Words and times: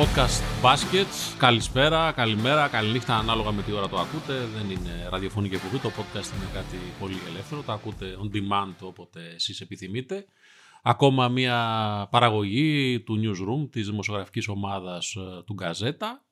podcast 0.00 0.64
Baskets. 0.64 1.36
Καλησπέρα, 1.38 2.12
καλημέρα, 2.12 2.68
καληνύχτα 2.68 3.16
ανάλογα 3.16 3.52
με 3.52 3.62
τι 3.62 3.72
ώρα 3.72 3.88
το 3.88 3.98
ακούτε. 3.98 4.34
Δεν 4.56 4.70
είναι 4.70 5.08
ραδιοφωνική 5.10 5.54
εκπομπή, 5.54 5.78
το 5.78 5.88
podcast 5.88 6.36
είναι 6.36 6.48
κάτι 6.54 6.76
πολύ 7.00 7.16
ελεύθερο. 7.28 7.62
Το 7.62 7.72
ακούτε 7.72 8.16
on 8.22 8.36
demand 8.36 8.74
όποτε 8.80 9.20
εσείς 9.34 9.60
επιθυμείτε. 9.60 10.24
Ακόμα 10.82 11.28
μια 11.28 11.58
παραγωγή 12.10 13.00
του 13.00 13.20
Newsroom, 13.22 13.70
της 13.70 13.86
δημοσιογραφικής 13.88 14.48
ομάδας 14.48 15.14
ε, 15.14 15.42
του 15.46 15.54
Γκαζέτα. 15.54 16.22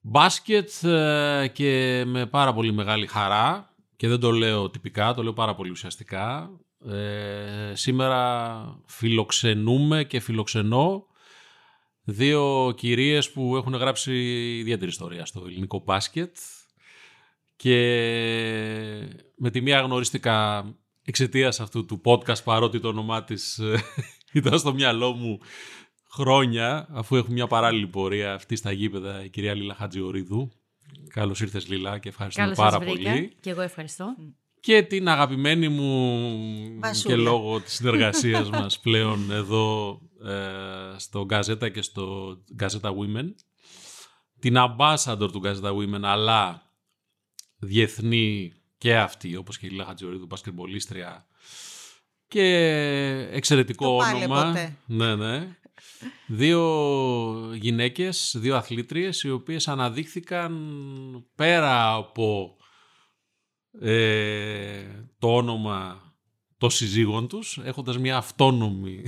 Μπάσκετ 0.00 0.70
ε, 0.84 1.50
και 1.52 2.02
με 2.06 2.26
πάρα 2.26 2.52
πολύ 2.52 2.72
μεγάλη 2.72 3.06
χαρά 3.06 3.74
και 3.96 4.08
δεν 4.08 4.20
το 4.20 4.30
λέω 4.30 4.70
τυπικά, 4.70 5.14
το 5.14 5.22
λέω 5.22 5.32
πάρα 5.32 5.54
πολύ 5.54 5.70
ουσιαστικά. 5.70 6.50
Ε, 6.88 7.74
σήμερα 7.74 8.80
φιλοξενούμε 8.86 10.04
και 10.04 10.20
φιλοξενώ 10.20 11.06
δύο 12.08 12.72
κυρίες 12.76 13.30
που 13.30 13.56
έχουν 13.56 13.74
γράψει 13.74 14.12
ιδιαίτερη 14.58 14.90
ιστορία 14.90 15.24
στο 15.24 15.42
ελληνικό 15.46 15.82
μπάσκετ 15.84 16.36
και 17.56 17.76
με 19.36 19.50
τη 19.50 19.60
μία 19.60 19.80
γνωρίστηκα 19.80 20.64
εξαιτίας 21.04 21.60
αυτού 21.60 21.84
του 21.84 22.00
podcast 22.04 22.42
παρότι 22.44 22.80
το 22.80 22.88
όνομά 22.88 23.24
της 23.24 23.58
ε, 23.58 23.82
ήταν 24.38 24.58
στο 24.58 24.74
μυαλό 24.74 25.12
μου 25.12 25.38
χρόνια 26.10 26.88
αφού 26.90 27.16
έχουμε 27.16 27.34
μια 27.34 27.46
παράλληλη 27.46 27.86
πορεία 27.86 28.34
αυτή 28.34 28.56
στα 28.56 28.72
γήπεδα 28.72 29.24
η 29.24 29.28
κυρία 29.28 29.54
Λίλα 29.54 29.74
Χατζιορίδου. 29.74 30.50
Καλώς 31.08 31.40
ήρθες 31.40 31.68
Λίλα 31.68 31.98
και 31.98 32.08
ευχαριστούμε 32.08 32.46
Καλώς 32.46 32.58
πάρα 32.58 32.84
σας 32.84 32.92
βρήκα. 32.92 33.10
πολύ. 33.10 33.32
Και 33.40 33.50
εγώ 33.50 33.60
ευχαριστώ. 33.60 34.14
Και 34.60 34.82
την 34.82 35.08
αγαπημένη 35.08 35.68
μου 35.68 36.80
Βασούλα. 36.80 37.14
και 37.14 37.20
λόγω 37.20 37.60
της 37.60 37.72
συνεργασίας 37.72 38.50
μας 38.60 38.80
πλέον 38.80 39.30
εδώ 39.30 40.00
ε, 40.02 40.05
στο 40.96 41.24
Γκαζέτα 41.24 41.68
και 41.68 41.82
στο 41.82 42.36
Γκαζέτα 42.54 42.92
Women. 42.94 43.28
Την 44.38 44.54
ambassador 44.58 45.28
του 45.32 45.38
Γκαζέτα 45.38 45.72
Women 45.74 46.02
αλλά 46.02 46.62
διεθνή 47.58 48.52
και 48.78 48.96
αυτή 48.96 49.36
όπως 49.36 49.58
και 49.58 49.66
η 49.66 49.68
Λίλα 49.68 49.84
Χατζιορίδου, 49.84 50.26
μπασκετμπολίστρια 50.26 51.26
και 52.28 52.42
εξαιρετικό 53.32 53.90
Το 53.90 53.96
πάλι 53.96 54.24
όνομα. 54.24 54.44
ποτέ. 54.46 54.76
Ναι, 54.86 55.14
ναι. 55.14 55.56
Δύο 56.26 56.62
γυναίκες, 57.54 58.34
δύο 58.38 58.56
αθλήτριες 58.56 59.22
οι 59.22 59.30
οποίες 59.30 59.68
αναδείχθηκαν 59.68 60.52
πέρα 61.34 61.92
από 61.94 62.56
ε, 63.80 64.82
το 65.18 65.36
όνομα 65.36 66.00
των 66.58 66.70
συζύγων 66.70 67.28
τους 67.28 67.58
έχοντας 67.64 67.98
μια 67.98 68.16
αυτόνομη 68.16 69.04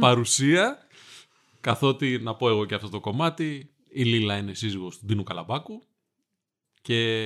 παρουσία 0.00 0.78
καθότι 1.60 2.18
να 2.22 2.34
πω 2.34 2.48
εγώ 2.48 2.64
και 2.64 2.74
αυτό 2.74 2.88
το 2.88 3.00
κομμάτι 3.00 3.70
η 3.88 4.02
Λίλα 4.04 4.36
είναι 4.36 4.54
σύζυγος 4.54 4.98
του 4.98 5.06
Ντίνου 5.06 5.22
Καλαμπάκου 5.22 5.82
και 6.82 7.22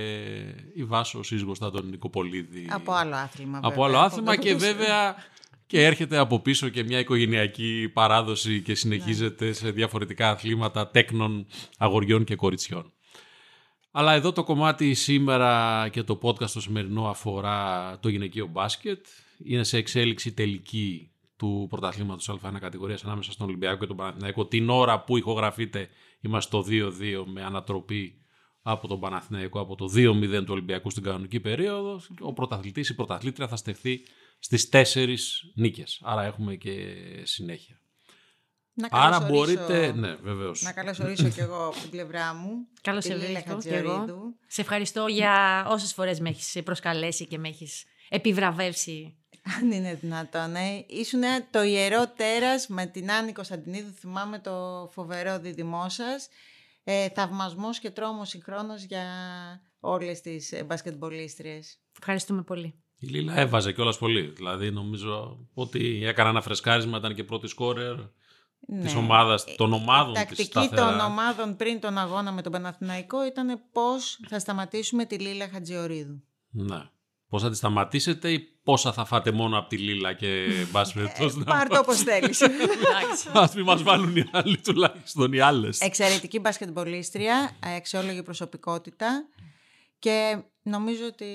η 0.74 0.84
Βάσο 0.84 1.22
σύζυγος 1.22 1.58
του 1.58 1.66
Αντώνη 1.66 1.90
Νικοπολίδη 1.90 2.66
Από 2.70 2.92
άλλο 2.92 3.14
άθλημα. 3.14 3.58
από 3.58 3.68
βέβαια, 3.68 3.84
άλλο 3.86 3.98
άθλημα 3.98 4.34
το 4.34 4.40
και 4.42 4.52
ποδόσφαιρο. 4.52 4.78
βέβαια 4.78 5.14
και 5.66 5.84
έρχεται 5.84 6.16
από 6.16 6.40
πίσω 6.40 6.68
και 6.68 6.82
μια 6.84 6.98
οικογενειακή 6.98 7.90
παράδοση 7.92 8.62
και 8.62 8.74
συνεχίζεται 8.74 9.44
Ναι. 9.46 9.52
σε 9.52 9.70
διαφορετικά 9.70 10.30
αθλήματα 10.30 10.88
τέκνων 10.90 11.46
αγοριών 11.78 12.24
και 12.24 12.34
κοριτσιών. 12.36 12.92
Αλλά 13.90 14.12
εδώ 14.12 14.32
το 14.32 14.44
κομμάτι 14.44 14.94
σήμερα 14.94 15.88
και 15.92 16.02
το 16.02 16.18
podcast 16.22 16.50
το 16.50 16.60
σημερινό 16.60 17.08
αφορά 17.08 17.98
το 18.00 18.08
γυναικείο 18.08 18.46
μπάσκετ. 18.46 19.06
Είναι 19.44 19.64
σε 19.64 19.76
εξέλιξη 19.76 20.32
τελική 20.32 21.10
του 21.38 21.66
πρωταθλήματος 21.70 22.30
Α1 22.30 22.56
κατηγορίας 22.60 23.04
ανάμεσα 23.04 23.32
στον 23.32 23.46
Ολυμπιακό 23.46 23.78
και 23.78 23.86
τον 23.86 23.96
Παναθηναϊκό. 23.96 24.46
Την 24.46 24.70
ώρα 24.70 25.04
που 25.04 25.16
ηχογραφείται 25.16 25.88
είμαστε 26.20 26.48
στο 26.56 26.64
2-2 26.68 27.24
με 27.26 27.44
ανατροπή 27.44 28.22
από 28.62 28.88
τον 28.88 29.00
Παναθηναϊκό 29.00 29.60
από 29.60 29.74
το 29.74 29.84
2-0 29.94 30.44
του 30.44 30.46
Ολυμπιακού 30.48 30.90
στην 30.90 31.02
κανονική 31.02 31.40
περίοδο. 31.40 32.00
Ο 32.20 32.32
πρωταθλητής, 32.32 32.88
η 32.88 32.94
πρωταθλήτρια 32.94 33.48
θα 33.48 33.56
στεφθεί 33.56 34.00
στις 34.38 34.68
4 34.72 35.16
νίκες. 35.54 36.00
Άρα 36.04 36.22
έχουμε 36.24 36.54
και 36.54 36.96
συνέχεια. 37.22 37.80
Να 38.72 38.88
Άρα 38.90 39.18
καλωσορίσω- 39.18 39.66
μπορείτε... 39.66 39.92
Ναι, 39.92 40.14
βεβαίως. 40.14 40.62
Να 40.62 40.72
καλωσορίσω 40.72 41.28
κι 41.28 41.40
εγώ 41.40 41.66
από 41.66 41.78
την 41.80 41.90
πλευρά 41.90 42.34
μου. 42.34 42.50
Καλώς 42.82 43.04
τη 43.04 43.10
σε 43.10 43.16
Λίλα 43.16 43.40
βρίσκω 43.40 43.60
και 43.60 43.74
εγώ. 43.74 43.90
Χατζιορίδου. 43.90 44.36
Σε 44.46 44.60
ευχαριστώ 44.60 45.06
για 45.06 45.64
όσες 45.68 45.92
φορές 45.92 46.20
με 46.20 46.28
έχεις 46.28 46.62
προσκαλέσει 46.64 47.26
και 47.26 47.38
με 47.38 47.48
έχεις 47.48 47.84
επιβραβεύσει. 48.08 49.17
Αν 49.60 49.70
είναι 49.70 49.94
δυνατόν, 49.94 50.54
ε. 50.54 50.84
Ήσουν 50.86 51.22
το 51.50 51.62
ιερό 51.62 52.08
τέρας 52.16 52.66
με 52.66 52.86
την 52.86 53.10
Άννη 53.12 53.32
Κωνσταντινίδου, 53.32 53.90
θυμάμαι 53.92 54.38
το 54.38 54.88
φοβερό 54.92 55.38
δίδυμό 55.38 55.88
σας. 55.88 56.28
Ε, 56.84 57.08
θαυμασμός 57.08 57.78
και 57.78 57.90
τρόμος 57.90 58.28
συγχρόνως 58.28 58.82
για 58.82 59.02
όλες 59.80 60.20
τις 60.20 60.52
ε, 60.52 60.64
μπασκετμπολίστριες. 60.64 61.78
Ευχαριστούμε 61.98 62.42
πολύ. 62.42 62.74
Η 62.98 63.06
Λίλα 63.06 63.34
έβαζε 63.36 63.72
κιόλας 63.72 63.98
πολύ. 63.98 64.22
Δηλαδή 64.36 64.70
νομίζω 64.70 65.38
ότι 65.54 66.00
έκανα 66.04 66.28
ένα 66.28 66.40
φρεσκάρισμα, 66.40 66.98
ήταν 66.98 67.14
και 67.14 67.24
πρώτη 67.24 67.48
σκόρερ 67.48 67.94
Ναι. 68.60 68.82
της 68.82 68.94
ομάδας, 68.94 69.44
των 69.56 69.72
ομάδων 69.72 70.10
Η 70.10 70.12
της 70.14 70.22
τακτική 70.26 70.44
σταθερά. 70.50 70.86
των 70.90 71.00
ομάδων 71.00 71.56
πριν 71.56 71.80
τον 71.80 71.98
αγώνα 71.98 72.32
με 72.32 72.42
τον 72.42 72.52
Παναθηναϊκό 72.52 73.26
ήταν 73.26 73.60
πώς 73.72 74.20
θα 74.28 74.38
σταματήσουμε 74.38 75.04
τη 75.04 75.18
Λίλα 75.18 75.48
Χατζιορίδου. 75.48 76.22
Ναι. 76.50 76.82
Πώς 77.28 77.42
θα 77.42 77.50
τη 77.50 77.56
σταματήσετε 77.56 78.32
ή 78.32 78.38
πόσα 78.38 78.92
θα 78.92 79.04
φάτε 79.04 79.30
μόνο 79.30 79.58
από 79.58 79.68
τη 79.68 79.78
Λίλα 79.78 80.12
και 80.12 80.46
μπας 80.70 80.92
περιπτώσει 80.92 81.38
να 81.38 81.44
Πάρ' 81.44 81.68
το 81.68 81.78
όπως 81.78 82.02
θέλεις. 82.02 82.40
Εντάξει. 82.40 83.28
Ας 83.42 83.54
μην 83.54 83.64
μας 83.64 83.82
βάλουν 83.82 84.16
οι 84.16 84.24
άλλοι 84.32 84.58
τουλάχιστον 84.58 85.32
οι 85.32 85.40
άλλες. 85.40 85.80
Εξαιρετική 85.80 86.38
μπασκετμπολίστρια, 86.38 87.56
αξιόλογη 87.76 88.22
προσωπικότητα 88.22 89.28
και 89.98 90.42
νομίζω 90.62 91.06
ότι 91.06 91.26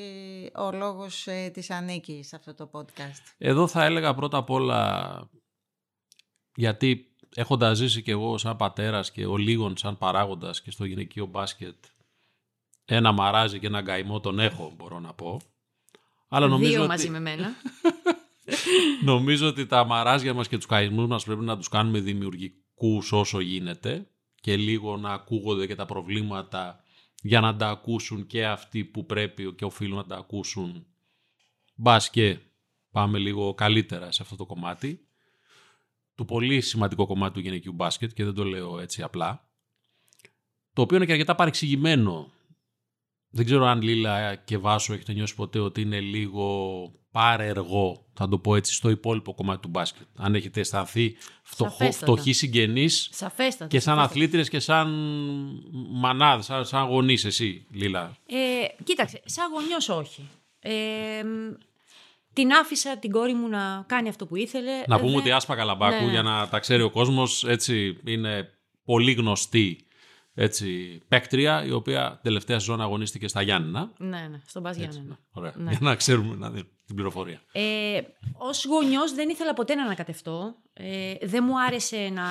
ο 0.55 0.71
λόγος 0.71 1.27
ε, 1.27 1.49
της 1.53 1.69
ανήκει 1.69 2.23
σε 2.23 2.35
αυτό 2.35 2.53
το 2.53 2.69
podcast. 2.73 3.33
Εδώ 3.37 3.67
θα 3.67 3.83
έλεγα 3.83 4.13
πρώτα 4.13 4.37
απ' 4.37 4.49
όλα 4.49 5.29
γιατί 6.55 7.15
έχοντας 7.35 7.77
ζήσει 7.77 8.01
και 8.01 8.11
εγώ 8.11 8.37
σαν 8.37 8.55
πατέρας 8.55 9.11
και 9.11 9.25
ο 9.25 9.37
λίγων 9.37 9.77
σαν 9.77 9.97
παράγοντας 9.97 10.61
και 10.61 10.71
στο 10.71 10.85
γυναικείο 10.85 11.25
μπάσκετ 11.25 11.75
ένα 12.85 13.11
μαράζι 13.11 13.59
και 13.59 13.67
ένα 13.67 13.81
γκαϊμό 13.81 14.19
τον 14.19 14.39
έχω 14.39 14.73
μπορώ 14.77 14.99
να 14.99 15.13
πω. 15.13 15.41
Αλλά 16.33 16.47
νομίζω 16.47 16.71
Δύο 16.71 16.79
ότι... 16.79 16.87
μαζί 16.87 17.09
με 17.09 17.19
μένα. 17.19 17.55
Νομίζω 19.11 19.47
ότι 19.47 19.65
τα 19.65 19.83
μαράζια 19.85 20.33
μας 20.33 20.47
και 20.47 20.55
τους 20.55 20.65
καημούς 20.65 21.07
μας 21.07 21.23
πρέπει 21.23 21.43
να 21.43 21.57
τους 21.57 21.67
κάνουμε 21.67 21.99
δημιουργικούς 21.99 23.11
όσο 23.11 23.39
γίνεται 23.39 24.07
και 24.41 24.57
λίγο 24.57 24.97
να 24.97 25.13
ακούγονται 25.13 25.67
και 25.67 25.75
τα 25.75 25.85
προβλήματα 25.85 26.83
για 27.21 27.39
να 27.39 27.55
τα 27.55 27.69
ακούσουν 27.69 28.27
και 28.27 28.45
αυτοί 28.45 28.83
που 28.83 29.05
πρέπει 29.05 29.53
και 29.53 29.65
οφείλουν 29.65 29.97
να 29.97 30.05
τα 30.05 30.15
ακούσουν. 30.15 30.85
Μπας 31.75 32.09
και 32.09 32.37
πάμε 32.91 33.17
λίγο 33.17 33.53
καλύτερα 33.53 34.11
σε 34.11 34.21
αυτό 34.21 34.35
το 34.35 34.45
κομμάτι. 34.45 35.07
Το 36.15 36.25
πολύ 36.25 36.61
σημαντικό 36.61 37.05
κομμάτι 37.05 37.33
του 37.33 37.39
γυναικείου 37.39 37.73
μπάσκετ 37.73 38.11
και 38.13 38.23
δεν 38.23 38.33
το 38.33 38.43
λέω 38.43 38.79
έτσι 38.79 39.01
απλά. 39.01 39.49
Το 40.73 40.81
οποίο 40.81 40.97
είναι 40.97 41.05
και 41.05 41.11
αρκετά 41.11 41.35
παρεξηγημένο. 41.35 42.31
Δεν 43.35 43.45
ξέρω 43.45 43.65
αν 43.65 43.81
Λίλα 43.81 44.35
και 44.35 44.57
Βάσο 44.57 44.93
έχετε 44.93 45.13
νιώσει 45.13 45.35
ποτέ 45.35 45.59
ότι 45.59 45.81
είναι 45.81 45.99
λίγο 45.99 46.91
πάρεργο, 47.11 48.05
θα 48.13 48.27
το 48.29 48.37
πω 48.37 48.55
έτσι, 48.55 48.73
στο 48.73 48.89
υπόλοιπο 48.89 49.33
κομμάτι 49.33 49.61
του 49.61 49.67
μπάσκετ. 49.67 50.07
Αν 50.17 50.35
έχετε 50.35 50.59
αισθανθεί 50.59 51.15
φτωχό, 51.43 51.69
Σαφέστατα. 51.77 52.11
φτωχοί 52.11 52.33
συγγενείς 52.33 53.09
Σαφέστατα. 53.11 53.67
και 53.69 53.79
σαν 53.79 53.95
σαφέστατα. 53.95 54.01
αθλήτριες 54.01 54.49
και 54.49 54.59
σαν 54.59 54.89
μανάδες, 55.91 56.45
σαν, 56.45 56.65
σαν 56.65 56.85
γονείς 56.87 57.25
εσύ, 57.25 57.65
Λίλα. 57.71 58.15
Ε, 58.25 58.83
κοίταξε, 58.83 59.21
σαν 59.25 59.51
γονιός 59.53 59.89
όχι. 59.89 60.29
Ε, 60.59 60.71
μ, 61.23 61.53
την 62.33 62.51
άφησα 62.51 62.97
την 62.97 63.11
κόρη 63.11 63.33
μου 63.33 63.47
να 63.47 63.83
κάνει 63.87 64.09
αυτό 64.09 64.25
που 64.25 64.35
ήθελε. 64.35 64.71
Να 64.87 64.97
πούμε 64.99 65.09
Δεν- 65.11 65.19
ότι 65.19 65.27
η 65.29 65.31
Άσπα 65.31 65.55
Καλαμπάκου, 65.55 65.95
Ναι, 65.99 66.05
ναι. 66.05 66.11
για 66.11 66.21
να 66.21 66.47
τα 66.49 66.59
ξέρει 66.59 66.81
ο 66.81 66.89
κόσμος, 66.89 67.43
έτσι 67.43 67.97
είναι 68.05 68.49
πολύ 68.85 69.11
γνωστή 69.13 69.82
έτσι, 70.33 70.99
παίκτρια, 71.07 71.65
η 71.65 71.71
οποία 71.71 72.19
τελευταία 72.23 72.59
σεζόν 72.59 72.81
αγωνίστηκε 72.81 73.27
στα 73.27 73.41
Γιάννενα. 73.41 73.91
Ναι, 73.97 74.27
ναι, 74.31 74.39
στον 74.45 74.61
Μπας 74.61 74.75
Έτσι, 74.77 74.89
Γιάννενα. 74.89 75.09
ναι, 75.09 75.25
ωραία. 75.31 75.53
Ναι. 75.55 75.69
Για 75.69 75.79
να 75.81 75.95
ξέρουμε 75.95 76.35
να 76.35 76.49
δίνουμε 76.49 76.69
την 76.85 76.95
πληροφορία. 76.95 77.41
Ε, 77.51 78.01
ως 78.37 78.65
γονιός 78.65 79.13
δεν 79.13 79.29
ήθελα 79.29 79.53
ποτέ 79.53 79.75
να 79.75 79.83
ανακατευτώ. 79.83 80.55
Ε, 80.73 81.13
δεν 81.21 81.43
μου 81.47 81.61
άρεσε 81.61 82.09
να 82.13 82.23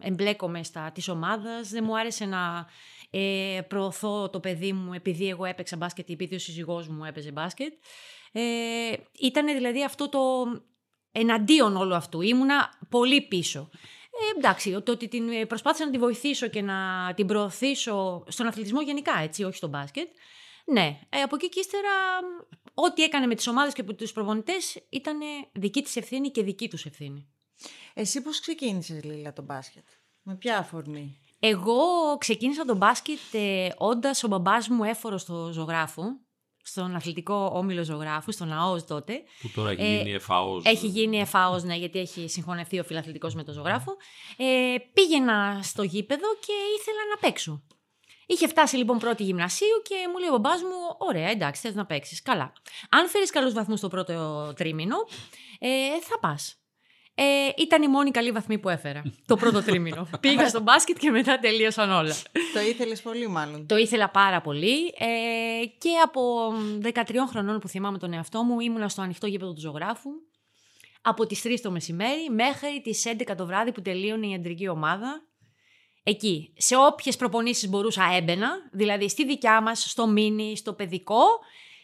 εμπλέκομαι 0.00 0.62
στα 0.62 0.90
της 0.92 1.08
ομάδας. 1.08 1.68
Δεν 1.68 1.84
μου 1.86 1.98
άρεσε 1.98 2.24
να 2.24 2.66
ε, 3.10 3.60
προωθώ 3.68 4.30
το 4.30 4.40
παιδί 4.40 4.72
μου 4.72 4.92
επειδή 4.92 5.28
εγώ 5.28 5.44
έπαιξα 5.44 5.76
μπάσκετ 5.76 6.08
ή 6.08 6.12
επειδή 6.12 6.34
ο 6.34 6.38
σύζυγός 6.38 6.88
μου 6.88 7.04
έπαιζε 7.04 7.32
μπάσκετ. 7.32 7.72
Ε, 8.32 8.42
ήταν 9.20 9.46
δηλαδή 9.46 9.84
αυτό 9.84 10.08
το 10.08 10.18
εναντίον 11.12 11.76
όλου 11.76 11.94
αυτού. 11.94 12.20
Ήμουνα 12.20 12.78
πολύ 12.88 13.22
πίσω. 13.22 13.70
Ε, 14.20 14.38
εντάξει, 14.38 14.80
το 14.82 14.92
ότι 14.92 15.08
την 15.08 15.28
ε, 15.28 15.46
προσπάθησα 15.46 15.84
να 15.84 15.90
τη 15.90 15.98
βοηθήσω 15.98 16.48
και 16.48 16.62
να 16.62 17.12
την 17.14 17.26
προωθήσω 17.26 18.24
στον 18.28 18.46
αθλητισμό 18.46 18.80
γενικά, 18.82 19.18
έτσι, 19.18 19.44
όχι 19.44 19.56
στο 19.56 19.68
μπάσκετ. 19.68 20.08
Ναι, 20.64 20.98
ε, 21.08 21.20
από 21.20 21.36
εκεί 21.36 21.48
και 21.48 21.60
ύστερα 21.60 21.90
μ, 22.22 22.58
ό,τι 22.74 23.02
έκανε 23.02 23.26
με 23.26 23.34
τις 23.34 23.46
ομάδες 23.46 23.72
και 23.72 23.82
με 23.82 23.92
τους 23.92 24.12
προπονητές 24.12 24.82
ήταν 24.88 25.18
δική 25.52 25.82
της 25.82 25.96
ευθύνη 25.96 26.30
και 26.30 26.42
δική 26.42 26.68
τους 26.68 26.84
ευθύνη. 26.84 27.28
Εσύ 27.94 28.22
πώς 28.22 28.40
ξεκίνησες 28.40 29.04
Λίλα 29.04 29.32
το 29.32 29.42
μπάσκετ; 29.42 29.84
Με 30.22 30.34
ποια 30.36 30.58
αφορμή; 30.58 31.20
Εγώ 31.38 31.76
ξεκίνησα 32.18 32.64
τον 32.64 32.76
μπάσκετ 32.76 33.18
ε, 33.32 33.68
όντας 33.76 34.24
ο 34.24 34.28
μπαμπάς 34.28 34.68
μου 34.68 34.84
έφορο 34.84 35.18
στο 35.18 35.50
ζωγράφο, 35.52 36.02
στον 36.66 36.94
αθλητικό 36.94 37.50
όμιλο 37.54 37.82
ζωγράφου, 37.84 38.32
στον 38.32 38.52
ΑΟΣ 38.52 38.84
τότε. 38.84 39.22
Που 39.40 39.50
τώρα 39.54 39.70
έχει 39.70 39.82
Ε, 39.82 39.96
γίνει 39.96 40.12
εφαός. 40.14 40.64
Έχει 40.64 40.86
γίνει 40.86 41.18
ΕΦΑΟΣ, 41.20 41.62
ναι, 41.62 41.74
γιατί 41.76 41.98
έχει 41.98 42.28
συγχωνευτεί 42.28 42.78
ο 42.78 42.84
φιλαθλητικός 42.84 43.34
με 43.34 43.44
τον 43.44 43.54
ζωγράφο. 43.54 43.96
Ε, 44.36 44.76
πήγαινα 44.92 45.60
στο 45.62 45.82
γήπεδο 45.82 46.26
και 46.46 46.52
ήθελα 46.80 46.98
να 47.14 47.28
παίξω. 47.28 47.62
Είχε 48.26 48.48
φτάσει 48.48 48.76
λοιπόν 48.76 48.98
πρώτη 48.98 49.22
γυμνασίου 49.22 49.82
και 49.82 49.94
μου 50.12 50.18
λέει 50.18 50.28
ο 50.28 50.32
μπαμπάς 50.38 50.62
μου: 50.62 50.96
Ωραία, 50.98 51.28
εντάξει, 51.28 51.60
θες 51.60 51.74
να 51.74 51.86
παίξεις. 51.86 52.22
Καλά. 52.22 52.52
Αν 52.90 53.08
φέρεις 53.08 53.30
καλούς 53.30 53.52
βαθμούς 53.52 53.78
στο 53.78 53.88
πρώτο 53.88 54.52
τρίμηνο, 54.56 54.96
ε, 55.58 55.68
θα 56.00 56.18
πας. 56.18 56.58
Ε, 57.16 57.24
ήταν 57.56 57.82
η 57.82 57.88
μόνη 57.88 58.10
καλή 58.10 58.30
βαθμή 58.30 58.58
που 58.58 58.68
έφερα 58.68 59.02
το 59.26 59.36
πρώτο 59.36 59.62
τρίμηνο. 59.62 60.08
Πήγα 60.20 60.48
στο 60.48 60.60
μπάσκετ 60.60 60.98
και 60.98 61.10
μετά 61.10 61.38
τελείωσαν 61.38 61.90
όλα. 61.90 62.14
Το 62.52 62.60
ήθελες 62.60 63.02
πολύ 63.02 63.28
μάλλον. 63.28 63.66
Το 63.66 63.76
ήθελα 63.76 64.10
πάρα 64.10 64.40
πολύ 64.40 64.94
ε, 64.98 65.66
και 65.78 65.90
από 66.02 66.52
13 66.82 67.00
χρονών 67.28 67.58
που 67.58 67.68
θυμάμαι 67.68 67.98
τον 67.98 68.12
εαυτό 68.12 68.42
μου 68.42 68.60
ήμουνα 68.60 68.88
στο 68.88 69.02
ανοιχτό 69.02 69.26
γήπεδο 69.26 69.52
του 69.52 69.60
ζωγράφου 69.60 70.10
από 71.02 71.26
τις 71.26 71.42
3 71.44 71.56
το 71.62 71.70
μεσημέρι 71.70 72.30
μέχρι 72.30 72.80
τις 72.82 73.04
11 73.28 73.34
το 73.36 73.46
βράδυ 73.46 73.72
που 73.72 73.82
τελείωνε 73.82 74.26
η 74.26 74.30
ιατρική 74.30 74.68
ομάδα. 74.68 75.22
Εκεί, 76.02 76.52
σε 76.56 76.76
όποιες 76.76 77.16
προπονήσεις 77.16 77.68
μπορούσα 77.68 78.02
έμπαινα, 78.14 78.50
δηλαδή 78.72 79.08
στη 79.08 79.24
δικιά 79.24 79.62
μας, 79.62 79.90
στο 79.90 80.06
μίνι, 80.06 80.56
στο 80.56 80.72
παιδικό, 80.72 81.24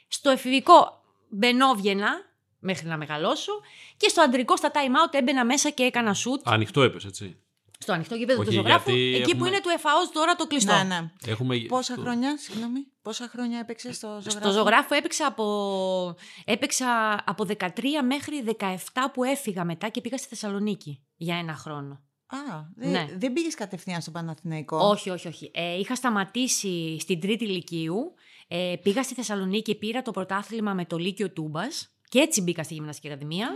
στο 0.08 0.30
εφηβικό 0.30 1.02
μπαινόβγαινα 1.28 2.29
μέχρι 2.60 2.88
να 2.88 2.96
μεγαλώσω 2.96 3.52
και 3.96 4.08
στο 4.08 4.22
αντρικό 4.22 4.56
στα 4.56 4.70
time 4.74 5.06
out 5.08 5.14
έμπαινα 5.14 5.44
μέσα 5.44 5.70
και 5.70 5.82
έκανα 5.82 6.14
shoot 6.14 6.40
Ανοιχτό 6.44 6.82
έπεσε, 6.82 7.06
έτσι. 7.06 7.36
στο 7.78 7.92
ανοιχτό 7.92 8.14
γήπεδο 8.14 8.40
του 8.40 8.46
Όχι, 8.48 8.56
ζωγράφου, 8.56 8.90
γιατί 8.90 9.14
εκεί 9.14 9.22
που 9.24 9.30
έχουμε- 9.30 9.48
είναι 9.48 9.60
του 9.60 9.68
ΕΦΑΟΣ 9.68 10.10
τώρα 10.12 10.34
το 10.36 10.46
κλειστό. 10.46 10.72
Ναι, 10.76 10.82
ναι. 10.82 11.10
Έχουμε... 11.26 11.56
Πόσα 11.58 11.94
το- 11.94 12.00
χρόνια, 12.00 12.36
συγγνώμη, 12.38 12.86
πόσα 13.02 13.28
χρόνια 13.28 13.58
έπαιξε 13.58 13.92
στο 13.92 14.06
ζωγράφο. 14.08 14.30
Στο 14.40 14.50
ζωγράφο; 14.50 14.94
έπαιξα 14.94 15.26
από, 15.26 16.16
έπαιξα 16.44 17.22
από 17.26 17.44
13 17.58 17.66
μέχρι 18.06 18.44
17 18.58 18.74
που 19.12 19.24
έφυγα 19.24 19.64
μετά 19.64 19.88
και 19.88 20.00
πήγα 20.00 20.16
στη 20.16 20.28
Θεσσαλονίκη 20.28 21.02
για 21.16 21.36
ένα 21.36 21.54
χρόνο. 21.54 22.00
Α, 22.26 22.36
δεν, 22.76 22.90
Ναι. 22.90 23.08
δεν 23.16 23.32
πήγες 23.32 23.54
κατευθείαν 23.54 24.00
στον 24.00 24.12
Παναθηναϊκό; 24.12 24.76
Όχι, 24.88 25.10
όχι, 25.10 25.28
όχι. 25.28 25.50
Ε, 25.54 25.78
είχα 25.78 25.94
σταματήσει 25.94 26.96
στην 27.00 27.20
τρίτη 27.20 27.46
Λυκείου. 27.46 28.14
Ε, 28.48 28.74
πήγα 28.82 29.02
στη 29.02 29.14
Θεσσαλονίκη, 29.14 29.74
πήρα 29.74 30.02
το 30.02 30.10
πρωτάθλημα 30.10 30.74
με 30.74 30.84
το 30.84 30.96
Λύκειο 30.96 31.30
Τούμπας 31.30 31.94
και 32.10 32.18
έτσι 32.18 32.42
μπήκα 32.42 32.62
στη 32.62 32.74
Γυμναστική 32.74 33.06
Ακαδημία. 33.06 33.46
Α, 33.46 33.52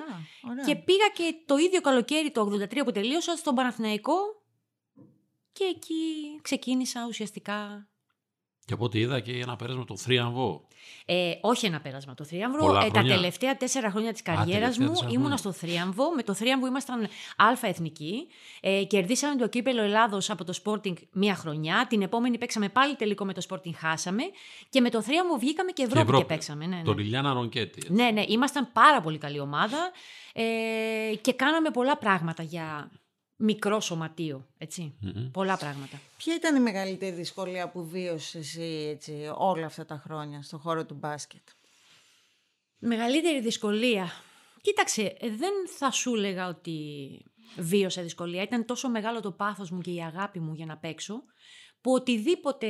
ωραία. 0.51 0.65
Και 0.65 0.77
πήγα 0.77 1.09
και 1.15 1.35
το 1.47 1.57
ίδιο 1.57 1.81
καλοκαίρι 1.81 2.31
το 2.31 2.51
83 2.53 2.81
που 2.85 2.93
τελείωσα 2.93 3.37
στον 3.37 3.55
Παναθηναϊκό 3.55 4.43
και 5.53 5.65
εκεί 5.65 5.95
ξεκίνησα 6.43 7.07
ουσιαστικά 7.09 7.89
Και 8.67 8.73
από 8.75 8.85
ό,τι 8.85 8.99
είδα 8.99 9.21
και 9.21 9.33
ένα 9.33 9.57
πέρασμα 9.57 9.85
το 9.85 9.97
θρίαμβο. 9.97 10.67
Ε, 11.07 11.33
όχι 11.41 11.67
ένα 11.67 11.81
πέρασμα. 11.81 12.15
Το 12.15 12.25
θρίαμβο. 12.25 12.59
Πολλά 12.59 12.81
Ε, 12.85 12.91
τα 12.91 12.91
χρόνια. 12.99 13.15
τελευταία 13.15 13.57
τέσσερα 13.57 13.91
χρόνια 13.91 14.13
της 14.13 14.23
καριέρα 14.23 14.61
τελευταία 14.61 14.87
μου 14.87 14.93
τέσσερα 14.93 15.11
ήμουνα 15.11 15.37
χρόνια. 15.37 15.37
στο 15.37 15.53
θρίαμβο. 15.53 16.15
Με 16.15 16.23
το 16.23 16.35
θρίαμβο 16.35 16.67
ήμασταν 16.67 17.09
αλφα 17.37 17.67
εθνική. 17.67 18.27
Ε, 18.61 18.85
κερδίσαμε 18.85 19.37
το 19.37 19.49
κύπελο 19.49 19.83
Ελλάδος 19.83 20.31
από 20.31 20.45
το 20.45 20.55
Sporting 20.65 20.95
μία 21.13 21.35
χρονιά. 21.35 21.87
Την 21.89 22.03
επόμενη 22.03 22.39
παίξαμε 22.39 22.69
πάλι 22.69 22.95
τελικό 22.97 23.25
με 23.25 23.33
το 23.33 23.43
Sporting, 23.49 23.73
χάσαμε. 23.77 24.23
Και 24.69 24.81
με 24.81 24.91
το 24.91 25.03
θρίαμβο 25.03 25.37
βγήκαμε 25.37 25.71
και 25.71 25.83
Ευρώπη 25.83 26.05
και, 26.05 26.11
Ευρώπη. 26.11 26.27
παίξαμε. 26.27 26.67
Ναι, 26.67 26.77
ναι. 26.77 26.83
Τον 26.83 26.99
Ιλιάνα 26.99 27.33
Ρονκέτη. 27.33 27.73
έτσι. 27.77 27.93
ναι, 27.93 28.11
ναι, 28.11 28.25
ήμασταν 28.29 28.69
πάρα 28.73 29.01
πολύ 29.01 29.19
καλή 29.19 29.41
ομάδα 29.41 29.91
ε, 30.33 30.43
και 31.21 31.33
κάναμε 31.33 31.71
πολλά 31.71 31.97
πράγματα 31.99 32.43
για 32.43 32.91
μικρό 33.37 33.81
σωματείο. 33.81 34.47
Έτσι. 34.59 34.95
Μμμ. 35.01 35.31
Πολλά 35.31 35.57
πράγματα. 35.57 36.01
Ποια 36.17 36.35
ήταν 36.35 36.57
η 36.57 36.61
μεγαλύτερη 36.61 37.17
δυσκολία 37.17 37.71
που 37.71 37.87
βίωσες 37.89 38.35
εσύ 38.35 38.89
έτσι, 38.91 39.31
όλα 39.35 39.67
αυτά 39.67 39.85
τα 39.85 40.03
χρόνια 40.05 40.43
στον 40.43 40.59
χώρο 40.59 40.87
του 40.87 40.95
μπάσκετ; 40.95 41.43
Μεγαλύτερη 42.79 43.41
δυσκολία. 43.41 44.11
Κοίταξε, 44.61 45.17
ε, 45.21 45.31
δεν 45.31 45.53
θα 45.79 45.91
σου 45.91 46.15
έλεγα 46.15 46.49
ότι 46.49 46.79
βίωσα 47.57 48.03
δυσκολία. 48.03 48.43
Ήταν 48.43 48.65
τόσο 48.65 48.89
μεγάλο 48.89 49.21
το 49.21 49.33
πάθος 49.33 49.71
μου 49.71 49.81
και 49.81 49.91
η 49.91 50.03
αγάπη 50.03 50.41
μου 50.41 50.55
για 50.55 50.67
να 50.67 50.77
παίξω, 50.77 51.23
που 51.81 51.93
οτιδήποτε 51.93 52.67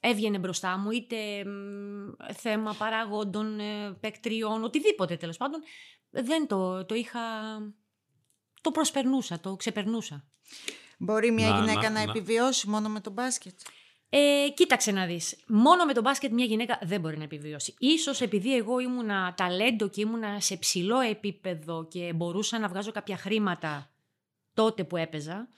έβγαινε 0.00 0.38
μπροστά 0.38 0.78
μου, 0.78 0.90
είτε 0.90 1.44
μ, 1.44 2.32
θέμα 2.32 2.74
παραγόντων, 2.78 3.60
ε, 3.60 3.96
παικτριών, 4.00 4.64
οτιδήποτε 4.64 5.16
τέλος 5.16 5.36
πάντων, 5.36 5.60
δεν 6.10 6.46
το, 6.46 6.84
το 6.84 6.94
είχα... 6.94 7.20
Το 8.60 8.70
προσπερνούσα, 8.70 9.40
το 9.40 9.56
ξεπερνούσα. 9.56 10.24
Μπορεί 10.98 11.30
μια 11.30 11.48
Να, 11.48 11.58
γυναίκα 11.58 11.80
να, 11.80 11.90
να, 11.90 12.04
να. 12.04 12.10
επιβιώσει 12.10 12.68
μόνο 12.68 12.88
με 12.88 13.00
το 13.00 13.10
μπάσκετ; 13.10 13.54
Ε, 14.08 14.48
κοίταξε 14.54 14.90
να 14.92 15.06
δεις. 15.06 15.36
Μόνο 15.46 15.84
με 15.84 15.94
το 15.94 16.00
μπάσκετ 16.00 16.32
μια 16.32 16.44
γυναίκα 16.44 16.78
δεν 16.82 17.00
μπορεί 17.00 17.16
να 17.18 17.24
επιβιώσει. 17.24 17.74
Ίσως 17.78 18.20
επειδή 18.20 18.56
εγώ 18.56 18.78
ήμουνα 18.78 19.34
ταλέντο 19.36 19.88
και 19.88 20.00
ήμουνα 20.00 20.40
σε 20.40 20.56
ψηλό 20.56 21.00
επίπεδο 21.00 21.86
και 21.90 22.12
μπορούσα 22.12 22.58
να 22.58 22.68
βγάζω 22.68 22.92
κάποια 22.92 23.16
χρήματα 23.16 23.90
τότε 24.54 24.84
που 24.84 24.96
έπαιζα, 24.96 25.48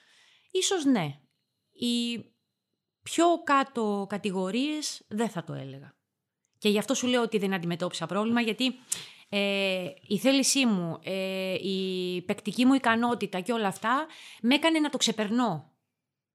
ίσως 0.50 0.84
ναι. 0.84 1.16
Οι 1.72 2.24
πιο 3.02 3.24
κάτω 3.44 4.06
κατηγορίες 4.08 5.02
δεν 5.08 5.28
θα 5.28 5.44
το 5.44 5.52
έλεγα. 5.52 5.94
Και 6.58 6.68
γι' 6.68 6.78
αυτό 6.78 6.94
σου 6.94 7.06
λέω 7.06 7.22
ότι 7.22 7.38
δεν 7.38 7.54
αντιμετώπισα 7.54 8.06
πρόβλημα, 8.06 8.40
γιατί 8.40 8.74
ε, 9.34 9.84
η 10.06 10.18
θέλησή 10.18 10.66
μου, 10.66 10.98
ε, 11.02 11.54
η 11.54 12.22
παικτική 12.22 12.64
μου 12.64 12.74
ικανότητα 12.74 13.40
και 13.40 13.52
όλα 13.52 13.66
αυτά 13.66 14.06
με 14.42 14.54
έκανε 14.54 14.78
να 14.78 14.88
το 14.88 14.96
ξεπερνώ. 14.96 15.70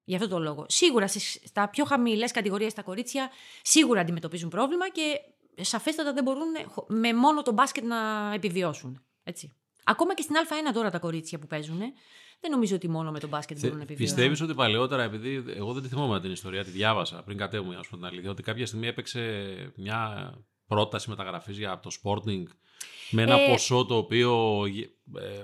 Γι' 0.03 0.15
αυτό 0.15 0.27
το 0.27 0.39
λόγο. 0.39 0.65
Σίγουρα 0.67 1.07
στις, 1.07 1.41
στα 1.43 1.69
πιο 1.69 1.85
χαμηλές 1.85 2.31
κατηγορίες 2.31 2.73
τα 2.73 2.81
κορίτσια 2.81 3.29
σίγουρα 3.61 4.01
αντιμετωπίζουν 4.01 4.49
πρόβλημα 4.49 4.89
και 4.89 5.19
σαφέστατα 5.63 6.13
δεν 6.13 6.23
μπορούν 6.23 6.47
χω- 6.67 6.85
με 6.89 7.13
μόνο 7.13 7.41
το 7.41 7.51
μπάσκετ 7.51 7.83
να 7.83 7.97
επιβιώσουν. 8.33 9.03
Έτσι. 9.23 9.53
Ακόμα 9.83 10.13
και 10.13 10.21
στην 10.21 10.35
Α1 10.35 10.73
τώρα 10.73 10.89
τα 10.89 10.99
κορίτσια 10.99 11.39
που 11.39 11.47
παίζουν, 11.47 11.79
δεν 12.39 12.51
νομίζω 12.51 12.75
ότι 12.75 12.89
μόνο 12.89 13.11
με 13.11 13.19
το 13.19 13.27
μπάσκετ 13.27 13.59
μπορούν 13.59 13.77
να 13.77 13.83
επιβιώσουν. 13.83 14.15
Πιστεύεις 14.15 14.41
ότι 14.41 14.53
παλαιότερα, 14.53 15.03
επειδή 15.03 15.43
εγώ 15.47 15.73
δεν 15.73 15.83
τη 15.83 15.89
θυμόμαι 15.89 16.19
την 16.21 16.31
ιστορία, 16.31 16.63
τη 16.63 16.69
διάβασα 16.69 17.23
πριν 17.23 17.37
κατέβουμε, 17.37 17.75
ας 17.75 17.87
πούμε 17.87 18.01
την 18.01 18.09
αλήθεια, 18.13 18.31
ότι 18.31 18.43
κάποια 18.43 18.65
στιγμή 18.65 18.87
έπαιξε 18.87 19.21
μια 19.75 20.31
πρόταση 20.67 21.09
μεταγραφής 21.09 21.57
για 21.57 21.71
από 21.71 21.89
το 21.89 21.95
Sporting 22.03 22.43
με 23.09 23.21
ένα 23.21 23.39
Ε, 23.41 23.47
ποσό 23.51 23.85
το 23.85 23.95
οποίο. 23.95 24.61
ε, 25.19 25.41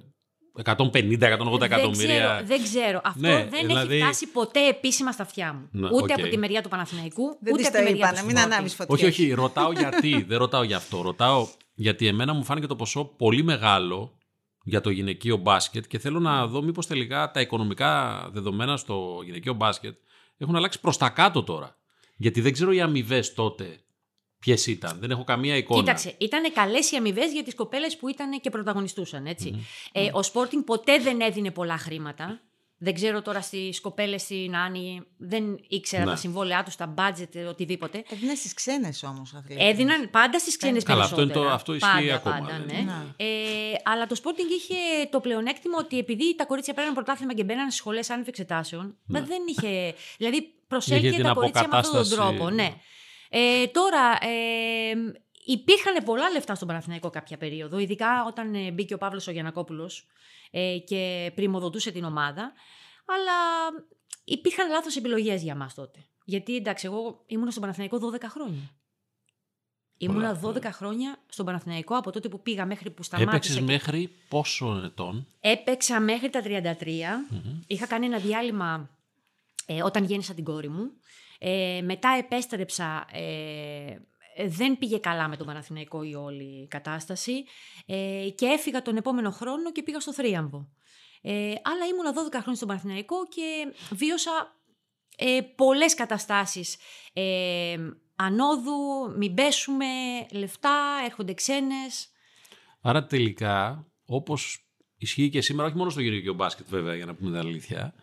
150-180 0.64 1.18
δεν 1.18 1.32
εκατομμύρια. 1.62 2.16
Ξέρω, 2.16 2.46
δεν 2.46 2.64
ξέρω. 2.64 3.02
Αυτό 3.04 3.20
Ναι, 3.20 3.48
δεν 3.50 3.68
δηλαδή- 3.68 3.94
έχει 3.96 4.04
φτάσει 4.04 4.28
ποτέ 4.28 4.68
επίσημα 4.68 5.12
στα 5.12 5.24
αυτιά 5.24 5.54
μου. 5.54 5.68
Ναι, 5.72 5.88
ούτε 5.94 6.14
οκ. 6.14 6.20
από 6.20 6.30
τη 6.30 6.38
μεριά 6.38 6.62
του 6.62 6.70
Παναθηναϊκού, 6.70 7.24
Δεν 7.42 7.54
ούτε 7.54 7.62
της 7.62 7.68
από 7.68 7.78
το 7.78 7.84
τη 7.84 7.90
μεριά 7.90 8.06
είπανε, 8.08 8.20
του 8.20 8.26
μην 8.26 8.36
Sporting. 8.36 8.40
ανάβεις 8.44 8.76
φωτιές. 8.76 9.00
Όχι, 9.02 9.06
όχι, 9.24 9.34
ρωτάω 9.34 9.72
γιατί. 9.72 10.22
δεν 10.30 10.38
ρωτάω 10.38 10.64
για 10.64 10.78
αυτό. 10.78 11.02
Ρωτάω 11.02 11.48
γιατί 11.74 12.08
εμένα 12.08 12.34
μου 12.34 12.44
φάνηκε 12.44 12.68
το 12.68 12.76
ποσό 12.76 13.06
πολύ 13.06 13.44
μεγάλο 13.44 14.18
για 14.64 14.82
το 14.82 14.90
γυναικείο 14.90 15.38
μπάσκετ 15.38 15.86
και 15.88 16.00
θέλω 16.00 16.20
να 16.20 16.48
δω 16.48 16.62
μήπως 16.62 16.88
τελικά 16.88 17.32
τα 17.32 17.42
οικονομικά 17.42 18.22
δεδομένα 18.34 18.78
στο 18.78 19.22
γυναικείο 19.26 19.54
μπάσκετ 19.54 19.98
έχουν 20.38 20.56
αλλάξει 20.56 20.80
προς 20.80 20.98
τα 20.98 21.10
κάτω 21.10 21.44
τώρα. 21.44 21.78
Γιατί 22.18 22.42
δεν 22.42 22.54
ξέρω 22.54 22.72
οι 22.72 22.82
αμοιβές 22.82 23.34
τότε 23.34 23.83
ποιες 24.44 24.68
ήταν. 24.68 24.98
Δεν 25.00 25.12
έχω 25.12 25.24
καμία 25.24 25.56
εικόνα. 25.56 25.80
Κοίταξε, 25.80 26.16
ήταν 26.18 26.54
καλές 26.54 26.92
οι 26.92 26.96
αμοιβές 26.96 27.32
για 27.32 27.44
τις 27.44 27.56
κοπέλες 27.56 27.98
που 27.98 28.08
ήταν 28.10 28.42
και 28.42 28.50
πρωταγωνιστούσαν. 28.50 29.26
Έτσι. 29.26 29.66
Ε, 29.92 30.06
ο 30.06 30.20
Sporting 30.34 30.64
ποτέ 30.66 30.98
δεν 31.00 31.22
έδινε 31.22 31.52
πολλά 31.52 31.78
χρήματα. 31.78 32.40
Δεν 32.78 32.94
ξέρω 32.94 33.22
τώρα 33.22 33.42
στις 33.42 33.82
κοπέλες 33.82 34.22
στην 34.22 34.56
Άννη, 34.56 35.02
δεν 35.18 35.60
ήξερα 35.68 36.04
Ναι. 36.04 36.10
τα 36.10 36.16
συμβόλαιά 36.16 36.64
τους, 36.64 36.76
τα 36.76 36.94
budget, 36.98 37.48
οτιδήποτε. 37.50 38.04
Έδινε 38.10 38.36
στις 38.36 38.54
ξένες 38.54 39.04
όμως 39.04 39.34
αθλήτες. 39.34 39.66
Έδιναν 39.68 40.10
πάντα 40.10 40.40
στις 40.40 40.58
ξένες 40.58 40.84
Καλά, 40.84 41.04
αυτό 41.04 41.16
περισσότερα. 41.16 41.40
είναι 41.46 41.50
το- 41.50 41.56
αυτό 41.56 41.74
ισχύει 41.74 41.90
πάντα, 42.08 42.16
ακόμα, 42.16 42.36
Πάντα, 42.40 42.64
δεν 42.68 42.76
ναι. 42.76 42.82
είναι. 42.82 43.14
Ε, 43.18 43.26
αλλά 43.84 44.08
το 44.08 44.16
Sporting 44.24 44.52
είχε 44.60 44.76
το 45.12 45.20
πλεονέκτημα 45.20 45.78
ότι 45.80 45.98
επειδή 45.98 46.36
τα 46.36 46.46
κορίτσια 46.46 46.74
παίρναν 46.74 46.94
πρωτάθλημα 46.94 47.34
και 47.34 47.44
μπαίναν 47.44 47.68
στι 47.70 47.78
σχολές 47.80 48.10
άνευ 48.10 48.28
εξετάσεων, 48.28 48.98
Ναι. 49.06 49.22
δεν 49.22 49.42
είχε. 49.48 49.94
Δηλαδή 50.18 50.36
Είχε 50.38 50.48
προσέλκυε 50.68 51.12
την 51.12 51.24
τα 51.24 51.34
κορίτσια 51.34 51.68
με 51.72 51.78
αυτόν 51.78 51.92
τον 51.94 52.02
αποκατάσταση. 52.02 52.38
τρόπο. 52.38 52.50
Ναι. 52.50 52.74
Ε, 53.36 53.68
τώρα, 53.68 54.18
ε, 54.22 54.94
υπήρχαν 55.46 56.04
πολλά 56.06 56.30
λεφτά 56.30 56.56
στον 56.56 56.68
Παναθηναϊκό 56.68 57.10
κάποια 57.10 57.38
περίοδο, 57.38 57.80
ειδικά 57.80 58.26
όταν 58.28 58.56
ε, 58.56 58.72
μπήκε 58.72 58.94
ο 58.94 58.98
Παύλος 58.98 59.28
ο 59.28 59.32
Γιανακόπουλος 59.32 60.08
ε, 60.52 60.78
και 60.78 61.32
πρημοδοτούσε 61.36 61.92
την 61.92 62.04
ομάδα. 62.04 62.54
Αλλά 63.06 63.34
υπήρχαν 64.24 64.70
λάθος 64.70 64.96
επιλογές 64.96 65.44
για 65.44 65.56
μας 65.56 65.74
τότε. 65.74 66.00
Γιατί 66.26 66.56
εντάξει, 66.56 66.86
εγώ 66.86 67.24
ήμουν 67.28 67.50
στον 67.50 67.62
Παναθηναϊκό 67.62 67.98
12 68.14 68.22
χρόνια. 68.30 68.74
Ήμουνα 69.98 70.40
12 70.40 70.42
χρόνια. 70.42 70.72
χρόνια 70.72 71.18
στον 71.28 71.46
Παναθηναϊκό 71.46 71.96
από 71.98 72.12
τότε 72.12 72.30
που 72.30 72.42
πήγα 72.42 72.66
μέχρι 72.66 72.90
που 72.90 73.04
σταμάτησα. 73.04 73.36
Έπαιξες 73.36 73.56
και- 73.56 73.62
μέχρι 73.62 74.10
πόσο 74.30 74.82
ετών; 74.86 75.28
Έπαιξα 75.40 76.00
μέχρι 76.00 76.30
τα 76.30 76.42
33. 76.42 77.26
Είχα 77.68 77.88
κάνει 77.88 78.06
ένα 78.06 78.18
διάλειμμα 78.18 78.90
ε, 79.66 79.84
όταν 79.84 80.04
γέννησα 80.04 80.34
την 80.34 80.44
κόρη 80.44 80.70
μου. 80.70 80.92
Ε, 81.46 81.82
μετά 81.82 82.10
επέστρεψα. 82.20 83.06
Ε, 83.12 83.98
ε, 84.36 84.48
δεν 84.48 84.78
πήγε 84.78 84.98
καλά 84.98 85.28
με 85.28 85.38
τον 85.38 85.46
Παναθηναϊκό 85.46 86.04
η 86.04 86.16
όλη 86.16 86.68
κατάσταση. 86.68 87.44
Ε, 87.86 88.30
και 88.36 88.46
έφυγα 88.46 88.82
τον 88.82 88.98
επόμενο 88.98 89.32
χρόνο 89.32 89.72
και 89.72 89.84
πήγα 89.84 90.00
στο 90.00 90.14
Θρίαμβο. 90.14 90.70
Ε, 91.22 91.54
αλλά 91.64 91.86
ήμουνα 91.92 92.14
12 92.14 92.32
χρόνια 92.32 92.56
στον 92.56 92.68
Παναθηναϊκό 92.68 93.16
και 93.28 93.74
βίωσα 93.92 94.62
ε, 95.18 95.40
πολλές 95.56 95.94
καταστάσεις. 95.94 96.78
Ε, 97.14 97.78
ανόδου, 98.16 99.14
μην 99.18 99.34
πέσουμε, 99.34 99.86
λεφτά, 100.32 101.02
έρχονται 101.06 101.34
ξένες. 101.34 102.12
Άρα 102.82 103.06
τελικά, 103.06 103.88
όπως 104.06 104.68
ισχύει 104.98 105.30
και 105.30 105.42
σήμερα, 105.42 105.68
όχι 105.68 105.78
μόνο 105.78 105.90
στο 105.90 106.02
γυναικείο 106.02 106.34
μπάσκετ 106.34 106.66
βέβαια, 106.70 106.96
για 106.96 107.06
να 107.06 107.16
πούμε 107.16 107.30
την 107.30 107.40
αλήθεια, 107.40 107.94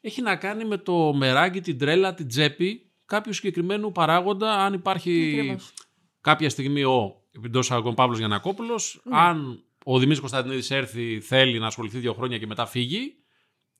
έχει 0.00 0.22
να 0.22 0.36
κάνει 0.36 0.64
με 0.64 0.76
το 0.76 1.12
μεράκι, 1.14 1.60
την 1.60 1.78
τρέλα, 1.78 2.14
την 2.14 2.28
τσέπη 2.28 2.92
κάποιου 3.04 3.32
συγκεκριμένου 3.32 3.92
παράγοντα, 3.92 4.52
αν 4.52 4.72
υπάρχει 4.72 5.36
Ακριβώς. 5.38 5.72
κάποια 6.20 6.50
στιγμή 6.50 6.84
ο 6.84 7.22
εντό 7.44 7.62
αγωγών 7.68 7.94
Παύλος 7.94 8.18
Γιανακόπουλος, 8.18 9.02
αν 9.10 9.64
ο 9.84 9.94
Δημήτρης 9.94 10.20
Κωνσταντινίδης 10.20 10.70
έρθει, 10.70 11.20
θέλει 11.20 11.58
να 11.58 11.66
ασχοληθεί 11.66 11.98
δύο 11.98 12.12
χρόνια 12.12 12.38
και 12.38 12.46
μετά 12.46 12.66
φύγει. 12.66 13.14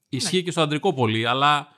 Ισχύει 0.09 0.43
και 0.43 0.51
στο 0.51 0.61
αντρικό 0.61 0.95
πολύ, 0.95 1.27
αλλά 1.27 1.69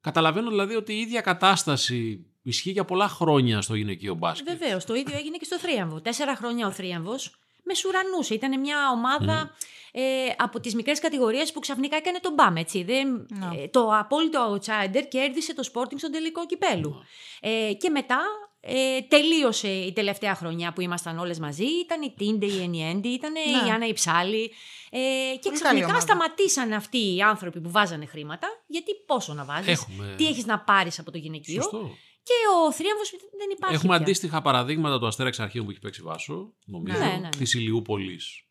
καταλαβαίνω 0.00 0.48
δηλαδή 0.48 0.74
ότι 0.74 0.92
η 0.92 0.98
ίδια 0.98 1.20
κατάσταση 1.20 2.26
ισχύει 2.42 2.70
για 2.70 2.84
πολλά 2.84 3.08
χρόνια 3.08 3.60
στο 3.60 3.74
γυναικείο 3.74 4.14
μπάσκετ. 4.14 4.58
Βεβαίως, 4.58 4.84
το 4.84 4.94
ίδιο 4.94 5.16
έγινε 5.16 5.36
και 5.36 5.44
στο 5.44 5.58
Θρίαμβο. 5.58 6.00
Τέσσερα 6.00 6.36
χρόνια 6.36 6.66
ο 6.66 6.70
Θρίαμβος 6.70 7.34
μες 7.64 7.78
σουρανούσε. 7.78 8.34
Ήταν 8.34 8.60
μια 8.60 8.90
ομάδα 8.90 9.54
ε, 9.92 10.02
από 10.36 10.60
τις 10.60 10.74
μικρές 10.74 10.98
κατηγορίες 11.00 11.52
που 11.52 11.60
ξαφνικά 11.60 11.96
έκανε 11.96 12.18
τον 12.22 12.32
μπαμ. 12.32 12.56
Έτσι. 12.56 12.82
Δεν, 12.82 13.26
Ναι. 13.30 13.62
ε, 13.62 13.68
το 13.68 13.88
απόλυτο 13.98 14.52
outsider 14.54 15.02
κέρδισε 15.08 15.54
το 15.54 15.70
Sporting 15.74 15.96
στον 15.96 16.10
τελικό 16.10 16.46
κυπέλου. 16.46 16.94
Ε, 17.40 17.72
και 17.72 17.90
μετά 17.90 18.20
ε, 18.60 19.00
τελείωσε 19.08 19.68
η 19.68 19.92
τελευταία 19.92 20.34
χρονιά 20.34 20.72
που 20.72 20.80
ήμασταν 20.80 21.18
όλες 21.18 21.38
μαζί. 21.38 21.64
Ήταν 21.64 22.02
η 22.02 22.14
Τίντε, 22.16 22.46
η 22.46 22.62
Ενιέντη, 22.62 23.08
ήταν 23.08 23.34
η 23.34 23.64
Ναι. 23.66 23.72
Άννα 23.72 23.86
Υψάλη. 23.86 24.52
Ε, 24.90 24.98
και 24.98 25.38
καλή 25.42 25.54
ξαφνικά 25.54 25.84
ομάδα. 25.86 26.00
σταματήσαν 26.00 26.72
αυτοί 26.72 27.14
οι 27.14 27.22
άνθρωποι 27.22 27.60
που 27.60 27.70
βάζανε 27.70 28.06
χρήματα. 28.06 28.48
Γιατί 28.66 28.90
πόσο 29.06 29.34
να 29.34 29.44
βάζεις, 29.44 29.66
Έχουμε. 29.72 30.14
τι 30.16 30.26
έχεις 30.26 30.44
να 30.46 30.60
πάρεις 30.60 30.98
από 30.98 31.10
το 31.10 31.18
γυναικείο; 31.18 31.62
Σωστό. 31.62 31.90
Και 32.22 32.32
ο 32.66 32.72
θρίαμβος 32.72 33.10
δεν 33.38 33.50
υπάρχει. 33.56 33.74
Έχουμε 33.74 33.92
πια. 33.96 34.02
αντίστοιχα 34.04 34.42
παραδείγματα 34.42 34.98
του 34.98 35.06
Αστέρα 35.06 35.28
Εξαρχείου 35.28 35.64
που 35.64 35.70
έχει 35.70 35.78
παίξει 35.80 36.02
Βάσο, 36.02 36.52
νομίζω. 36.64 36.98
Ναι, 36.98 37.04
ναι, 37.04 37.16
ναι. 37.16 37.28
Της 37.28 37.54
Ηλιούπολης, 37.54 38.44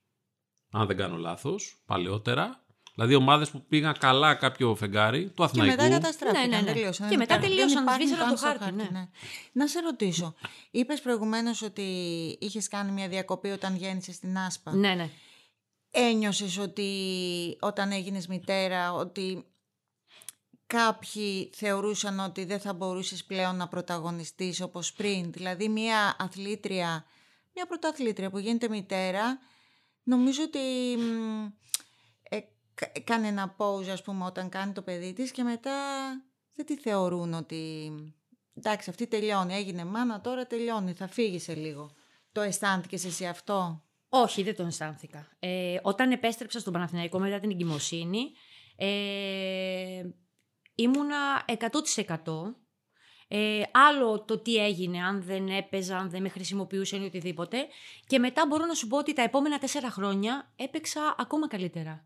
αν 0.71 0.87
δεν 0.87 0.97
κάνω 0.97 1.17
λάθος, 1.17 1.81
παλαιότερα. 1.85 2.63
Δηλαδή 2.93 3.15
ομάδες 3.15 3.49
που 3.49 3.65
πήγαν 3.67 3.95
καλά 3.99 4.35
κάποιο 4.35 4.75
φεγγάρι 4.75 5.25
του 5.25 5.33
Και 5.35 5.43
Αθηναϊκού. 5.43 5.81
μετά 5.83 5.89
καταστράφηκαν. 5.89 6.49
Ναι, 6.49 6.55
ναι, 6.55 6.61
ναι. 6.61 6.71
τελείωσαν. 6.73 7.09
Και 7.09 7.17
Δεν 7.17 7.17
μετά 7.17 7.33
υπάρχουν. 7.35 7.55
τελείωσαν, 7.57 7.85
Δεν 7.85 7.93
υπάρχουν 7.95 8.07
σβήσανε 8.07 8.23
το 8.23 8.27
καν 8.27 8.37
στο 8.37 8.65
χάρτη, 8.65 8.93
ναι. 8.93 9.09
Να 9.51 9.67
σε 9.67 9.79
ρωτήσω. 9.79 10.33
Είπες 10.71 11.01
προηγουμένως 11.01 11.61
ότι 11.61 11.81
είχες 12.39 12.67
κάνει 12.67 12.91
μια 12.91 13.07
διακοπή 13.07 13.49
όταν 13.49 13.75
γέννησες 13.75 14.15
στην 14.15 14.37
Άσπα. 14.37 14.75
Ναι, 14.75 14.93
ναι. 14.93 15.09
Ένιωσες 15.91 16.57
ότι 16.57 16.87
όταν 17.59 17.91
έγινες 17.91 18.27
μητέρα 18.27 18.93
ότι 18.93 19.45
κάποιοι 20.67 21.49
θεωρούσαν 21.55 22.19
ότι 22.19 22.45
δεν 22.45 22.59
θα 22.59 22.73
μπορούσες 22.73 23.23
πλέον 23.23 23.55
να 23.55 23.67
πρωταγωνιστείς 23.67 24.61
όπως 24.61 24.93
πριν; 24.93 25.31
Δηλαδή 25.31 25.69
μια 25.69 26.15
αθλήτρια, 26.19 27.05
μια 27.55 27.65
πρωταθλήτρια 27.65 28.29
που 28.29 28.37
γίνεται 28.37 28.69
μητέρα, 28.69 29.39
νομίζω 30.03 30.43
ότι 30.43 30.59
μ, 30.97 31.45
ε, 32.29 32.39
κα- 32.73 32.91
κάνει 33.03 33.27
ένα 33.27 33.55
pause 33.57 33.87
ας 33.87 34.01
πούμε 34.01 34.25
όταν 34.25 34.49
κάνει 34.49 34.71
το 34.73 34.81
παιδί 34.81 35.13
της 35.13 35.31
και 35.31 35.43
μετά 35.43 35.71
δεν 36.53 36.65
τη 36.65 36.77
θεωρούν 36.77 37.33
ότι 37.33 37.91
εντάξει 38.53 38.89
αυτή 38.89 39.07
τελειώνει, 39.07 39.53
έγινε 39.53 39.85
μάνα 39.85 40.21
τώρα 40.21 40.47
τελειώνει, 40.47 40.93
θα 40.93 41.07
φύγει 41.07 41.39
σε 41.39 41.55
λίγο. 41.55 41.91
Το 42.31 42.41
αισθάνθηκες 42.41 43.05
εσύ 43.05 43.25
αυτό; 43.27 43.83
Όχι, 44.09 44.43
δεν 44.43 44.55
τον 44.55 44.67
αισθάνθηκα. 44.67 45.29
Ε, 45.39 45.77
όταν 45.81 46.11
επέστρεψα 46.11 46.59
στον 46.59 46.73
Παναθηναϊκό 46.73 47.19
μετά 47.19 47.39
την 47.39 47.49
εγκυμοσύνη, 47.51 48.31
ε, 48.75 50.03
ήμουνα 50.75 51.45
100%. 51.45 52.55
Ε, 53.31 53.61
άλλο 53.71 54.21
το 54.21 54.37
τι 54.37 54.55
έγινε, 54.55 55.03
αν 55.03 55.21
δεν 55.21 55.47
έπαιζα, 55.47 55.97
αν 55.97 56.09
δεν 56.09 56.21
με 56.21 56.29
χρησιμοποιούσαν 56.29 57.01
ή 57.01 57.05
οτιδήποτε. 57.05 57.67
Και 58.07 58.19
μετά 58.19 58.45
μπορώ 58.47 58.65
να 58.65 58.73
σου 58.73 58.87
πω 58.87 58.97
ότι 58.97 59.13
τα 59.13 59.21
επόμενα 59.21 59.57
τέσσερα 59.57 59.89
χρόνια 59.89 60.51
έπαιξα 60.55 61.15
ακόμα 61.17 61.47
καλύτερα. 61.47 62.05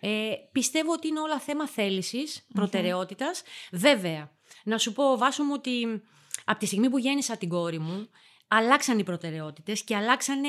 Ε, 0.00 0.32
πιστεύω 0.52 0.92
ότι 0.92 1.08
είναι 1.08 1.20
όλα 1.20 1.38
θέμα 1.38 1.68
θέλησης, 1.68 2.46
προτεραιότητας. 2.54 3.42
Βέβαια, 3.72 4.30
να 4.64 4.78
σου 4.78 4.92
πω, 4.92 5.16
Βάσο 5.16 5.44
μου, 5.44 5.52
ότι 5.54 6.02
από 6.44 6.58
τη 6.58 6.66
στιγμή 6.66 6.90
που 6.90 6.98
γέννησα 6.98 7.36
την 7.36 7.48
κόρη 7.48 7.78
μου, 7.78 8.08
αλλάξαν 8.48 8.98
οι 8.98 9.04
προτεραιότητες 9.04 9.82
και 9.82 9.96
αλλάξανε 9.96 10.48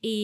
οι, 0.00 0.18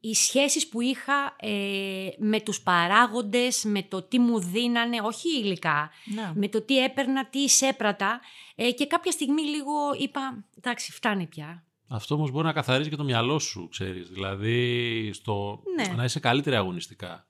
οι 0.00 0.14
σχέσεις 0.14 0.68
που 0.68 0.80
είχα 0.80 1.36
ε, 1.40 2.08
με 2.18 2.40
τους 2.40 2.60
παράγοντες, 2.60 3.64
με 3.64 3.82
το 3.82 4.02
τι 4.02 4.18
μου 4.18 4.38
δίνανε, 4.40 5.00
όχι 5.02 5.28
υλικά, 5.28 5.90
Ναι. 6.04 6.32
με 6.34 6.48
το 6.48 6.62
τι 6.62 6.78
έπαιρνα, 6.84 7.26
τι 7.26 7.38
εισέπρατα 7.38 8.20
ε, 8.54 8.70
και 8.70 8.86
κάποια 8.86 9.10
στιγμή 9.10 9.42
λίγο 9.42 9.72
είπα, 9.98 10.44
εντάξει 10.58 10.92
φτάνει 10.92 11.26
πια. 11.26 11.64
Αυτό 11.88 12.14
όμως 12.14 12.30
μπορεί 12.30 12.46
να 12.46 12.52
καθαρίζει 12.52 12.90
και 12.90 12.96
το 12.96 13.04
μυαλό 13.04 13.38
σου, 13.38 13.68
ξέρεις. 13.70 14.08
Δηλαδή 14.08 15.10
στο... 15.12 15.62
Ναι. 15.76 15.94
να 15.96 16.04
είσαι 16.04 16.20
καλύτερη 16.20 16.56
αγωνιστικά. 16.56 17.26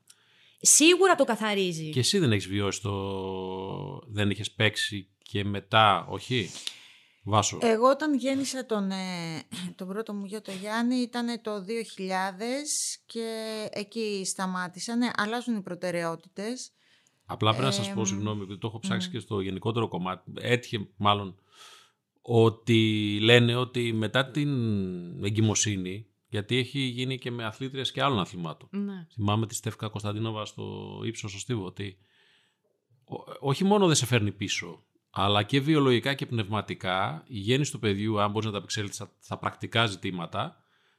Σίγουρα 0.60 1.14
το 1.14 1.24
καθαρίζει. 1.24 1.90
Και 1.90 1.98
εσύ 1.98 2.18
δεν 2.18 2.32
έχεις 2.32 2.46
βιώσει 2.46 2.80
το. 2.82 2.92
Δεν 4.06 4.30
είχες 4.30 4.50
παίξει 4.50 5.08
και 5.22 5.44
μετά, 5.44 6.06
όχι. 6.08 6.50
Βάσο. 7.24 7.58
Εγώ 7.62 7.88
όταν 7.90 8.14
γέννησα 8.14 8.66
τον, 8.66 8.90
ε, 8.90 9.42
τον 9.76 9.88
πρώτο 9.88 10.12
μου 10.14 10.24
γιο 10.24 10.42
το 10.42 10.52
Γιάννη 10.52 10.94
ήταν 10.96 11.42
το 11.42 11.50
2000 11.54 11.62
και 13.06 13.28
εκεί 13.72 14.22
σταμάτησαν. 14.24 14.98
Ναι, 14.98 15.10
αλλάζουν 15.16 15.56
οι 15.56 15.60
προτεραιότητες. 15.62 16.70
Απλά 17.26 17.50
πρέπει 17.50 17.64
να 17.64 17.70
σας 17.70 17.92
πω, 17.92 18.00
εμ, 18.00 18.04
συγγνώμη, 18.06 18.42
επειδή 18.42 18.58
το 18.58 18.66
έχω 18.66 18.78
ψάξει 18.78 19.10
και 19.10 19.18
στο 19.18 19.40
γενικότερο 19.40 19.88
κομμάτι. 19.88 20.32
Έτυχε 20.40 20.88
μάλλον 20.96 21.38
ότι 22.22 23.18
λένε 23.22 23.56
ότι 23.56 23.92
μετά 23.92 24.30
την 24.30 24.50
εγκυμοσύνη, 25.24 26.06
γιατί 26.28 26.56
έχει 26.56 26.78
γίνει 26.78 27.18
και 27.18 27.30
με 27.30 27.44
αθλήτριες 27.44 27.92
και 27.92 28.02
άλλων 28.02 28.18
αθλημάτων. 28.20 28.68
Ναι. 28.72 29.06
Θυμάμαι 29.12 29.46
τη 29.46 29.54
Στεύκα 29.54 29.88
Κωνσταντίνοβα 29.88 30.44
στο 30.44 31.00
ύψος 31.04 31.30
στο 31.30 31.40
Στίβο 31.40 31.64
ότι 31.64 31.98
ό- 33.04 33.48
όχι 33.48 33.64
μόνο 33.64 33.86
δεν 33.86 33.96
σε 33.96 34.06
φέρνει 34.06 34.32
πίσω, 34.32 34.84
αλλά 35.14 35.42
και 35.42 35.60
βιολογικά 35.60 36.14
και 36.14 36.26
πνευματικά 36.26 37.24
η 37.26 37.38
γέννηση 37.38 37.72
του 37.72 37.78
παιδιού, 37.78 38.20
αν 38.20 38.30
μπορείς 38.30 38.46
να 38.46 38.52
τα 38.52 38.58
απεξέλθεις 38.58 38.94
στα, 38.94 39.10
στα 39.20 39.38
πρακτικά 39.38 39.86
ζητήματα, 39.86 40.56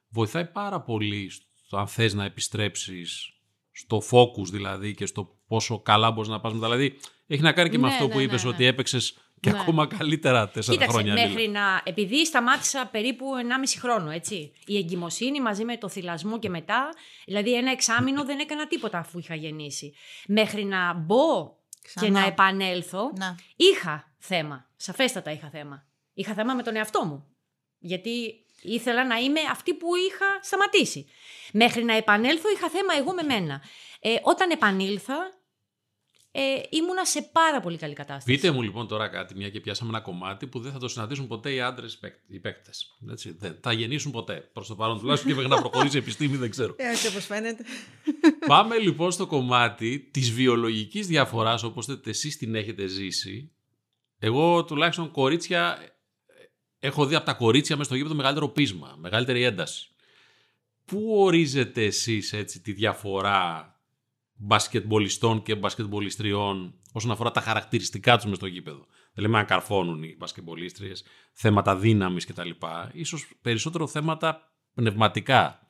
βοηθάει 0.10 0.46
πάρα 0.46 0.82
πολύ 0.82 1.32
στο 1.66 1.78
αν 1.78 1.88
θες 1.88 2.14
να 2.14 2.24
επιστρέψεις 2.26 3.30
στο 3.72 4.02
focus 4.12 4.46
δηλαδή 4.52 4.94
και 4.94 5.06
στο 5.06 5.38
πόσο 5.48 5.80
καλά 5.80 6.12
μπορείς 6.12 6.30
να 6.30 6.40
πας 6.40 6.54
μετά. 6.54 6.66
Δηλαδή 6.66 6.98
έχει 7.28 7.42
να 7.42 7.52
κάνει 7.52 7.70
και 7.70 7.78
με 7.78 7.88
Ναι, 7.88 7.94
αυτό 7.94 8.06
ναι, 8.06 8.12
που 8.12 8.18
ναι, 8.18 8.24
είπες 8.24 8.44
ναι. 8.44 8.50
ότι 8.50 8.66
έπαιξες 8.66 9.18
και 9.40 9.52
Ναι. 9.52 9.60
ακόμα 9.60 9.88
καλύτερα 9.88 10.50
τέσσερα 10.50 10.78
Κοίταξε, 10.78 10.98
χρόνια. 10.98 11.14
μέχρι 11.14 11.42
Λίλα. 11.42 11.52
να. 11.60 11.82
Επειδή 11.84 12.26
σταμάτησα 12.26 12.88
περίπου 12.92 13.26
1,5 13.26 13.80
χρόνο, 13.80 14.10
έτσι. 14.12 14.52
Η 14.66 14.78
εγκυμοσύνη 14.78 15.42
μαζί 15.42 15.64
με 15.66 15.78
το 15.78 15.90
θυλασμό 15.90 16.40
και 16.40 16.50
μετά. 16.50 16.90
Δηλαδή, 17.26 17.56
ένα 17.56 17.72
εξάμεινο 17.72 18.26
δεν 18.26 18.40
έκανα 18.40 18.68
τίποτα 18.68 18.98
αφού 18.98 19.20
είχα 19.20 19.36
γεννήσει. 19.36 19.94
Μέχρι 20.28 20.64
να 20.64 20.94
μπω 20.94 21.55
Ξανά. 21.86 22.06
και 22.06 22.12
να 22.12 22.26
επανέλθω, 22.26 23.12
Να. 23.16 23.36
είχα 23.56 24.14
θέμα. 24.18 24.70
Σαφέστατα 24.76 25.32
είχα 25.32 25.50
θέμα. 25.50 25.88
Είχα 26.14 26.34
θέμα 26.34 26.54
με 26.54 26.64
τον 26.64 26.76
εαυτό 26.76 27.06
μου. 27.06 27.28
Γιατί 27.78 28.46
ήθελα 28.62 29.06
να 29.06 29.16
είμαι 29.16 29.40
αυτή 29.52 29.74
που 29.74 29.96
είχα 29.96 30.26
σταματήσει. 30.42 31.08
Μέχρι 31.52 31.84
να 31.84 31.94
επανέλθω 31.94 32.50
είχα 32.50 32.70
θέμα 32.70 32.94
εγώ 32.98 33.14
με 33.14 33.24
μένα. 33.24 33.62
Ε, 34.00 34.16
όταν 34.24 34.50
επανήλθα, 34.50 35.16
ε, 36.38 36.62
ήμουνα 36.70 37.06
σε 37.06 37.22
πάρα 37.32 37.60
πολύ 37.60 37.78
καλή 37.78 37.94
κατάσταση. 37.94 38.36
Πείτε 38.36 38.52
μου 38.52 38.62
λοιπόν 38.62 38.88
τώρα 38.88 39.08
κάτι, 39.08 39.36
μια 39.36 39.50
και 39.50 39.60
πιάσαμε 39.60 39.90
ένα 39.90 40.00
κομμάτι 40.00 40.48
που 40.48 40.60
δεν 40.60 40.72
θα 40.72 40.78
το 40.78 40.88
συναντήσουν 40.88 41.28
ποτέ 41.28 41.54
οι 41.54 41.62
άντρες 41.62 42.00
οι 42.28 42.40
παίκτες. 42.40 42.98
Δεν 43.38 43.58
θα 43.62 43.72
γεννήσουν 43.72 44.12
ποτέ. 44.12 44.50
Προς 44.54 44.68
το 44.68 44.76
παρόν 44.76 45.00
τουλάχιστον 45.00 45.30
και 45.30 45.36
μέχρι 45.36 45.52
να 45.52 45.62
προχωρήσει 45.62 45.96
η 45.96 46.00
επιστήμη, 46.00 46.38
δεν 46.38 46.50
ξέρω. 46.50 46.76
Έτσι 46.92 47.08
όπως 47.08 47.26
φαίνεται. 47.26 47.64
Πάμε 48.48 48.78
λοιπόν 48.78 49.12
στο 49.12 49.28
κομμάτι 49.28 50.00
της 50.00 50.32
βιολογικής 50.32 51.08
διαφοράς, 51.08 51.64
όπως 51.64 52.00
εσείς 52.06 52.38
την 52.38 52.56
έχετε 52.56 52.88
ζήσει. 52.88 53.52
Εγώ 54.20 54.64
τουλάχιστον 54.64 55.12
κορίτσια 55.12 55.78
έχω 56.80 57.06
δει 57.06 57.16
από 57.16 57.26
τα 57.26 57.34
κορίτσια 57.34 57.76
μέσα 57.76 57.88
στο 57.88 57.98
γήπεδο 57.98 58.16
μεγαλύτερο 58.16 58.50
πείσμα, 58.50 58.96
μεγαλύτερη 58.98 59.44
ένταση. 59.44 59.90
Πού 60.86 61.16
ορίζετε 61.18 61.84
εσείς 61.84 62.34
έτσι 62.34 62.62
τη 62.62 62.72
διαφορά 62.72 63.75
μπασκετμπολιστών 64.36 65.42
και 65.44 65.56
μπασκετμπολιστριών 65.56 66.74
όσον 66.94 67.12
αφορά 67.12 67.32
τα 67.32 67.42
χαρακτηριστικά 67.42 68.16
τους 68.16 68.26
μες 68.26 68.36
στο 68.36 68.46
γήπεδο. 68.46 68.86
Δεν 69.14 69.24
λέμε 69.24 69.38
αν 69.38 69.46
καρφώνουν 69.46 70.04
οι 70.04 70.16
μπασκετμπολίστριες, 70.18 71.04
θέματα 71.32 71.76
δύναμης 71.76 72.26
κτλ. 72.26 72.50
Ίσως 72.92 73.28
περισσότερο 73.42 73.88
θέματα 73.88 74.52
πνευματικά. 74.74 75.68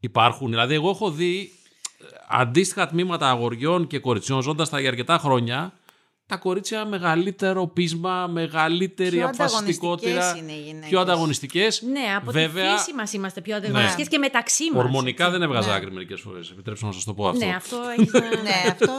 Υπάρχουν, 0.00 0.50
δηλαδή 0.50 0.74
εγώ 0.74 0.90
έχω 0.90 1.10
δει 1.10 1.50
ε, 1.98 2.04
αντίστοιχα 2.28 2.86
τμήματα 2.86 3.28
αγοριών 3.28 3.86
και 3.86 3.98
κοριτσιών 3.98 4.42
ζώντας 4.42 4.68
τα 4.68 4.80
για 4.80 4.88
αρκετά 4.88 5.18
χρόνια 5.18 5.78
τα 6.26 6.36
κορίτσια 6.36 6.84
μεγαλύτερο 6.84 7.66
πείσμα, 7.66 8.26
μεγαλύτερη 8.26 9.16
Πιο 9.16 9.26
αποφασιστικότητα. 9.26 10.10
ανταγωνιστικές 10.10 10.42
είναι 10.42 10.52
οι 10.52 10.62
γυναίκες. 10.66 10.88
Πιο 10.88 11.00
ανταγωνιστικές. 11.00 11.82
Ναι, 11.82 12.14
από 12.16 12.30
Βέβαια, 12.30 12.74
τη 12.74 12.78
φύση 12.82 12.94
μας 12.94 13.12
είμαστε 13.12 13.40
πιο 13.40 13.56
ανταγωνιστικές 13.56 14.08
και 14.08 14.18
μεταξύ 14.18 14.70
μας. 14.72 14.84
Ορμονικά 14.84 15.30
δεν 15.30 15.42
έβγαζα 15.42 15.68
Ναι. 15.70 15.74
άκρη 15.76 15.90
μερικές 15.92 16.20
φορές. 16.20 16.50
Επιτρέψτε 16.50 16.86
να 16.86 16.92
σας 16.92 17.04
το 17.04 17.14
πω 17.14 17.28
αυτό. 17.28 17.46
Ναι, 17.46 17.54
αυτό 17.54 17.76
έχει. 17.98 18.10
ναι, 18.42 18.70
αυτό 18.70 18.92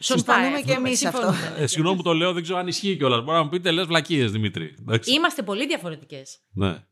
Σωστά. 0.00 0.32
συμφωνούμε 0.34 0.58
ε, 0.58 0.62
και 0.62 0.72
εμείς 0.72 0.98
συμφωνούμε. 0.98 1.30
αυτό. 1.36 1.62
Ε, 1.62 1.66
συγγνώμη 1.66 1.96
που 1.96 2.02
το 2.02 2.12
λέω, 2.12 2.32
δεν 2.32 2.42
ξέρω 2.42 2.58
αν 2.58 2.66
ισχύει 2.66 2.96
κιόλας. 2.96 3.22
Μπορεί 3.24 3.36
να 3.36 3.42
μου 3.42 3.48
πείτε, 3.48 3.70
λες 3.70 3.86
βλακίες 3.86 4.30
Δημήτρη. 4.30 4.74
Εντάξει. 4.80 5.12
Είμαστε 5.12 5.42
πολύ 5.42 5.66
διαφορετικές. 5.66 6.38
Ναι. 6.52 6.84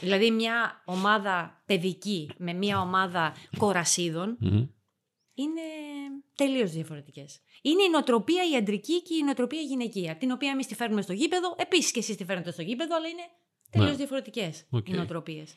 Δηλαδή, 0.00 0.30
μια 0.30 0.82
ομάδα 0.84 1.62
παιδική 1.66 2.30
με 2.38 2.52
μια 2.52 2.80
ομάδα 2.80 3.34
κορασίδων 3.58 4.36
Μμμ. 4.40 4.66
είναι 5.34 5.60
τελείως 6.34 6.70
διαφορετικές. 6.70 7.40
Είναι 7.66 7.82
η 7.82 7.88
νοοτροπία 7.90 8.42
η 8.52 8.56
αντρική 8.56 9.02
και 9.02 9.14
η 9.14 9.22
νοοτροπία 9.22 9.60
η 9.60 9.64
γυναικεία. 9.64 10.16
Την 10.16 10.30
οποία 10.30 10.50
εμείς 10.50 10.66
τη 10.66 10.74
φέρνουμε 10.74 11.02
στο 11.02 11.12
γήπεδο. 11.12 11.54
Επίσης 11.58 11.90
και 11.90 11.98
εσείς 11.98 12.16
τη 12.16 12.24
φέρνετε 12.24 12.50
στο 12.52 12.62
γήπεδο, 12.62 12.96
αλλά 12.96 13.08
είναι 13.08 13.22
τελείως 13.70 13.90
Ναι. 13.90 13.96
διαφορετικές 13.96 14.64
Οκ. 14.70 14.88
οι 14.88 14.92
νοοτροπίες. 14.92 15.54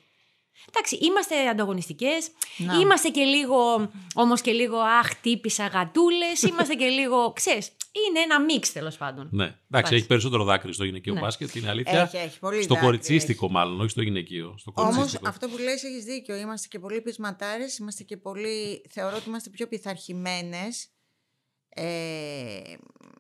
Εντάξει, 0.70 0.96
είμαστε 0.96 1.48
ανταγωνιστικές. 1.48 2.30
Να. 2.58 2.74
Είμαστε 2.80 3.10
και 3.10 3.24
λίγο, 3.24 3.92
όμως 4.16 4.42
και 4.42 4.52
λίγο 4.52 4.78
αχ, 4.78 5.16
τύπησα 5.22 5.68
γατούλες. 5.68 6.42
είμαστε 6.50 6.74
και 6.74 6.86
λίγο, 6.86 7.32
ξέρεις, 7.34 7.72
είναι 8.08 8.20
ένα 8.20 8.42
μίξ 8.42 8.72
τέλος 8.72 8.98
πάντων. 8.98 9.30
ναι. 9.32 9.44
Εντάξει, 9.44 9.64
Εντάξει. 9.68 9.96
έχει 9.96 10.06
περισσότερο 10.08 10.44
δάκρυ 10.44 10.74
στο 10.74 10.84
γυναικείο 10.84 11.14
Ναι. 11.14 11.20
μπάσκετ, 11.20 11.56
είναι 11.56 11.70
αλήθεια. 11.70 12.02
Έχει, 12.02 12.18
έχει, 12.18 12.40
πολύ 12.40 12.62
στο 12.64 12.74
δάκρυ 12.74 12.86
κοριτσίστικο, 12.88 13.50
μάλλον, 13.52 13.80
όχι 13.82 13.90
στο 13.90 14.02
γυναικείο. 14.02 14.56
Στο 14.58 14.72
Όμως 14.76 14.92
κοριτσίστικο. 14.94 15.28
αυτό 15.30 15.48
που 15.50 15.58
λες 15.58 15.84
έχεις 15.84 16.04
δίκιο. 16.04 16.36
Είμαστε 16.36 16.68
και 16.68 16.80
πολύ 16.80 17.02
πεισματάρες, 17.02 17.78
είμαστε 17.78 18.04
και 18.04 18.18
πολύ. 18.18 18.82
Θεωρώ 18.90 19.16
ότι 19.16 19.30
είμαστε 19.30 19.50
πιο 19.50 19.68
πειθαρχημένες 19.68 20.84
ε, 20.84 20.88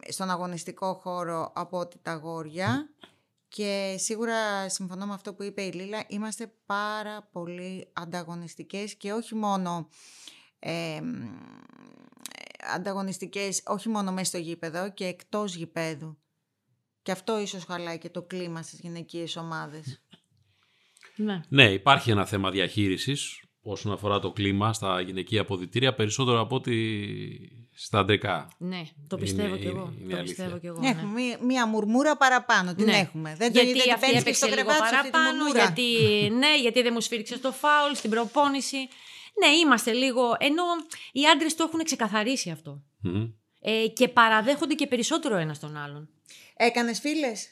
στον 0.09 0.29
αγωνιστικό 0.29 0.93
χώρο 0.93 1.51
από 1.55 1.77
ότι 1.77 1.97
τα 2.01 2.11
αγόρια. 2.11 2.89
Και 3.49 3.95
σίγουρα 3.97 4.69
συμφωνώ 4.69 5.05
με 5.05 5.13
αυτό 5.13 5.33
που 5.33 5.43
είπε 5.43 5.61
η 5.61 5.71
Λίλα, 5.71 6.03
είμαστε 6.07 6.53
πάρα 6.65 7.29
πολύ 7.31 7.87
ανταγωνιστικές 7.93 8.95
και 8.95 9.11
όχι 9.11 9.35
μόνο 9.35 9.89
ε, 10.59 10.99
ανταγωνιστικές, 12.75 13.63
όχι 13.65 13.89
μόνο 13.89 14.11
μέσα 14.11 14.25
στο 14.25 14.37
γήπεδο 14.37 14.91
και 14.91 15.05
εκτός 15.05 15.55
γηπέδου. 15.55 16.17
Και 17.01 17.11
αυτό 17.11 17.39
ίσως 17.39 17.63
χαλάει 17.63 17.97
και 17.97 18.09
το 18.09 18.21
κλίμα 18.21 18.61
στις 18.61 18.79
γυναικείες 18.79 19.35
ομάδες. 19.35 20.01
Ναι. 21.15 21.41
Ναι, 21.49 21.71
υπάρχει 21.71 22.11
ένα 22.11 22.25
θέμα 22.25 22.51
διαχείρισης 22.51 23.43
όσον 23.61 23.91
αφορά 23.91 24.19
το 24.19 24.31
κλίμα 24.31 24.73
στα 24.73 25.01
γυναικεία 25.01 25.41
αποδητήρια, 25.41 25.93
περισσότερο 25.93 26.39
από 26.39 26.55
ότι 26.55 27.66
στα 27.79 27.99
αντρικά. 27.99 28.47
Ναι, 28.57 28.81
το 29.07 29.17
πιστεύω 29.17 29.47
Είναι- 29.47 29.57
κι 29.57 29.67
εγώ. 29.67 29.93
είναι 30.01 30.09
το 30.13 30.17
αλήθεια. 30.17 30.23
πιστεύω 30.23 30.57
κι 30.59 30.65
εγώ. 30.67 30.79
Έχουμε 30.83 31.21
ναι. 31.21 31.25
μία, 31.27 31.37
μία 31.41 31.67
μουρμούρα 31.67 32.17
παραπάνω. 32.17 32.75
Την 32.75 32.85
Ναι. 32.85 32.97
έχουμε. 32.97 33.35
Δεν 33.37 33.53
το 33.53 33.59
γιατί 33.61 33.79
δεν 33.79 33.93
αυτή 33.93 33.99
παίρνεις 34.05 34.11
και 34.23 34.29
έπαιξε 34.29 34.45
στο 34.45 34.55
λίγο 34.55 34.61
κρεβάτι 34.61 34.87
σου 34.89 34.95
αυτή 34.95 35.05
τη 35.05 35.11
παραπάνω, 35.11 35.37
μουρμούρα. 35.43 35.59
γιατί, 35.63 35.83
ναι, 36.41 36.57
γιατί 36.61 36.81
δεν 36.81 36.93
μου 36.93 37.01
σφίριξε 37.01 37.39
το 37.39 37.51
φάουλ 37.51 37.93
στην 37.93 38.09
προπόνηση. 38.09 38.77
Ναι, 39.39 39.47
είμαστε 39.63 39.91
λίγο. 39.91 40.35
Ενώ 40.39 40.63
οι 41.11 41.25
άντρες 41.25 41.55
το 41.55 41.63
έχουν 41.63 41.83
ξεκαθαρίσει 41.83 42.49
αυτό. 42.49 42.83
Μμμ. 43.01 43.27
Ε, 43.61 43.87
και 43.87 44.07
παραδέχονται 44.07 44.73
και 44.73 44.87
περισσότερο 44.87 45.35
ένας 45.35 45.59
τον 45.59 45.77
άλλον. 45.77 46.09
Έκανες 46.55 46.99
φίλες; 46.99 47.47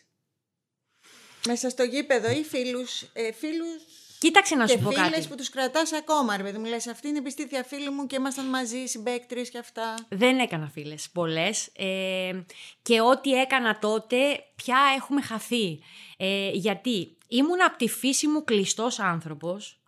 Μέσα 1.47 1.69
στο 1.69 1.83
γήπεδο 1.83 2.29
ή 2.31 2.43
φίλους, 2.43 3.01
ε, 3.13 3.31
φίλους 3.31 3.81
Κοίταξε 4.19 4.55
να 4.55 4.65
και 4.65 4.71
σου 4.71 4.79
πω 4.79 4.89
φίλες 4.89 5.09
κάτι. 5.09 5.27
που 5.27 5.35
τους 5.35 5.49
κρατάς 5.49 5.93
ακόμα, 5.93 6.37
ρε 6.37 6.43
παιδί 6.43 6.57
μου. 6.57 6.65
Λες, 6.65 6.87
αυτή 6.87 7.07
είναι 7.07 7.17
η 7.17 7.21
πιστήθεια 7.21 7.63
φίλη 7.63 7.89
μου 7.89 8.07
και 8.07 8.15
ήμασταν 8.15 8.45
μαζί, 8.45 8.85
συμπαίκτρες 8.85 9.49
και 9.49 9.57
αυτά. 9.57 9.95
Δεν 10.09 10.39
έκανα 10.39 10.69
φίλες 10.69 11.09
πολλές 11.13 11.69
ε, 11.75 12.43
και 12.81 13.01
ό,τι 13.01 13.33
έκανα 13.33 13.79
τότε 13.79 14.17
πια 14.55 14.77
έχουμε 14.97 15.21
χαθεί. 15.21 15.79
Ε, 16.17 16.49
γιατί 16.49 17.17
ήμουν 17.27 17.63
από 17.63 17.77
τη 17.77 17.87
φύση 17.87 18.27
μου 18.27 18.43
κλειστός 18.43 18.99
άνθρωπος. 18.99 19.79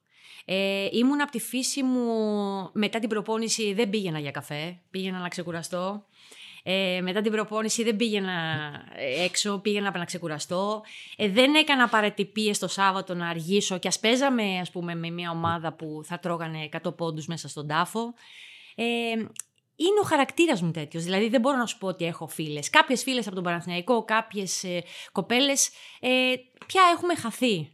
Ε, 0.46 0.88
ήμουν 0.92 1.22
από 1.22 1.32
τη 1.32 1.40
φύση 1.40 1.84
μου 1.84 2.10
μετά 2.74 3.00
την 3.00 3.10
προπόνηση 3.10 3.74
δεν 3.74 3.90
πήγαινα 3.90 4.20
για 4.20 4.32
καφέ, 4.32 4.80
πήγαινα 4.92 5.20
να 5.20 5.28
ξεκουραστώ. 5.28 6.06
Ε, 6.70 7.02
μετά 7.02 7.22
την 7.22 7.32
προπόνηση 7.32 7.84
δεν 7.84 7.96
πήγαινα 7.96 8.32
ε, 8.96 9.24
έξω, 9.24 9.60
πήγαινα 9.60 9.98
να 9.98 10.06
ξεκουραστώ. 10.06 10.84
Ε, 11.18 11.30
δεν 11.30 11.56
έκανα 11.56 11.88
παρατυπίες 11.88 12.60
το 12.60 12.68
Σάββατο 12.68 13.14
να 13.14 13.30
αργήσω 13.30 13.78
και 13.78 13.88
ας 13.88 14.00
παίζαμε 14.00 14.60
ας 14.60 14.72
πούμε 14.72 14.96
με 14.96 15.10
μια 15.10 15.32
ομάδα 15.32 15.74
που 15.74 16.02
θα 16.04 16.20
τρώγανε 16.20 16.70
100 16.84 16.96
πόντους 16.98 17.28
μέσα 17.28 17.48
στον 17.48 17.68
τάφο. 17.68 18.14
Ε, 18.76 18.86
είναι 19.76 20.00
ο 20.02 20.06
χαρακτήρας 20.06 20.62
μου 20.62 20.72
τέτοιος. 20.72 21.04
Δηλαδή 21.04 21.30
δεν 21.30 21.42
μπορώ 21.42 21.58
να 21.58 21.66
σου 21.66 21.78
πω 21.78 21.88
ότι 21.88 22.06
έχω 22.06 22.28
φίλες. 22.28 22.70
Κάποιες 22.70 23.04
φίλες 23.04 23.26
από 23.26 23.36
τον 23.36 23.44
Παναθηναϊκό, 23.44 24.04
κάποιες 24.04 24.64
ε, 24.64 24.84
κοπέλες. 25.12 25.70
Ε, 26.00 26.34
πια 26.66 26.82
έχουμε 26.94 27.16
χαθεί. 27.16 27.72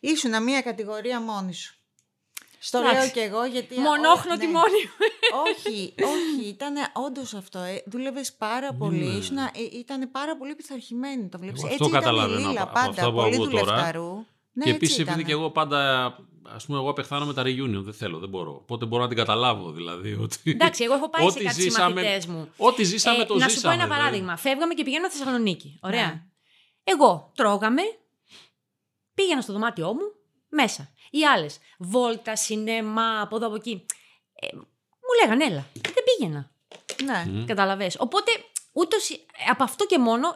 Ήσουνα 0.00 0.40
μία 0.40 0.60
κατηγορία 0.60 1.20
μόνη 1.20 1.54
σου. 1.54 1.79
Στο 2.62 2.78
Εντάξει. 2.78 2.96
λέω 2.98 3.10
και 3.10 3.20
εγώ 3.20 3.44
γιατί... 3.44 3.80
Μονόχνοτη 3.80 4.46
ναι. 4.46 4.52
μόνη 4.52 4.80
μου. 4.88 5.06
όχι, 5.46 5.94
όχι, 6.14 6.48
ήταν 6.48 6.74
όντως 7.06 7.34
αυτό. 7.34 7.58
Ε, 7.58 7.82
Δούλευες 7.86 8.32
πάρα 8.32 8.72
πολύ. 8.74 9.04
Ναι. 9.04 9.16
Ήσουν, 9.18 9.36
ε, 9.36 9.50
ήταν 9.72 10.10
πάρα 10.10 10.36
πολύ 10.36 10.54
πειθαρχημένη. 10.54 11.28
Το 11.28 11.38
βλέπεις. 11.38 11.62
Εγώ 11.62 11.72
Έτσι 11.72 11.82
αυτό 11.84 11.96
ήταν 11.96 12.00
η 12.00 12.04
καταλαβαίνω 12.04 12.48
Λίλα 12.48 12.62
από 12.62 12.72
πάντα. 12.72 12.88
αυτά 12.88 13.04
που 13.10 13.16
πολύ 13.16 13.34
ακούω 13.34 13.48
τώρα. 13.48 13.64
δουλευταρού. 13.64 14.12
Ναι, 14.52 14.64
και 14.64 14.70
έτσι 14.70 14.74
επίσης, 14.74 14.94
επειδή 14.98 15.08
ήτανε. 15.08 15.22
και 15.22 15.32
εγώ 15.32 15.50
πάντα. 15.50 16.04
Α 16.52 16.56
πούμε, 16.66 16.78
εγώ 16.78 16.90
απεχθάνω 16.90 17.26
με 17.26 17.34
τα 17.34 17.42
reunion. 17.42 17.82
Δεν 17.84 17.92
θέλω, 17.92 18.18
δεν 18.18 18.28
μπορώ. 18.28 18.52
Οπότε 18.52 18.84
μπορώ 18.86 19.02
να 19.02 19.08
την 19.08 19.16
καταλάβω. 19.16 19.70
Δηλαδή, 19.70 20.12
ότι... 20.20 20.36
Εντάξει, 20.50 20.84
εγώ 20.84 20.94
έχω 20.94 21.08
πάει 21.10 21.22
σε 21.22 21.28
Ό,τι 21.36 21.44
κάτι 21.44 21.60
ζήσαμε- 21.60 21.98
συμμαθητέ 21.98 22.32
μου. 22.32 22.48
Ό,τι 22.56 22.84
ζήσαμε, 22.84 23.24
το 23.24 23.34
να 23.34 23.48
ζήσαμε. 23.48 23.50
σου 23.50 23.60
πω 23.60 23.68
ένα 23.70 23.82
δηλαδή. 23.82 24.00
παράδειγμα. 24.00 24.36
Φεύγαμε 24.36 24.74
και 24.74 24.84
πηγαίναμε 24.84 25.10
Θεσσαλονίκη. 25.12 25.78
Ωραία. 25.82 26.06
Ναι. 26.06 26.22
Εγώ 26.84 27.30
τρώγαμε, 27.34 27.82
πήγαινα 29.14 29.40
στο 29.40 29.52
δωμάτιό 29.52 29.86
μου, 29.92 30.12
μέσα. 30.50 30.90
Οι 31.10 31.24
άλλες, 31.24 31.58
βόλτα, 31.78 32.36
σινέμα, 32.36 33.20
από 33.20 33.36
εδώ 33.36 33.46
από 33.46 33.54
εκεί. 33.54 33.86
Ε, 34.34 34.46
μου 34.56 35.12
λέγανε, 35.22 35.44
έλα. 35.44 35.66
Δεν 35.72 36.04
πήγαινα. 36.04 36.50
Ναι. 37.04 37.24
Μμ. 37.32 37.44
Καταλαβες. 37.44 37.96
Οπότε, 37.98 38.30
ούτως, 38.72 39.10
από 39.50 39.62
αυτό 39.64 39.86
και 39.86 39.98
μόνο, 39.98 40.28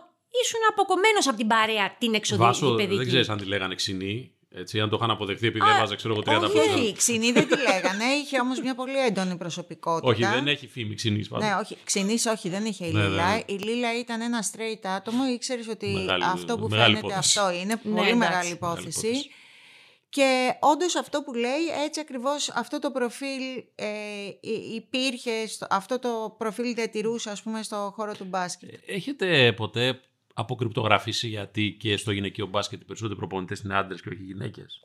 ήσουν 0.42 0.60
αποκομμένος 0.70 1.26
από 1.28 1.36
την 1.36 1.46
παρέα 1.46 1.96
την 1.98 2.14
εξωτερική 2.14 2.60
Βάσο, 2.60 2.74
παιδική. 2.74 2.96
δεν 2.96 3.06
ξέρεις 3.06 3.28
αν 3.28 3.38
τη 3.38 3.44
λέγανε 3.44 3.74
ξινή. 3.74 4.28
Έτσι, 4.56 4.80
αν 4.80 4.88
το 4.88 4.96
είχαν 4.96 5.10
αποδεχτεί 5.10 5.46
επειδή 5.46 5.66
έβαζε, 5.76 5.96
ξέρω 5.96 6.14
εγώ, 6.14 6.22
30 6.22 6.42
Όχι, 6.42 6.52
πόντους. 6.58 6.74
όχι, 6.74 6.92
ξινή 6.96 7.32
δεν 7.32 7.48
τη 7.48 7.56
λέγανε. 7.56 8.04
Είχε 8.04 8.40
όμως 8.40 8.60
μια 8.60 8.74
πολύ 8.74 8.98
έντονη 9.06 9.36
προσωπικότητα. 9.36 10.08
Όχι, 10.08 10.24
δεν 10.24 10.48
έχει 10.48 10.66
φήμη 10.66 10.94
ξινής 10.94 11.28
πάντως. 11.28 11.48
Ναι, 11.48 11.54
όχι. 11.54 11.76
Ξινής, 11.84 12.26
όχι, 12.26 12.48
δεν 12.48 12.64
είχε 12.64 12.86
η 12.86 12.92
Ναι, 12.92 13.02
Λίλα. 13.06 13.32
ναι. 13.34 13.40
Η 13.46 13.52
Λίλα 13.52 13.98
ήταν 13.98 14.20
ένα 14.20 14.44
straight 14.52 14.86
άτομο. 14.96 15.26
Ήξερες 15.26 15.68
ότι 15.68 15.86
Μεγάλη- 15.86 16.24
αυτό 16.24 16.58
που 16.58 16.68
μεγάλη 16.68 16.94
φαίνεται 16.94 17.06
υπόθεση. 17.14 17.38
αυτό 17.38 17.52
είναι 17.52 17.64
Ναι, 17.64 17.76
πολύ 17.96 17.96
εντάξει. 18.08 18.14
μεγάλη 18.16 18.50
υπόθεση. 18.50 19.30
Και 20.14 20.56
όντως 20.60 20.94
αυτό 20.96 21.22
που 21.22 21.34
λέει, 21.34 21.66
έτσι 21.84 22.00
ακριβώς 22.00 22.48
αυτό 22.50 22.78
το 22.78 22.90
προφίλ 22.90 23.64
ε, 23.74 24.26
υ- 24.40 24.74
υπήρχε, 24.74 25.46
στο, 25.46 25.66
αυτό 25.70 25.98
το 25.98 26.34
προφίλ 26.38 26.74
διατηρούσε, 26.74 27.30
ας 27.30 27.42
πούμε, 27.42 27.62
στο 27.62 27.92
χώρο 27.94 28.14
του 28.14 28.24
μπάσκετ. 28.24 28.70
Έχετε 28.86 29.52
ποτέ 29.52 30.00
αποκρυπτογραφήσει 30.34 31.28
γιατί 31.28 31.76
και 31.80 31.96
στο 31.96 32.12
γυναικείο 32.12 32.46
μπάσκετ 32.46 32.80
οι 32.80 32.84
περισσότεροι 32.84 33.18
προπονητές 33.18 33.60
είναι 33.60 33.74
άντρες 33.76 34.02
και 34.02 34.08
όχι 34.08 34.22
γυναίκες; 34.22 34.80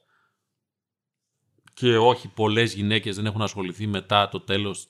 Και 1.73 1.97
όχι 1.97 2.27
πολλές 2.27 2.73
γυναίκες 2.73 3.15
δεν 3.15 3.25
έχουν 3.25 3.41
ασχοληθεί 3.41 3.87
μετά 3.87 4.29
το 4.29 4.41
τέλος 4.41 4.87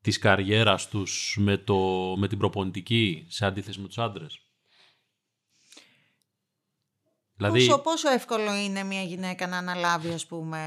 της 0.00 0.18
καριέρας 0.18 0.88
τους 0.88 1.36
με, 1.40 1.56
το, 1.56 1.76
με 2.16 2.28
την 2.28 2.38
προπονητική 2.38 3.26
σε 3.28 3.46
αντίθεση 3.46 3.80
με 3.80 3.86
τους 3.86 3.98
άντρες; 3.98 4.41
Δηλαδή, 7.48 7.66
Πόσο, 7.66 7.78
πόσο 7.82 8.10
εύκολο 8.10 8.54
είναι 8.54 8.82
μια 8.84 9.02
γυναίκα 9.02 9.46
να 9.46 9.56
αναλάβει, 9.58 10.12
ας 10.12 10.26
πούμε, 10.26 10.58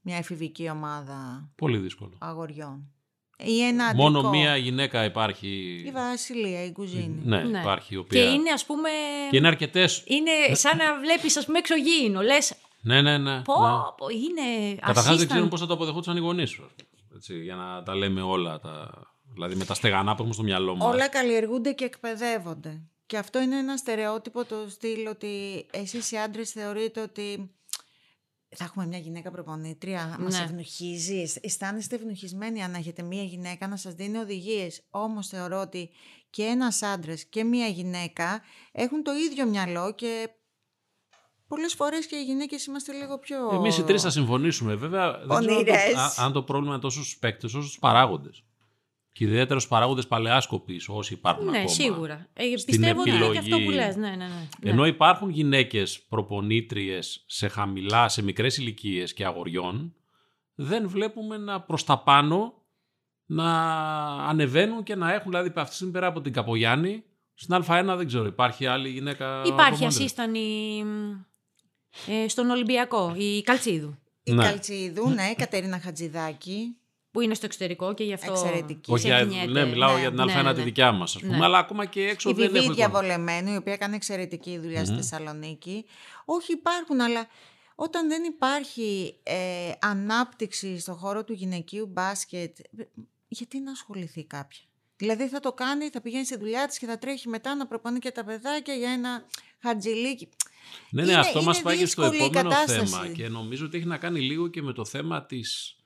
μια 0.00 0.16
εφηβική 0.16 0.70
ομάδα 0.70 1.48
πολύ 1.56 1.78
δύσκολο. 1.78 2.12
αγοριών; 2.18 2.92
Ή 3.38 3.62
ένα 3.62 3.94
Μόνο 3.94 4.18
αντρικό; 4.18 4.36
μία 4.36 4.56
γυναίκα 4.56 5.04
υπάρχει. 5.04 5.82
Η 5.86 5.90
Βασιλεία, 5.90 6.64
η 6.64 6.72
κουζίνη. 6.72 7.20
Ναι, 7.24 7.42
Ναι. 7.42 7.58
υπάρχει. 7.58 7.86
Η 7.92 7.96
Και 7.96 7.98
οποία... 7.98 8.32
είναι, 8.32 8.50
ας 8.50 8.64
πούμε... 8.64 8.88
και 9.30 9.36
είναι 9.36 9.46
αρκετές. 9.48 10.02
Είναι 10.06 10.54
σαν 10.54 10.76
να 10.76 10.98
βλέπεις, 11.00 11.36
ας 11.36 11.44
πούμε, 11.44 11.58
εξωγήινο. 11.58 12.20
Λες, 12.20 12.54
Ναι, 12.80 13.02
ναι, 13.02 13.18
ναι. 13.18 13.40
πω, 13.42 13.60
ναι. 13.60 13.68
πω, 13.96 14.06
είναι 14.08 14.74
Καταρχάς 14.74 15.16
δεν 15.16 15.24
assistant. 15.26 15.28
ξέρουν 15.30 15.48
πώς 15.48 15.60
θα 15.60 15.66
το 15.66 15.74
αποδεχόντουσαν 15.74 16.16
οι 16.16 16.20
γονείς 16.20 16.50
σου. 16.50 16.70
Έτσι, 17.14 17.42
για 17.42 17.54
να 17.54 17.82
τα 17.82 17.94
λέμε 17.94 18.22
όλα. 18.22 18.58
Τα... 18.60 18.90
Δηλαδή 19.32 19.54
με 19.54 19.64
τα 19.64 19.74
στεγανά 19.74 20.10
που 20.10 20.16
έχουμε 20.18 20.32
στο 20.34 20.42
μυαλό 20.42 20.76
μας. 20.76 20.94
Όλα 20.94 21.08
καλλιεργούνται 21.08 21.72
και 21.72 21.84
εκπαιδεύονται. 21.84 22.80
Και 23.08 23.18
αυτό 23.18 23.40
είναι 23.40 23.56
ένα 23.58 23.76
στερεότυπο 23.76 24.44
το 24.44 24.54
στυλ 24.68 25.06
ότι 25.06 25.66
εσείς 25.72 26.10
οι 26.10 26.16
άντρες 26.16 26.50
θεωρείτε 26.50 27.00
ότι 27.00 27.50
θα 28.56 28.64
έχουμε 28.64 28.86
μια 28.86 28.98
γυναίκα 28.98 29.30
προπονήτρια, 29.30 30.16
ναι. 30.18 30.24
μας 30.24 30.38
Ναι. 30.38 30.44
ευνοχίζεις. 30.44 31.36
Αισθάνεστε 31.36 31.94
ευνοχισμένοι 31.96 32.62
αν 32.62 32.74
έχετε 32.74 33.02
μια 33.02 33.22
γυναίκα 33.22 33.68
να 33.68 33.76
σας 33.76 33.94
δίνει 33.94 34.18
οδηγίες. 34.18 34.82
Όμως 34.90 35.28
θεωρώ 35.28 35.60
ότι 35.60 35.90
και 36.30 36.42
ένας 36.42 36.82
άντρας 36.82 37.24
και 37.24 37.44
μια 37.44 37.66
γυναίκα 37.66 38.42
έχουν 38.72 39.02
το 39.02 39.12
ίδιο 39.12 39.46
μυαλό 39.46 39.94
και 39.94 40.28
πολλές 41.46 41.74
φορές 41.74 42.06
και 42.06 42.16
οι 42.16 42.24
γυναίκες 42.24 42.64
είμαστε 42.66 42.92
λίγο 42.92 43.18
πιο... 43.18 43.50
Εμείς 43.54 43.78
οι 43.78 43.82
τρεις 43.84 44.02
θα 44.02 44.10
συμφωνήσουμε. 44.10 44.74
Βέβαια, 44.74 45.18
δεν 45.18 45.28
ξέρω 45.28 45.36
αν 45.38 45.46
το, 45.46 45.54
Ονειρές. 45.54 45.94
α- 45.96 46.14
αν 46.24 46.32
το 46.32 46.42
πρόβλημα 46.42 46.72
είναι 46.72 46.82
τόσο 46.82 47.04
στου 47.04 47.18
παίκτες 47.18 47.54
όσο 47.54 47.68
στου 47.68 47.78
παράγοντες. 47.78 48.42
Και 49.18 49.24
ιδιαίτερο 49.24 49.60
παράγοντες 49.68 50.06
παλαιάσκοπης, 50.06 50.88
όσοι 50.88 51.12
υπάρχουν 51.12 51.44
Ναι, 51.44 51.50
ακόμα. 51.50 51.68
σίγουρα. 51.68 52.26
Ε, 52.32 52.56
στην 52.56 52.64
πιστεύω 52.80 53.00
ότι 53.00 53.10
είναι 53.10 53.18
και 53.18 53.24
επιλογή. 53.24 53.38
αυτό 53.38 53.64
που 53.64 53.70
λες. 53.70 53.96
Ναι, 53.96 54.08
ναι, 54.08 54.16
ναι. 54.16 54.24
ναι. 54.60 54.70
Ενώ 54.70 54.86
υπάρχουν 54.86 55.30
γυναίκες 55.30 56.00
προπονήτριες 56.08 57.24
σε 57.26 57.48
χαμηλά, 57.48 58.08
σε 58.08 58.22
μικρές 58.22 58.56
ηλικίες 58.56 59.14
και 59.14 59.24
αγοριών, 59.24 59.94
δεν 60.54 60.88
βλέπουμε 60.88 61.36
να 61.36 61.60
προς 61.60 61.84
τα 61.84 61.98
πάνω 62.02 62.52
να 63.26 63.52
ανεβαίνουν 64.28 64.82
και 64.82 64.94
να 64.94 65.12
έχουν, 65.12 65.30
δηλαδή 65.30 65.52
αυτή 65.54 65.68
τη 65.68 65.74
στιγμή 65.74 65.92
πέρα 65.92 66.06
από 66.06 66.20
την 66.20 66.32
Καπογιάννη, 66.32 67.04
στην 67.34 67.56
Α1 67.68 67.94
δεν 67.96 68.06
ξέρω, 68.06 68.26
υπάρχει 68.26 68.66
άλλη 68.66 68.88
γυναίκα. 68.88 69.42
Υπάρχει 69.46 69.54
προπονήτρια; 69.54 69.86
ασύστανη 69.88 70.84
ε, 72.06 72.28
στον 72.28 72.50
Ολυμπιακό, 72.50 73.14
η 73.16 73.42
Καλτσίδου, 73.42 73.98
Η 74.22 74.32
Ναι. 74.32 74.44
Καλτσίδου, 74.44 75.08
ναι, 75.10 75.22
η 75.22 75.34
Κατερίνα 75.34 75.80
Χατζηδάκη. 75.80 76.76
Που 77.10 77.20
είναι 77.20 77.34
στο 77.34 77.46
εξωτερικό 77.46 77.94
και 77.94 78.04
γι' 78.04 78.12
αυτό 78.12 78.32
Εξαιρετική. 78.32 78.92
Όχι, 78.92 79.08
ξεχνιέται. 79.10 79.50
ναι, 79.50 79.64
μιλάω 79.66 79.94
Ναι, 79.94 80.00
για 80.00 80.08
την 80.12 80.24
ναι, 80.24 80.40
Α1 80.40 80.44
ναι, 80.44 80.52
τη 80.52 80.58
ναι. 80.58 80.64
δικιά 80.64 80.92
μας, 80.92 81.14
ας 81.16 81.20
πούμε. 81.22 81.36
Ναι. 81.36 81.44
Αλλά 81.44 81.58
ακόμα 81.58 81.84
και 81.84 82.02
έξω 82.08 82.30
Η 82.30 82.32
δεν 82.32 82.42
έχω 82.44 82.52
Βιβί 82.52 82.64
εικόνα. 82.64 82.74
Διαβολεμένη, 82.76 83.52
η 83.52 83.56
οποία 83.56 83.72
έκανε 83.72 83.94
εξαιρετική 83.96 84.58
δουλειά 84.58 84.84
στη 84.84 84.94
Θεσσαλονίκη. 84.94 85.84
Όχι, 86.24 86.52
υπάρχουν, 86.52 87.00
αλλά 87.00 87.26
όταν 87.74 88.08
δεν 88.08 88.22
υπάρχει 88.24 89.14
ε, 89.22 89.36
ανάπτυξη 89.80 90.78
στον 90.78 90.94
χώρο 90.94 91.24
του 91.24 91.32
γυναικείου 91.32 91.86
μπάσκετ, 91.86 92.58
ε, 92.58 92.64
γιατί 93.28 93.60
να 93.60 93.70
ασχοληθεί 93.70 94.24
κάποια; 94.24 94.62
Δηλαδή 94.96 95.28
θα 95.28 95.40
το 95.40 95.52
κάνει, 95.52 95.88
θα 95.88 96.00
πηγαίνει 96.00 96.24
στη 96.24 96.38
δουλειά 96.38 96.66
της 96.66 96.78
και 96.78 96.86
θα 96.86 96.98
τρέχει 96.98 97.28
μετά 97.28 97.54
να 97.54 97.66
προπονεί 97.66 97.98
και 97.98 98.10
τα 98.10 98.24
παιδάκια 98.24 98.74
για 98.74 98.90
ένα 98.90 99.24
χατζηλίκι. 99.62 100.28
Ναι, 100.90 101.02
ναι, 101.02 101.10
Είναι- 101.10 101.20
αυτό 101.20 101.42
μας 101.42 101.56
είναι 101.56 101.64
πάει 101.64 101.78
και 101.78 101.86
στο 101.86 102.02
δύσκολη 102.02 102.22
η 102.22 102.26
επόμενο 102.36 102.50
κατάσταση. 102.50 102.86
θέμα 102.92 103.08
και 103.12 103.28
νομίζω 103.28 103.66
ότι 103.66 103.76
έχει 103.76 103.86
να 103.86 103.96
κάνει 103.98 104.20
λίγο 104.20 104.48
και 104.48 104.62
με 104.62 104.72
το 104.72 104.84
θέμα 104.84 105.26
της 105.26 105.76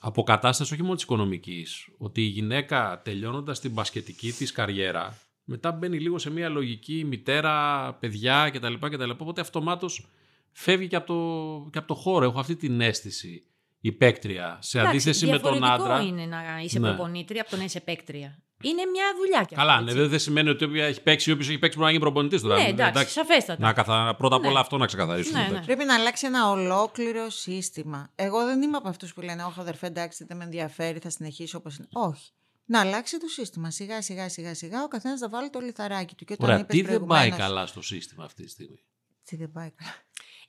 αποκατάστασης 0.00 0.72
όχι 0.72 0.82
μόνο 0.82 0.94
της 0.94 1.02
οικονομικής, 1.02 1.88
ότι 1.98 2.20
η 2.22 2.26
γυναίκα 2.26 3.00
τελειώνοντας 3.04 3.60
την 3.60 3.70
μπασκετική 3.70 4.32
της 4.32 4.52
καριέρα 4.52 5.18
μετά 5.44 5.72
μπαίνει 5.72 5.98
λίγο 6.00 6.18
σε 6.18 6.30
μια 6.30 6.48
λογική 6.48 7.04
μητέρα, 7.04 7.92
παιδιά 8.00 8.50
κτλ. 8.52 8.74
κτλ 8.80 9.10
οπότε 9.10 9.40
αυτομάτως 9.40 10.06
φεύγει 10.52 10.88
και 10.88 10.96
από, 10.96 11.06
το, 11.06 11.70
και 11.70 11.78
από 11.78 11.86
το 11.86 11.94
χώρο. 11.94 12.24
Έχω 12.24 12.38
αυτή 12.40 12.56
την 12.56 12.80
αίσθηση 12.80 13.42
η 13.80 13.92
παίκτρια 13.92 14.58
σε 14.60 14.78
Εντάξει, 14.78 14.96
αντίθεση 14.96 15.26
με 15.26 15.38
τον 15.38 15.52
διαφορετικό 15.52 15.92
άντρα. 15.92 16.00
είναι 16.06 16.26
να 16.26 16.60
είσαι 16.62 16.78
Ναι. 16.78 16.88
προπονήτρια 16.88 17.40
από 17.40 17.50
το 17.50 17.56
να 17.56 17.64
είσαι 17.64 17.80
παίκτρια. 17.80 18.42
Είναι 18.62 18.84
μια 18.92 19.04
δουλειά 19.18 19.44
κι 19.44 19.54
Καλά, 19.54 19.72
αυτό, 19.72 19.84
ναι, 19.84 19.90
έτσι. 19.90 20.00
δεν, 20.02 20.10
δεν 20.10 20.18
σημαίνει 20.18 20.48
ότι 20.48 20.64
όποια 20.64 20.84
έχει 20.84 21.02
παίξει, 21.02 21.30
όποιος 21.30 21.48
έχει 21.48 21.58
παίξει 21.58 21.76
μπορεί 21.78 21.86
να 21.92 21.96
γίνει 21.98 22.10
προπονητής 22.10 22.40
τώρα. 22.42 22.56
Ναι, 22.62 22.68
εντάξει, 22.68 23.12
σαφέστατα. 23.12 23.62
Να 23.62 23.72
καθα... 23.72 24.14
Πρώτα 24.18 24.36
απ' 24.36 24.42
Ναι. 24.42 24.48
όλα 24.48 24.60
αυτό 24.60 24.76
να 24.76 24.86
ξεκαθαρίσουμε. 24.86 25.38
Ναι, 25.38 25.44
εντάξει. 25.44 25.60
ναι. 25.60 25.66
Πρέπει 25.66 25.84
να 25.84 25.94
αλλάξει 25.94 26.26
ένα 26.26 26.50
ολόκληρο 26.50 27.30
σύστημα. 27.30 28.10
Εγώ 28.14 28.44
δεν 28.44 28.62
είμαι 28.62 28.76
από 28.76 28.88
αυτούς 28.88 29.14
που 29.14 29.20
λένε 29.20 29.42
Όχι, 29.44 29.60
αδερφέ, 29.60 29.86
εντάξει, 29.86 30.24
δεν 30.24 30.36
με 30.36 30.44
ενδιαφέρει, 30.44 30.98
θα 30.98 31.10
συνεχίσω 31.10 31.58
όπως 31.58 31.76
είναι. 31.76 31.88
Όχι. 31.92 32.30
Να 32.64 32.80
αλλάξει 32.80 33.20
το 33.20 33.26
σύστημα. 33.28 33.70
Σιγά, 33.70 34.02
σιγά, 34.02 34.28
σιγά, 34.28 34.54
σιγά, 34.54 34.82
ο 34.82 34.88
καθένας 34.88 35.18
θα 35.20 35.28
βάλει 35.28 35.50
το 35.50 35.60
λιθαράκι 35.60 36.14
του. 36.14 36.24
Και 36.24 36.32
όταν 36.32 36.46
Ωραία, 36.48 36.60
είπες 36.60 36.76
τι 36.76 36.82
δεν 36.82 36.90
πάει 36.90 36.98
προηγουμένως- 37.06 37.38
καλά 37.38 37.66
στο 37.66 37.82
σύστημα 37.82 38.24
αυτή 38.24 38.42
τη 38.44 38.50
στιγμή; 38.50 38.82
Τι 39.24 39.36
δεν 39.36 39.52
πάει 39.52 39.70
καλά. 39.70 39.92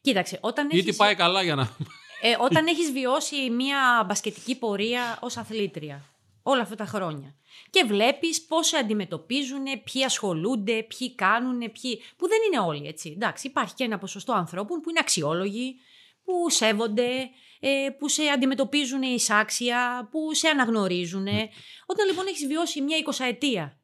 Κοίταξε, 0.02 0.38
όταν 0.42 0.66
Ή 0.66 0.70
τι 0.70 0.78
έχεις, 0.78 0.96
πάει 0.96 1.16
καλά 1.16 1.44
για 1.44 1.56
να. 1.56 1.62
ε, 2.22 2.36
όταν 2.40 2.68
έχεις 2.68 2.92
βιώσει 2.92 3.50
μια 3.50 4.04
μπασκετική 4.08 4.58
πορεία 4.58 5.18
ως 5.22 5.38
αθλήτρια 5.38 6.06
όλα 6.50 6.62
αυτά 6.62 6.76
τα 6.76 6.86
χρόνια 6.86 7.36
και 7.70 7.84
βλέπεις 7.88 8.46
πώς 8.46 8.68
σε 8.68 8.78
αντιμετωπίζουν, 8.78 9.64
ποιοι 9.64 10.04
ασχολούνται, 10.04 10.84
ποιοι 10.84 11.16
κάνουν, 11.16 11.58
ποιοι... 11.58 12.02
που 12.18 12.28
δεν 12.28 12.38
είναι 12.48 12.60
όλοι 12.60 12.88
έτσι. 12.88 13.14
Εντάξει, 13.16 13.48
υπάρχει 13.48 13.74
και 13.74 13.84
ένα 13.84 13.98
ποσοστό 13.98 14.34
ανθρώπων 14.34 14.82
που 14.82 14.90
είναι 14.90 15.00
αξιόλογοι, 15.00 15.76
που 16.24 16.50
σέβονται, 16.50 17.30
ε, 17.60 17.90
που 18.00 18.08
σε 18.08 18.24
αντιμετωπίζουν 18.24 19.02
ισάξια, 19.02 20.08
που 20.12 20.34
σε 20.34 20.48
αναγνωρίζουν. 20.48 21.28
Όταν 21.86 22.08
λοιπόν 22.08 22.28
έχεις 22.28 22.48
βιώσει 22.48 22.82
μια 22.82 22.98
εικοσαετία, 22.98 23.80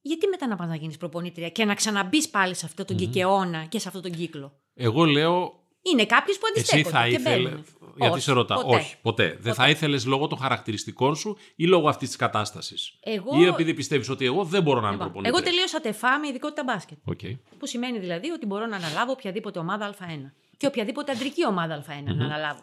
γιατί 0.00 0.26
μετά 0.26 0.46
να 0.46 0.56
πας 0.56 0.68
να 0.68 0.76
γίνεις 0.76 0.96
προπονήτρια 0.96 1.48
και 1.48 1.64
να 1.64 1.74
ξαναμπείς 1.74 2.28
πάλι 2.28 2.54
σε 2.54 2.66
αυτόν 2.66 2.86
τον 2.86 2.96
Μμμ. 2.96 3.04
κυκεώνα 3.04 3.64
και 3.64 3.78
σε 3.78 3.88
αυτόν 3.88 4.02
τον 4.02 4.12
κύκλο; 4.12 4.60
Εγώ 4.74 5.04
λέω, 5.04 5.66
Είναι 5.92 6.06
κάποιος 6.06 6.38
που 6.38 6.46
εσύ 6.54 6.58
αντιστέκονται 6.60 6.96
θα 6.96 7.08
και 7.08 7.14
ήθελε. 7.14 7.48
μπαίνουν. 7.48 7.64
Γιατί 7.96 8.12
Όχι, 8.14 8.22
σε 8.22 8.32
ρωτάω. 8.32 8.62
ποτέ. 8.62 8.76
Όχι, 8.76 8.96
ποτέ. 9.02 9.26
Δεν 9.26 9.36
Ποτέ. 9.36 9.52
θα 9.52 9.68
ήθελες 9.68 10.06
λόγω 10.06 10.26
των 10.26 10.38
χαρακτηριστικών 10.38 11.16
σου 11.16 11.36
ή 11.56 11.66
λόγω 11.66 11.88
αυτής 11.88 12.08
της 12.08 12.16
κατάστασης; 12.16 12.92
Εγώ, 13.00 13.38
Ή 13.40 13.44
επειδή 13.46 13.74
πιστεύεις 13.74 14.08
ότι 14.08 14.24
εγώ 14.24 14.44
δεν 14.44 14.62
μπορώ 14.62 14.80
να 14.80 14.86
είμαι 14.86 14.96
λοιπόν, 14.96 15.12
προπονητής; 15.12 15.38
εγώ 15.40 15.50
τελείωσα 15.50 15.80
ΤΕΦΑΑ 15.80 16.18
με 16.18 16.26
ειδικότητα 16.28 16.62
μπάσκετ. 16.64 16.98
Οκ. 17.04 17.20
Που 17.58 17.66
σημαίνει 17.66 17.98
δηλαδή 17.98 18.30
ότι 18.30 18.46
μπορώ 18.46 18.66
να 18.66 18.76
αναλάβω 18.76 19.12
οποιαδήποτε 19.12 19.58
ομάδα 19.58 19.94
Α1. 19.98 20.30
Και 20.56 20.66
οποιαδήποτε 20.66 21.12
αντρική 21.12 21.46
ομάδα 21.46 21.84
Α1 21.88 22.02
να 22.14 22.24
αναλάβω. 22.24 22.60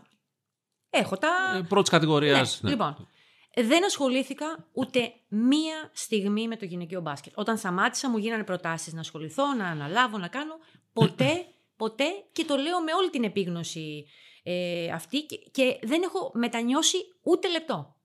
Έχω 0.89 1.17
τα. 1.17 1.29
Ε, 1.57 1.61
Πρώτης 1.61 1.89
κατηγορίας. 1.89 2.59
Ναι, 2.63 2.69
Λοιπόν, 2.69 3.07
δεν 3.55 3.85
ασχολήθηκα 3.85 4.65
ούτε 4.73 5.13
μία 5.27 5.89
στιγμή 5.93 6.47
με 6.47 6.55
το 6.55 6.65
γυναικείο 6.65 7.01
μπάσκετ. 7.01 7.33
Όταν 7.35 7.57
σταμάτησα, 7.57 8.09
μου 8.09 8.17
γίνανε 8.17 8.43
προτάσεις 8.43 8.93
να 8.93 8.99
ασχοληθώ, 8.99 9.53
να 9.53 9.65
αναλάβω, 9.67 10.17
να 10.17 10.27
κάνω. 10.27 10.53
Ποτέ, 10.93 11.45
ποτέ 11.77 12.05
και 12.31 12.43
το 12.45 12.55
λέω 12.55 12.81
με 12.83 12.93
όλη 12.93 13.09
την 13.09 13.23
επίγνωση 13.23 14.05
ε, 14.43 14.87
αυτή 14.91 15.21
και, 15.21 15.35
και 15.51 15.79
δεν 15.83 16.01
έχω 16.03 16.31
μετανιώσει 16.33 16.97
ούτε 17.23 17.47
λεπτό. 17.49 17.95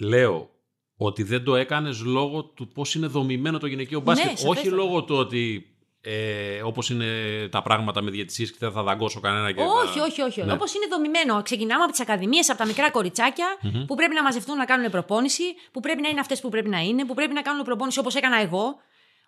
Λέω 0.00 0.50
ότι 0.96 1.22
δεν 1.22 1.44
το 1.44 1.54
έκανες 1.56 2.02
λόγω 2.04 2.44
του 2.44 2.68
πώς 2.68 2.94
είναι 2.94 3.06
δομημένο 3.06 3.58
το 3.58 3.66
γυναικείο 3.66 4.00
μπάσκετ. 4.00 4.28
Όχι 4.30 4.38
σαφέστατα. 4.38 4.76
λόγω 4.76 5.04
του 5.04 5.16
ότι. 5.16 5.64
Ε, 6.02 6.62
Όπως 6.62 6.90
είναι 6.90 7.06
τα 7.50 7.62
πράγματα 7.62 8.02
με 8.02 8.10
διαιτησίες 8.10 8.50
και 8.50 8.56
δεν 8.60 8.72
θα 8.72 8.82
δαγκώσω 8.82 9.20
κανένα 9.20 9.52
και. 9.52 9.60
Όχι, 9.62 9.98
θα- 9.98 10.04
όχι, 10.04 10.20
όχι. 10.22 10.42
Ναι. 10.42 10.52
Όπως 10.52 10.74
είναι 10.74 10.86
δομημένο. 10.90 11.42
Ξεκινάμε 11.42 11.82
από 11.82 11.90
τις 11.90 12.00
ακαδημίες, 12.00 12.48
από 12.48 12.58
τα 12.58 12.66
μικρά 12.66 12.90
κοριτσάκια 12.90 13.58
Μμμ. 13.62 13.84
που 13.84 13.94
πρέπει 13.94 14.14
να 14.14 14.22
μαζευτούν 14.22 14.56
να 14.56 14.64
κάνουν 14.64 14.90
προπόνηση, 14.90 15.42
που 15.72 15.80
πρέπει 15.80 16.00
να 16.02 16.08
είναι 16.08 16.20
αυτές 16.20 16.40
που 16.40 16.48
πρέπει 16.48 16.68
να 16.68 16.78
είναι, 16.78 17.04
που 17.06 17.14
πρέπει 17.14 17.32
να 17.32 17.42
κάνουν 17.42 17.64
προπόνηση 17.64 17.98
όπως 17.98 18.14
έκανα 18.14 18.36
εγώ. 18.40 18.76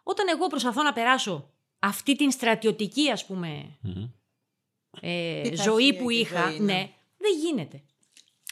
Όταν 0.03 0.27
εγώ 0.35 0.47
προσπαθώ 0.47 0.83
να 0.83 0.93
περάσω 0.93 1.51
αυτή 1.83 2.17
την 2.17 2.31
στρατιωτική, 2.31 3.11
ας 3.11 3.27
πούμε, 3.27 3.79
Μμμ. 3.81 4.09
ε, 5.01 5.41
Πειθαρχία 5.43 5.63
ζωή 5.65 5.95
που 5.95 6.11
και 6.11 6.19
είχα, 6.19 6.51
ζωή, 6.51 6.59
ναι. 6.59 6.73
ναι, 6.73 6.91
δεν 7.17 7.39
γίνεται. 7.39 7.83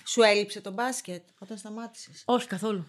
Σου 0.05 0.23
έλειψε 0.23 0.61
το 0.61 0.71
μπάσκετ 0.71 1.29
όταν 1.39 1.59
σταμάτησες; 1.59 2.23
Όχι 2.27 2.47
καθόλου. 2.47 2.87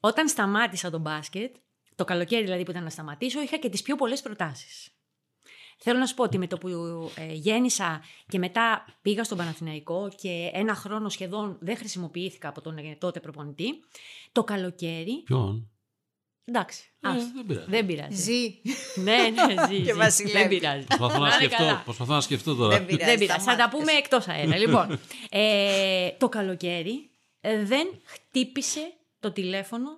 Όταν 0.00 0.28
σταμάτησα 0.28 0.90
τον 0.90 1.00
μπάσκετ, 1.00 1.56
το 1.94 2.04
καλοκαίρι 2.04 2.42
δηλαδή 2.44 2.62
που 2.62 2.70
ήταν 2.70 2.82
να 2.82 2.90
σταματήσω, 2.90 3.40
είχα 3.40 3.56
και 3.56 3.68
τις 3.68 3.82
πιο 3.82 3.96
πολλές 3.96 4.22
προτάσεις. 4.22 4.90
Θέλω 5.78 5.98
να 5.98 6.06
σου 6.06 6.14
πω 6.14 6.22
ότι 6.22 6.38
με 6.38 6.46
το 6.46 6.58
που 6.58 6.68
ε, 7.16 7.32
γέννησα 7.32 8.02
και 8.28 8.38
μετά 8.38 8.84
πήγα 9.02 9.24
στον 9.24 9.38
Παναθηναϊκό 9.38 10.08
και 10.16 10.50
ένα 10.52 10.74
χρόνο 10.74 11.08
σχεδόν 11.08 11.56
δεν 11.60 11.76
χρησιμοποιήθηκα 11.76 12.48
από 12.48 12.60
τον 12.60 12.76
ε, 12.78 12.96
τότε 13.00 13.20
προπονητή, 13.20 13.84
το 14.32 14.44
καλοκαίρι, 14.44 15.22
Ποιον; 15.24 15.70
Εντάξει, 16.48 16.82
Ε, 17.00 17.08
άστο, 17.08 17.20
δεν 17.34 17.46
πειράζει. 17.46 17.66
δεν 17.70 17.86
πειράζει. 17.86 18.22
Ζει. 18.22 18.60
ναι, 19.02 19.16
ναι, 19.16 19.66
ζει, 19.68 19.76
Και 19.86 19.92
ζει. 19.92 19.98
βασιλεύει. 19.98 20.38
Δεν 20.38 20.48
πειράζει. 20.48 20.84
Προσπαθώ 20.84 21.12
να, 21.12 21.18
Να 21.20 21.26
είναι 21.26 21.34
σκεφτώ, 21.34 21.56
καλά. 21.56 21.80
προσπαθώ 21.84 22.12
να 22.14 22.20
σκεφτώ 22.20 22.54
τώρα. 22.54 22.76
Δεν 22.76 22.86
πειράζει. 22.86 23.10
Δεν 23.10 23.18
πειράζει. 23.18 23.44
Θα 23.44 23.44
τα 23.46 23.52
σταμάτησες. 23.52 23.80
πούμε 23.80 23.92
εκτός 23.98 24.28
αέρα. 24.28 24.56
λοιπόν, 24.56 25.00
ε, 25.30 26.10
το 26.18 26.28
καλοκαίρι 26.28 27.10
ε, 27.40 27.64
δεν 27.64 27.86
χτύπησε 28.04 28.80
το 29.20 29.30
τηλέφωνο 29.32 29.88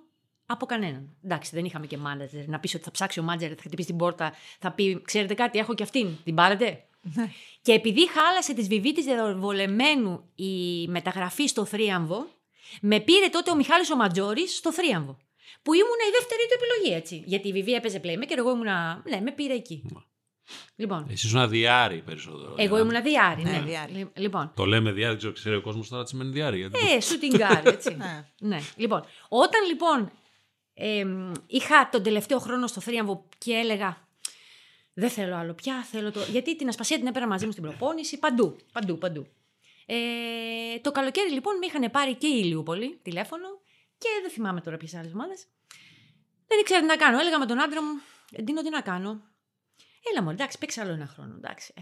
από 0.45 0.65
κανέναν. 0.65 1.15
Εντάξει, 1.23 1.51
δεν 1.53 1.65
είχαμε 1.65 1.87
και 1.87 1.97
μάνατζερ. 1.97 2.47
Να 2.47 2.59
πεις 2.59 2.73
ότι 2.73 2.83
θα 2.83 2.91
ψάξει 2.91 3.19
ο 3.19 3.23
μάνατζερ, 3.23 3.49
θα 3.55 3.61
χτυπήσει 3.61 3.87
την 3.87 3.97
πόρτα, 3.97 4.33
θα 4.59 4.71
πει: 4.71 5.01
Ξέρετε 5.05 5.33
κάτι, 5.33 5.59
έχω 5.59 5.73
και 5.75 5.83
αυτήν. 5.83 6.09
Την 6.23 6.35
πάρετε; 6.35 6.83
και 7.61 7.71
επειδή 7.71 8.09
χάλασε 8.09 8.53
τη 8.53 8.61
Βιβί 8.61 8.93
της 8.93 9.05
Δεδοβολεμένου 9.05 10.29
η 10.35 10.87
μεταγραφή 10.87 11.47
στο 11.47 11.65
Θρίαμβο, 11.65 12.27
με 12.81 12.99
πήρε 12.99 13.27
τότε 13.27 13.51
ο 13.51 13.55
Μιχάλης 13.55 13.91
ο 13.91 13.95
Ματζόρη 13.95 14.47
στο 14.47 14.73
Θρίαμβο. 14.73 15.17
Που 15.61 15.73
ήμουνα 15.73 16.03
η 16.09 16.11
δεύτερη 16.11 16.41
του 16.49 16.57
επιλογή, 16.59 16.95
έτσι. 17.01 17.23
Γιατί 17.25 17.47
η 17.47 17.51
Βιβί 17.51 17.73
έπαιζε 17.73 18.01
playmaker, 18.03 18.37
εγώ 18.37 18.51
ήμουνα. 18.51 19.03
Ναι, 19.09 19.19
με 19.21 19.31
πήρε 19.31 19.53
εκεί. 19.53 19.83
Λοιπόν, 20.75 21.07
Εσύ 21.09 21.27
ήσουν 21.27 21.49
διάρρη 21.49 22.01
περισσότερο. 22.01 22.53
εγώ 22.57 22.75
για- 22.77 22.85
ήμουν 22.89 23.03
διάρρη. 23.03 23.43
Ναι, 23.43 23.51
Ναι, 23.51 23.61
διάρρη. 23.61 23.93
Λι- 23.93 24.07
Λοιπόν. 24.17 24.51
Το 24.55 24.65
λέμε 24.65 24.91
διάρη, 24.91 25.09
δεν 25.09 25.17
ξέρω, 25.17 25.33
ξέρει 25.33 25.55
ο 25.55 25.61
κόσμος 25.61 25.89
τώρα 25.89 26.03
τι 26.03 26.09
σημαίνει 26.09 26.31
διάρη. 26.31 26.57
γιατί- 26.57 26.79
Ε, 26.79 26.97
shooting 26.99 27.39
guard, 27.39 27.65
έτσι. 27.65 27.95
Ναι. 27.99 28.25
ναι. 28.39 28.59
Λοιπόν, 28.75 29.03
όταν 29.29 29.65
λοιπόν 29.67 30.11
εμ, 30.73 31.31
είχα 31.47 31.89
τον 31.91 32.03
τελευταίο 32.03 32.39
χρόνο 32.39 32.67
στο 32.67 32.81
θρίαμβο 32.81 33.25
και 33.37 33.53
έλεγα 33.53 34.07
δεν 34.93 35.09
θέλω 35.09 35.35
άλλο 35.35 35.53
πια, 35.53 35.83
θέλω 35.91 36.11
το... 36.11 36.19
Γιατί 36.31 36.55
την 36.55 36.67
ασπασία 36.67 36.97
την 36.97 37.07
έπαιρνα 37.07 37.27
μαζί 37.27 37.45
μου 37.45 37.51
στην 37.51 37.63
προπόνηση, 37.63 38.19
παντού, 38.19 38.55
παντού, 38.71 38.97
παντού. 38.97 39.27
Ε, 39.85 39.95
το 40.81 40.91
καλοκαίρι 40.91 41.31
λοιπόν 41.31 41.57
με 41.57 41.65
είχαν 41.65 41.91
πάρει 41.91 42.13
και 42.15 42.27
η 42.27 42.39
Ηλιούπολη 42.43 42.99
τηλέφωνο 43.01 43.58
και 43.99 44.07
δεν 44.21 44.31
θυμάμαι 44.31 44.61
τώρα 44.61 44.77
ποιες 44.77 44.93
άλλες 44.93 45.13
ομάδες. 45.13 45.45
Δεν 46.47 46.59
ήξερα 46.59 46.79
τι 46.79 46.85
να 46.85 46.95
κάνω. 46.95 47.19
Έλεγα 47.19 47.39
με 47.39 47.45
τον 47.45 47.61
άντρα 47.61 47.83
μου, 47.83 48.01
Εντίνο 48.31 48.61
τι 48.61 48.69
να 48.69 48.81
κάνω. 48.81 49.21
Έλα 50.11 50.23
μου, 50.23 50.29
εντάξει, 50.29 50.57
παίξε 50.57 50.81
άλλο 50.81 50.91
ένα 50.91 51.07
χρόνο, 51.07 51.33
εντάξει. 51.35 51.73
ε. 51.75 51.81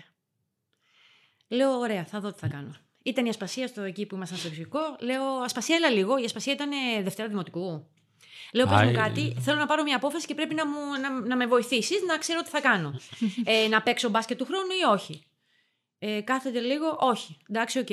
Λέω, 1.55 1.71
ωραία, 1.71 2.05
θα 2.05 2.19
δω 2.19 2.31
τι 2.31 2.39
θα 2.39 2.47
κάνω. 2.47 2.75
Ήταν 3.03 3.25
η 3.25 3.29
Ασπασία 3.29 3.67
στο 3.67 3.81
εκεί 3.81 4.05
που 4.05 4.15
ήμασταν 4.15 4.37
στο 4.37 4.47
εξωτερικό. 4.47 4.79
Λέω, 4.99 5.23
Ασπασία, 5.23 5.75
έλα 5.75 5.89
λίγο. 5.89 6.17
Η 6.17 6.23
Ασπασία 6.23 6.53
ήταν 6.53 6.71
ε, 6.71 7.01
Δευτέρα 7.01 7.27
Δημοτικού. 7.27 7.87
Λέω, 8.53 8.65
πες 8.65 8.81
μου 8.81 8.87
Άι. 8.87 8.93
κάτι. 8.93 9.35
Θέλω 9.39 9.57
να 9.57 9.65
πάρω 9.65 9.83
μια 9.83 9.95
απόφαση 9.95 10.25
και 10.27 10.35
πρέπει 10.35 10.53
να, 10.53 10.67
μου, 10.67 10.79
να, 11.01 11.09
να 11.09 11.35
με 11.35 11.45
βοηθήσεις 11.45 12.01
να 12.07 12.17
ξέρω 12.17 12.41
τι 12.41 12.49
θα 12.49 12.61
κάνω. 12.61 12.99
ε, 13.45 13.67
να 13.67 13.81
παίξω 13.81 14.09
μπάσκετ 14.09 14.37
του 14.37 14.45
χρόνου 14.45 14.71
ή 14.81 14.91
όχι. 14.91 15.25
Ε, 15.99 16.21
κάθεται 16.21 16.59
λίγο, 16.59 16.97
όχι. 16.99 17.37
Εντάξει, 17.49 17.79
οκ. 17.79 17.89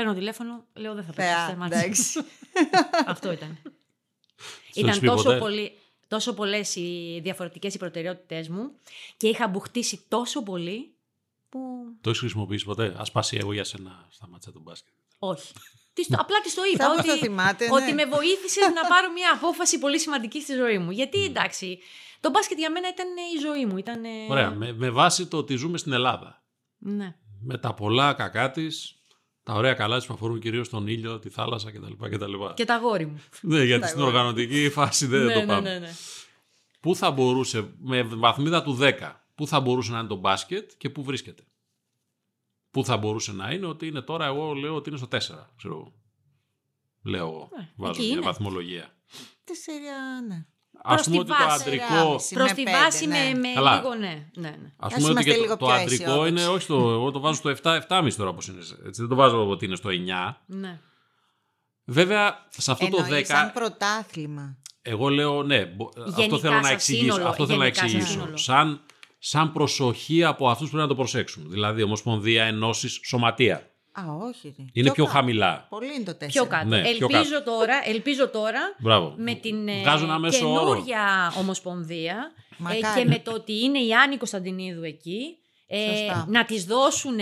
Παίρνω 0.00 0.14
τηλέφωνο, 0.14 0.64
λέω 0.74 0.94
δεν 0.94 1.04
θα 1.04 1.12
Θεά, 1.12 1.26
παίξω 1.36 1.50
σταμάτησε. 1.50 1.80
εντάξει. 1.84 2.18
Αυτό 3.12 3.32
ήταν. 3.32 3.58
Στο 3.62 4.80
ήταν 4.80 4.88
έχεις 4.88 5.00
πει 5.00 5.06
τόσο, 5.06 5.22
ποτέ; 5.22 5.38
πολύ, 5.38 5.72
τόσο 6.08 6.34
πολλές 6.34 6.76
οι 6.76 7.20
διαφορετικές 7.22 7.74
οι 7.74 7.78
προτεραιότητές 7.78 8.48
μου 8.48 8.70
και 9.16 9.28
είχα 9.28 9.48
μπουχτίσει 9.48 10.04
τόσο 10.08 10.42
πολύ 10.42 10.94
που 11.48 11.58
Το 12.00 12.08
έχεις 12.08 12.20
χρησιμοποιήσει 12.20 12.64
ποτέ; 12.64 12.94
Ασπασία, 12.98 13.36
εγώ 13.40 13.52
για 13.52 13.64
σένα 13.64 14.06
σταμάτησα 14.10 14.52
τον 14.52 14.62
μπάσκετ. 14.62 14.92
όχι. 15.18 15.52
Της 15.92 16.06
το- 16.06 16.16
απλά 16.20 16.40
τη 16.40 16.54
το 16.54 16.62
είπα. 16.74 16.84
Θα 16.84 16.90
μου 16.90 17.02
το 17.02 17.12
ότι, 17.12 17.18
θυμάται, 17.20 17.64
ναι. 17.66 17.72
ότι 17.74 17.92
με 17.92 18.04
βοήθησες 18.06 18.68
να 18.74 18.88
πάρω 18.88 19.12
μια 19.12 19.32
απόφαση 19.34 19.78
πολύ 19.78 19.98
σημαντική 19.98 20.40
στη 20.42 20.54
ζωή 20.54 20.78
μου. 20.78 20.90
Γιατί 20.90 21.24
εντάξει, 21.24 21.78
το 22.20 22.30
μπάσκετ 22.30 22.58
για 22.58 22.70
μένα 22.70 22.88
ήταν 22.88 23.06
η 23.34 23.38
ζωή 23.40 23.66
μου. 23.66 23.76
Ήταν, 23.76 24.02
Ωραία. 24.28 24.50
Με, 24.50 24.72
με 24.72 24.90
βάση 24.90 25.26
το 25.26 25.36
ότι 25.36 25.54
ζούμε 25.56 25.78
στην 25.78 25.92
Ελλάδα. 25.92 26.42
Ναι. 26.78 27.14
Με 27.40 27.58
τα 27.58 27.74
πολλά 27.74 28.12
κακά 28.12 28.50
της, 28.50 28.99
τα 29.50 29.56
ωραία 29.56 29.74
καλά 29.74 30.00
τη 30.00 30.06
που 30.06 30.14
αφορούν 30.14 30.40
κυρίως 30.40 30.68
τον 30.68 30.86
ήλιο, 30.86 31.18
τη 31.18 31.28
θάλασσα 31.28 31.70
κτλ. 31.70 31.92
κτλ. 32.08 32.32
Και 32.54 32.64
τα 32.64 32.76
γόρι 32.76 33.06
μου. 33.06 33.22
Ναι, 33.40 33.62
γιατί 33.64 33.80
Τα 33.80 33.86
στην 33.86 33.98
εγώ. 34.00 34.08
οργανωτική 34.08 34.70
φάση 34.70 35.06
δεν 35.06 35.24
ναι, 35.24 35.32
το 35.32 35.40
ναι, 35.40 35.46
πάμε. 35.46 35.60
ναι, 35.72 35.78
ναι. 35.78 35.92
Πού 36.80 36.96
θα 36.96 37.10
μπορούσε, 37.10 37.70
με 37.80 38.02
βαθμίδα 38.02 38.62
του 38.62 38.78
10, 38.80 38.92
πού 39.34 39.46
θα 39.46 39.60
μπορούσε 39.60 39.92
να 39.92 39.98
είναι 39.98 40.08
το 40.08 40.16
μπάσκετ 40.16 40.70
και 40.78 40.90
πού 40.90 41.02
βρίσκεται; 41.04 41.42
Πού 42.70 42.84
θα 42.84 42.96
μπορούσε 42.96 43.32
να 43.32 43.50
είναι 43.50 43.66
ότι 43.66 43.86
είναι 43.86 44.00
τώρα, 44.00 44.26
εγώ 44.26 44.52
λέω 44.52 44.74
ότι 44.74 44.88
είναι 44.88 44.98
στο 44.98 45.08
4. 45.10 45.18
Ξέρω 45.56 45.74
εγώ. 45.74 45.92
Λέω 47.02 47.26
εγώ. 47.26 47.48
Ναι, 47.58 47.68
Βάζω 47.76 47.92
εκεί 47.92 48.02
μια 48.02 48.12
είναι. 48.12 48.20
βαθμολογία. 48.20 48.94
Τεσσεριά, 49.44 50.24
ναι. 50.28 50.46
Α 50.82 50.94
Προς 50.94 51.02
πούμε 51.06 51.16
τη 51.16 51.20
ότι 51.20 51.30
το 51.30 51.36
βάση, 51.48 51.62
αντρικό. 51.62 51.84
τεσσεράμιση. 51.86 52.34
Προς 52.34 52.48
με 52.48 52.54
τη 52.54 52.62
πέντε, 52.62 52.76
βάση 52.76 53.06
ναι. 53.06 53.18
με, 53.34 53.38
με 53.38 53.52
Καλά. 53.54 53.74
λίγο 53.76 53.94
ναι. 53.94 54.26
ναι, 54.34 54.48
ναι. 54.48 54.48
Α 54.48 54.86
Ας 54.86 54.92
πούμε 54.94 55.08
ότι 55.08 55.10
είμαστε 55.10 55.30
και 55.30 55.36
το, 55.36 55.42
λίγο 55.42 55.56
το 55.56 55.66
πιο 55.66 55.74
αντρικό 55.74 56.02
αισιόδοξοι. 56.04 56.30
είναι, 56.30 56.46
όχι 56.46 56.62
στο. 56.62 56.74
Εγώ 56.74 57.10
το 57.10 57.20
βάζω 57.20 57.34
στο 57.34 57.50
7-7,5 57.62 58.12
τώρα 58.16 58.30
όπως 58.30 58.48
είναι. 58.48 58.58
Έτσι, 58.86 59.00
δεν 59.00 59.08
το 59.08 59.14
βάζω 59.14 59.48
ότι 59.48 59.64
είναι 59.64 59.76
στο 59.76 59.88
9. 59.90 60.34
ναι. 60.46 60.80
Βέβαια, 61.84 62.46
σε 62.48 62.70
αυτό 62.72 62.88
το 62.88 62.96
10. 62.96 63.04
Εννοείς 63.04 63.26
σαν 63.26 63.52
πρωτάθλημα. 63.52 64.56
Εγώ 64.82 65.08
λέω, 65.08 65.42
ναι, 65.42 65.64
μπο- 65.64 65.88
αυτό 66.06 66.20
Γενικά 66.20 66.38
θέλω 66.38 66.54
να 66.54 66.62
σαν 66.62 66.72
εξηγήσω. 66.72 67.04
σύνολο, 67.12 67.28
αυτό 67.28 67.46
θέλω 67.46 67.58
να 67.58 67.64
γενικά 67.64 67.80
σαν 67.80 67.88
εξηγήσω. 67.96 68.12
σύνολο. 68.20 68.36
Σαν, 68.36 68.80
σαν 69.18 69.52
προσοχή 69.52 70.24
από 70.24 70.48
αυτούς 70.48 70.64
που 70.66 70.72
πρέπει 70.74 70.82
να 70.88 70.94
το 70.94 71.00
προσέξουν. 71.00 71.50
Δηλαδή, 71.50 71.82
Ομοσπονδία, 71.82 72.44
Ενώσεις, 72.44 73.00
Σωματεία. 73.04 73.70
Α, 73.92 74.02
όχι. 74.28 74.54
ρε. 74.58 74.64
Είναι 74.72 74.92
πιο 74.92 75.04
κάτω. 75.04 75.16
χαμηλά. 75.16 75.66
Πολύ 75.70 75.94
είναι 75.94 76.04
το 76.04 76.14
τέσσερα. 76.14 76.46
Πιο 76.46 76.56
κάτω. 76.56 76.68
Ναι, 76.68 76.80
πιο 76.82 77.08
ελπίζω, 77.10 77.42
Τώρα, 77.42 77.80
ελπίζω 77.84 78.28
τώρα 78.28 78.60
Μπράβο. 78.78 79.14
με 79.16 79.34
την 79.34 79.68
ε, 79.68 79.80
Βγάζω 79.80 80.04
ένα 80.04 80.18
μέσο 80.18 80.52
όρο. 80.52 80.72
καινούρια 80.74 81.32
ομοσπονδία 81.38 82.32
ε, 82.50 82.54
Μακάρι. 82.58 83.00
και 83.02 83.08
με 83.08 83.18
το 83.18 83.32
ότι 83.32 83.62
είναι 83.64 83.78
η 83.78 83.94
Άννη 83.94 84.16
Κωνσταντινίδου 84.16 84.82
εκεί 84.82 85.36
ε, 85.66 85.86
Σωστά. 85.86 86.26
να 86.28 86.44
της 86.44 86.64
δώσουν 86.64 87.18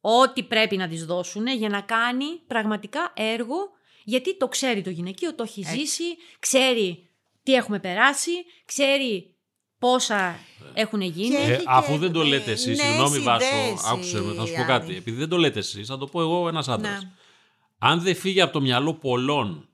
ό,τι 0.00 0.42
πρέπει 0.42 0.76
να 0.76 0.88
της 0.88 1.04
δώσουν 1.06 1.46
για 1.46 1.68
να 1.68 1.80
κάνει 1.80 2.24
πραγματικά 2.46 3.12
έργο 3.16 3.56
γιατί 4.04 4.36
το 4.36 4.48
ξέρει 4.48 4.82
το 4.82 4.90
γυναικείο, 4.90 5.34
το 5.34 5.42
έχει 5.42 5.60
Έτσι. 5.60 5.78
ζήσει, 5.78 6.04
ξέρει 6.38 7.08
τι 7.42 7.54
έχουμε 7.54 7.78
περάσει, 7.78 8.30
ξέρει 8.64 9.34
πόσα 9.78 10.38
έχουν 10.74 11.00
γίνει. 11.00 11.28
Και- 11.36 11.42
Ε, 11.42 11.52
Έχει 11.54 11.64
αφού 11.66 11.92
και, 11.92 11.98
δεν 11.98 12.12
το 12.12 12.20
ε, 12.20 12.24
λέτε 12.24 12.50
εσείς, 12.50 12.66
νέες 12.78 12.80
συγγνώμη 12.88 13.18
Βάσκο, 13.18 13.56
ιδέες 13.56 13.84
άκουσε 13.84 14.20
με, 14.20 14.32
θα 14.34 14.46
σου 14.46 14.52
πω 14.54 14.60
η 14.60 14.64
κάτι. 14.64 14.84
Άννη. 14.84 14.96
Επειδή 14.96 15.16
δεν 15.16 15.28
το 15.28 15.36
λέτε 15.36 15.58
εσείς, 15.58 15.86
θα 15.88 15.98
το 15.98 16.06
πω 16.06 16.20
εγώ 16.20 16.48
ένας 16.48 16.68
άντρας. 16.68 17.02
Ναι. 17.02 17.10
Αν 17.78 18.00
δεν 18.00 18.14
φύγει 18.16 18.40
από 18.40 18.52
το 18.52 18.60
μυαλό 18.60 18.94
πολλών 18.94 19.68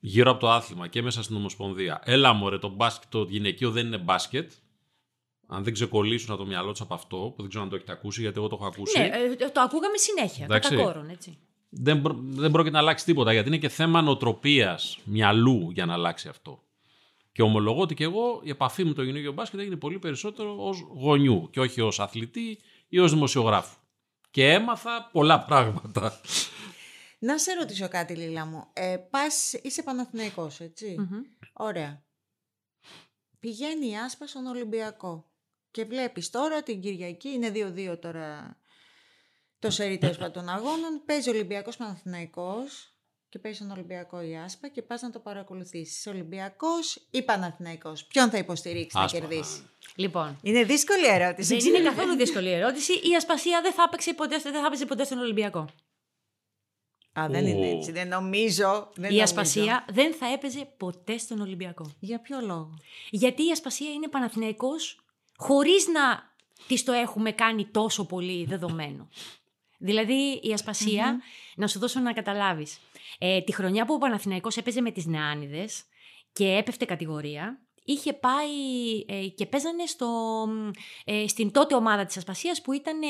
γύρω 0.00 0.30
από 0.30 0.40
το 0.40 0.50
άθλημα 0.50 0.88
και 0.88 1.02
μέσα 1.02 1.22
στην 1.22 1.36
Ομοσπονδία, 1.36 2.00
έλα 2.04 2.32
μωρέ, 2.32 2.58
το, 2.58 2.68
μπάσκετ, 2.68 3.10
το 3.10 3.26
γυναικείο 3.28 3.70
δεν 3.70 3.86
είναι 3.86 3.98
μπάσκετ. 3.98 4.52
Αν 5.46 5.64
δεν 5.64 5.72
ξεκολλήσουν 5.72 6.30
από 6.34 6.42
το 6.42 6.48
μυαλό 6.48 6.70
τους 6.70 6.80
από 6.80 6.94
αυτό, 6.94 7.16
που 7.16 7.34
δεν 7.36 7.48
ξέρω 7.48 7.64
αν 7.64 7.70
το 7.70 7.76
έχετε 7.76 7.92
ακούσει, 7.92 8.20
γιατί 8.20 8.38
εγώ 8.38 8.48
το 8.48 8.56
έχω 8.60 8.66
ακούσει. 8.66 8.98
Ναι, 8.98 9.04
ε, 9.06 9.48
το 9.50 9.60
ακούγαμε 9.60 9.96
συνέχεια, 9.96 10.44
Εντάξει. 10.44 10.70
κατά 10.70 10.82
κόρον, 10.82 11.08
έτσι. 11.10 11.38
δεν, 11.68 12.02
πρό- 12.02 12.16
δεν 12.20 12.50
πρόκειται 12.50 12.72
να 12.74 12.78
αλλάξει 12.80 13.04
τίποτα 13.04 13.32
γιατί 13.32 13.48
είναι 13.48 13.58
και 13.58 13.68
θέμα 13.68 14.02
νοοτροπίας 14.02 14.98
μυαλού 15.04 15.70
για 15.70 15.86
να 15.86 15.92
αλλάξει 15.92 16.28
αυτό. 16.28 16.62
Και 17.34 17.42
ομολογώ 17.42 17.80
ότι 17.80 17.94
και 17.94 18.04
εγώ 18.04 18.40
η 18.44 18.50
επαφή 18.50 18.82
μου 18.82 18.88
με 18.88 18.94
το 18.94 19.02
γυναίκιο 19.02 19.32
μπάσκετ 19.32 19.60
έγινε 19.60 19.76
πολύ 19.76 19.98
περισσότερο 19.98 20.56
ως 20.58 20.80
γονιού 20.80 21.48
και 21.50 21.60
όχι 21.60 21.80
ως 21.80 22.00
αθλητή 22.00 22.58
ή 22.88 22.98
ως 22.98 23.12
δημοσιογράφου. 23.12 23.76
Και 24.30 24.52
έμαθα 24.52 25.08
πολλά 25.12 25.44
πράγματα. 25.44 26.20
Να 27.18 27.38
σε 27.38 27.52
ρωτήσω 27.52 27.88
κάτι, 27.88 28.14
Λίλα 28.14 28.46
μου. 28.46 28.66
Ε, 28.72 28.96
πας, 29.10 29.52
είσαι 29.52 29.82
Παναθηναϊκός, 29.82 30.60
έτσι; 30.60 30.96
Μμμ. 30.98 31.20
Ωραία. 31.52 32.04
Πηγαίνει 33.40 33.90
η 33.90 33.96
Άσπα 33.96 34.26
στον 34.26 34.46
Ολυμπιακό. 34.46 35.30
Και 35.70 35.84
βλέπεις 35.84 36.30
τώρα 36.30 36.62
την 36.62 36.80
Κυριακή, 36.80 37.28
είναι 37.28 37.52
2-2 37.54 37.98
τώρα 38.00 38.56
το 39.58 39.70
σερί 39.70 39.98
τέλος 39.98 40.16
πάντων 40.22 40.32
των 40.32 40.48
αγώνων. 40.48 41.02
Παίζει 41.04 41.28
ο 41.28 41.32
Ολυμπιακός 41.32 41.76
Παναθηναϊκός 41.76 42.93
και 43.34 43.40
παίζει 43.40 43.58
στον 43.58 43.70
Ολυμπιακό 43.70 44.20
η 44.22 44.36
Άσπα 44.36 44.68
και 44.68 44.82
πας 44.82 45.02
να 45.02 45.10
το 45.10 45.18
παρακολουθήσεις. 45.18 46.06
Ολυμπιακός 46.06 47.06
ή 47.10 47.22
Παναθηναϊκός. 47.22 48.04
Ποιον 48.04 48.30
θα 48.30 48.38
υποστηρίξεις 48.38 48.94
να 48.94 49.02
Άσπα. 49.02 49.18
κερδίσεις; 49.18 49.64
Λοιπόν, 49.94 50.38
Είναι 50.42 50.64
δύσκολη 50.64 51.06
ερώτηση. 51.06 51.56
δεν 51.56 51.74
είναι 51.74 51.88
καθόλου 51.88 52.14
δύσκολη 52.16 52.50
ερώτηση. 52.50 52.92
Η 52.92 53.14
Ασπασία 53.16 53.60
δεν 53.62 53.72
θα 53.72 53.82
έπαιξε 53.86 54.14
ποτέ, 54.14 54.38
δεν 54.42 54.52
θα 54.52 54.66
έπαιζε 54.66 54.86
ποτέ 54.86 55.04
στον 55.04 55.18
Ολυμπιακό. 55.18 55.68
Α, 57.20 57.26
δεν 57.30 57.46
είναι 57.46 57.66
Ω. 57.66 57.76
έτσι. 57.76 57.92
Δεν 57.92 58.08
νομίζω. 58.08 58.90
Δεν 58.94 59.04
η 59.10 59.14
νομίζω. 59.14 59.22
Ασπασία 59.22 59.84
δεν 59.92 60.14
θα 60.14 60.32
έπαιζε 60.32 60.68
ποτέ 60.76 61.18
στον 61.18 61.40
Ολυμπιακό. 61.40 61.92
Για 62.00 62.20
ποιο 62.20 62.40
λόγο; 62.40 62.78
Γιατί 63.10 63.46
η 63.46 63.50
Ασπασία 63.50 63.90
είναι 63.90 64.08
Παναθηναϊκός 64.08 65.04
χωρίς 65.36 65.86
να 65.88 66.32
της 66.66 66.84
το 66.84 66.92
έχουμε 66.92 67.32
κάνει 67.32 67.66
τόσο 67.66 68.04
πολύ 68.06 68.44
δεδομένο. 68.44 69.08
Δηλαδή 69.84 70.40
η 70.42 70.52
ασπασια 70.52 71.20
να 71.56 71.66
σου 71.66 71.78
δώσω 71.78 72.00
να 72.00 72.12
καταλάβεις, 72.12 72.78
ε, 73.18 73.40
τη 73.40 73.52
χρονιά 73.52 73.84
που 73.84 73.94
ο 73.94 73.98
Παναθηναϊκός 73.98 74.56
έπαιζε 74.56 74.80
με 74.80 74.90
τις 74.90 75.06
Νεάνιδες 75.06 75.84
και 76.32 76.48
έπεφτε 76.48 76.84
κατηγορία, 76.84 77.60
είχε 77.84 78.12
πάει 78.12 78.50
ε, 79.06 79.26
και 79.26 79.46
παίζανε 79.46 79.86
στο, 79.86 80.08
ε, 81.04 81.28
στην 81.28 81.50
τότε 81.50 81.74
ομάδα 81.74 82.04
της 82.04 82.16
Ασπασίας 82.16 82.62
που 82.62 82.72
ήταν 82.72 83.02
ε, 83.02 83.06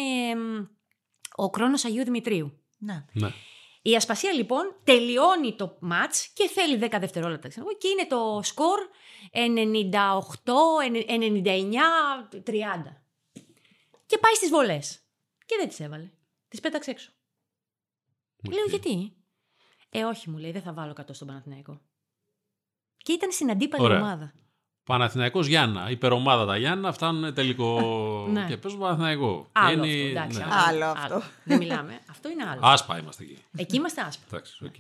ο 1.37 1.51
Κρόνος 1.51 1.85
Αγίου 1.85 2.05
Δημητρίου. 2.05 2.59
Να. 2.79 3.07
ναι. 3.13 3.29
Η 3.83 3.97
Ασπασία 3.97 4.33
λοιπόν 4.33 4.77
τελειώνει 4.85 5.55
το 5.55 5.77
μάτς 5.81 6.29
και 6.29 6.49
θέλει 6.49 6.79
10 6.83 6.97
δευτερόλεπτα 7.01 7.49
ξέρω 7.49 7.67
εγώ, 7.69 7.79
και 7.79 7.89
είναι 7.89 8.07
το 8.07 8.41
σκορ 8.43 8.79
98, 9.33 9.99
99, 11.09 11.73
30. 12.47 12.53
Και 14.07 14.19
πάει 14.19 14.35
στις 14.35 14.51
βολές. 14.51 14.99
Και 15.47 15.57
δεν 15.59 15.69
τις 15.69 15.81
έβαλε. 15.81 16.11
Τις 16.55 16.63
πέταξε 16.63 16.91
έξω. 16.91 17.11
Λέω 18.53 18.63
Οκ. 18.63 18.69
γιατί; 18.69 19.13
Ε 19.91 20.05
όχι 20.05 20.31
μου 20.31 20.39
λέει 20.39 20.51
δεν 20.53 20.63
θα 20.63 20.73
βάλω 20.73 20.95
100 21.01 21.03
στον 21.11 21.27
Παναθηναϊκό. 21.29 21.81
Και 22.97 23.13
ήταν 23.13 23.33
στην 23.33 23.51
αντίπαλη 23.51 23.83
Ωραία. 23.83 23.99
ομάδα. 24.01 24.33
Παναθηναϊκός 24.85 25.47
Γιάννα. 25.47 25.91
Υπερομάδα 25.91 26.45
τα 26.47 26.57
Γιάννα 26.57 26.93
φτάνουν 26.93 27.35
τελικό 27.35 27.81
Ναι. 28.33 28.47
και 28.49 28.57
παίζουν 28.57 28.81
Παναθηναϊκό. 28.81 29.49
Άλλο 29.53 29.75
Και 29.75 29.81
αυτό, 29.81 29.97
είναι- 29.99 30.11
εντάξει. 30.11 30.39
ναι. 30.39 30.45
Άλλο 30.51 30.85
αυτό. 30.85 31.23
Δεν 31.45 31.59
μιλάμε. 31.59 32.01
Αυτό 32.11 32.29
είναι 32.31 32.45
άλλο. 32.49 32.61
Άσπα 32.65 32.99
είμαστε 32.99 33.23
εκεί. 33.25 33.39
Εκεί 33.57 33.77
είμαστε 33.77 34.01
άσπροι. 34.01 34.27
Εντάξει, 34.27 34.65
οκ. 34.65 34.75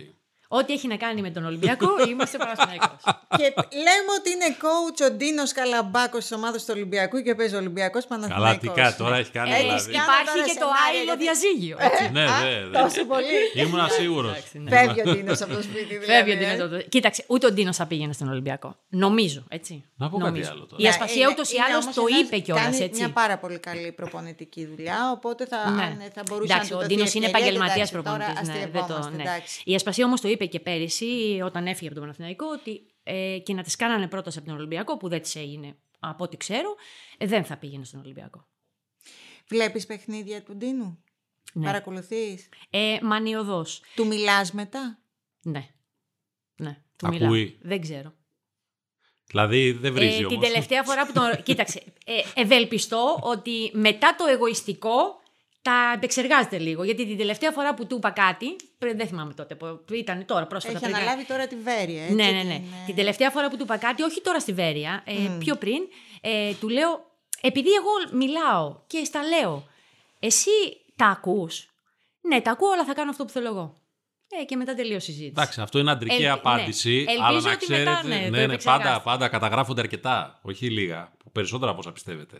Ό,τι 0.58 0.72
έχει 0.72 0.86
να 0.88 0.96
κάνει 0.96 1.20
με 1.20 1.30
τον 1.30 1.44
Ολυμπιακό 1.44 1.88
είμαστε 2.10 2.36
Παναθηναϊκός. 2.38 3.00
και 3.38 3.46
λέμε 3.86 4.10
ότι 4.18 4.28
είναι 4.34 4.48
coach 4.64 4.98
ο 5.08 5.10
Ντίνος 5.16 5.52
Καλαμπάκος 5.52 6.20
της 6.26 6.32
ομάδας 6.32 6.60
του 6.64 6.72
Ολυμπιακού 6.76 7.16
και 7.22 7.34
παίζει 7.34 7.54
ο 7.54 7.58
Ολυμπιακός 7.58 8.06
Παναθηναϊκός. 8.06 8.46
Καλά, 8.46 8.74
τι 8.74 8.80
κάνει 8.80 8.94
τώρα 9.02 9.16
έχει 9.16 9.30
κάνει. 9.30 9.50
Ε, 9.50 9.56
δηλαδή. 9.56 9.74
έχεις 9.74 9.84
κάνει 9.84 10.04
Υπάρχει 10.08 10.26
τώρα 10.34 10.46
και 10.48 10.54
το 10.64 10.68
σενάρια, 10.72 10.84
άειλο 10.88 11.04
γιατί- 11.04 11.22
διαζύγιο. 11.24 11.76
Ε, 11.80 11.86
έτσι. 11.86 12.04
Ναι, 12.16 12.24
α, 12.24 12.40
δε, 12.42 12.52
δε. 12.70 12.78
Τόσο 12.82 13.02
πολύ. 13.12 13.38
Ήμουν 13.62 13.82
σίγουρος. 14.00 14.30
Εντάξει, 14.36 14.58
ναι. 14.58 14.70
Φεύγει 14.76 15.00
ο 15.00 15.04
Ντίνος 15.12 15.40
από 15.44 15.52
το 15.58 15.62
σπίτι. 15.68 15.84
Δηλαδή, 16.02 16.12
Φεύγει 16.12 16.30
ο 16.30 16.34
ε. 16.34 16.38
Ντίνος. 16.40 16.58
από 16.64 16.68
το- 16.74 16.82
Κοίταξε, 16.94 17.24
ούτε 17.32 17.44
ο 17.46 17.52
Ντίνος 17.54 17.76
θα 17.80 17.86
πήγαινε 17.90 18.12
στον 18.18 18.28
Ολυμπιακό. 18.34 18.70
Νομίζω, 19.04 19.40
έτσι. 19.48 19.74
Να 19.96 20.08
πω 20.10 20.16
κάτι 20.18 20.28
Νομίζω. 20.30 20.50
άλλο 20.52 20.64
τώρα. 20.70 20.82
Η 20.82 20.86
Ασπασία 20.92 21.26
Ναι, 21.26 21.32
ούτως 21.32 21.48
ή 21.50 21.52
είναι 21.56 21.64
άλλως 21.68 21.82
όμως 21.84 21.94
το 21.94 22.04
ένας- 22.08 22.20
είπε 22.20 22.36
κιόλας, 22.38 22.64
κάνει 22.64 22.76
έτσι. 22.86 23.00
μια 23.00 23.10
πάρα 23.20 23.36
πολύ 23.38 23.58
καλή 23.58 23.92
προπονητική 23.92 24.62
δουλειά, 24.70 24.98
οπότε 25.16 25.46
θα, 25.46 25.70
Ναι. 25.70 25.82
αν 25.82 25.96
θα 26.14 26.22
μπορούσε 26.28 26.52
Εντάξει, 26.52 26.70
να 26.72 26.76
ο 26.78 26.80
του 26.80 26.86
Ντίνος 26.86 27.04
δοθεί 27.04 27.16
είναι 27.18 27.26
ευκαιρία, 27.26 27.46
επαγγελματίας 27.46 27.90
εντάξει, 27.90 28.08
τώρα 28.08 28.24
προπονητής. 28.24 28.48
Ναι, 28.48 28.54
δεν 28.54 28.72
το, 28.72 28.78
αστειευόμαστε, 28.78 29.16
ναι. 29.16 29.22
εντάξει. 29.22 29.60
Η 29.64 29.74
Ασπασία 29.74 30.04
όμως 30.04 30.20
το 30.20 30.28
είπε 30.28 30.43
και 30.46 30.60
πέρυσι, 30.60 31.40
όταν 31.44 31.66
έφυγε 31.66 31.86
από 31.86 31.94
τον 31.94 32.02
Παναθηναϊκό, 32.04 32.46
ότι 32.46 32.86
ε, 33.02 33.38
και 33.42 33.54
να 33.54 33.62
της 33.62 33.76
κάνανε 33.76 34.08
πρόταση 34.08 34.38
από 34.38 34.46
τον 34.46 34.56
Ολυμπιακό, 34.56 34.96
που 34.96 35.08
δεν 35.08 35.22
της 35.22 35.34
έγινε 35.36 35.76
από 35.98 36.24
ό,τι 36.24 36.36
ξέρω, 36.36 36.74
ε, 37.18 37.26
δεν 37.26 37.44
θα 37.44 37.56
πήγαινε 37.56 37.84
στον 37.84 38.00
Ολυμπιακό. 38.00 38.46
Βλέπεις 39.48 39.86
παιχνίδια 39.86 40.42
του 40.42 40.56
Ντίνου, 40.56 41.02
Ναι. 41.52 41.64
παρακολουθείς, 41.64 42.48
Ε, 42.70 42.98
Μανιωδώς. 43.02 43.82
του 43.94 44.06
μιλάς 44.06 44.52
μετά; 44.52 44.98
Ναι. 45.42 45.68
Ναι. 46.56 46.78
Του 46.98 47.06
Ακούει. 47.06 47.18
μιλάω. 47.18 47.50
Δεν 47.60 47.80
ξέρω. 47.80 48.14
Δηλαδή 49.26 49.72
δεν 49.72 49.92
βρίζει 49.92 50.14
Ε, 50.14 50.18
όμως. 50.18 50.28
την 50.28 50.40
τελευταία 50.40 50.82
φορά 50.82 51.06
που 51.06 51.12
τον. 51.12 51.42
Κοίταξε. 51.42 51.82
Ε, 52.04 52.40
ευελπιστώ 52.40 53.18
ότι 53.22 53.70
μετά 53.72 54.14
το 54.18 54.24
εγωιστικό 54.26 55.22
τα 55.64 55.92
επεξεργάζεται 55.94 56.58
λίγο. 56.58 56.84
Γιατί 56.84 57.06
την 57.06 57.16
τελευταία 57.16 57.50
φορά 57.50 57.74
που 57.74 57.86
του 57.86 57.96
είπα 57.96 58.10
κάτι. 58.10 58.56
πρέ- 58.78 58.96
Δεν 58.96 59.06
θυμάμαι 59.06 59.34
τότε. 59.34 59.54
Που 59.54 59.80
ήταν 59.94 60.24
τώρα 60.26 60.46
πρόσφατα. 60.46 60.74
Έχει 60.76 60.84
πριν 60.84 60.96
κα- 60.96 61.00
αναλάβει 61.02 61.24
τώρα 61.26 61.46
τη 61.46 61.56
Βέρεια, 61.56 62.02
έτσι. 62.02 62.14
Ναι, 62.14 62.24
ναι, 62.30 62.42
ναι. 62.42 62.54
την, 62.54 62.64
ε, 62.82 62.84
Την 62.86 62.94
τελευταία 62.94 63.30
φορά 63.30 63.48
που 63.50 63.56
του 63.56 63.62
είπα 63.62 63.76
κάτι, 63.76 64.02
όχι 64.02 64.20
τώρα 64.20 64.40
στη 64.40 64.52
Βέρεια, 64.52 65.02
ε, 65.06 65.12
Μμ. 65.12 65.38
πιο 65.38 65.56
πριν, 65.56 65.82
ε, 66.20 66.52
του 66.60 66.68
λέω, 66.68 67.04
επειδή 67.40 67.68
εγώ 67.72 68.16
μιλάω 68.18 68.76
και 68.86 69.04
στα 69.04 69.22
λέω, 69.22 69.66
εσύ 70.18 70.50
τα 70.96 71.06
ακούς, 71.06 71.68
Ναι, 72.20 72.40
τα 72.40 72.50
ακούω, 72.50 72.70
αλλά 72.72 72.84
θα 72.84 72.94
κάνω 72.94 73.10
αυτό 73.10 73.24
που 73.24 73.30
θέλω 73.30 73.46
εγώ. 73.48 73.80
Ε, 74.40 74.44
και 74.44 74.56
μετά 74.56 74.74
τελείωσε 74.74 74.96
η 75.10 75.14
συζήτηση. 75.14 75.26
Εντάξει, 75.36 75.60
αυτό 75.60 75.78
είναι 75.78 75.90
αντρική 75.90 76.14
Ελ- 76.14 76.22
ναι. 76.22 76.30
απάντηση. 76.30 76.96
Ελπίζω 77.08 77.18
αλλά 77.26 77.40
να 77.40 77.48
ότι 77.50 77.56
ξέρετε. 77.66 77.90
μετά, 77.90 78.02
ναι, 78.06 78.14
το 78.14 78.20
ναι, 78.20 78.28
ναι, 78.28 78.42
επεξεργάστηκα. 78.42 78.70
πάντα, 78.90 79.00
πάντα 79.00 79.28
καταγράφονται 79.28 79.80
αρκετά. 79.80 80.38
Όχι 80.42 80.70
λίγα. 80.70 81.12
Περισσότερα 81.32 81.70
από 81.70 81.80
όσα 81.80 81.92
πιστεύετε. 81.92 82.36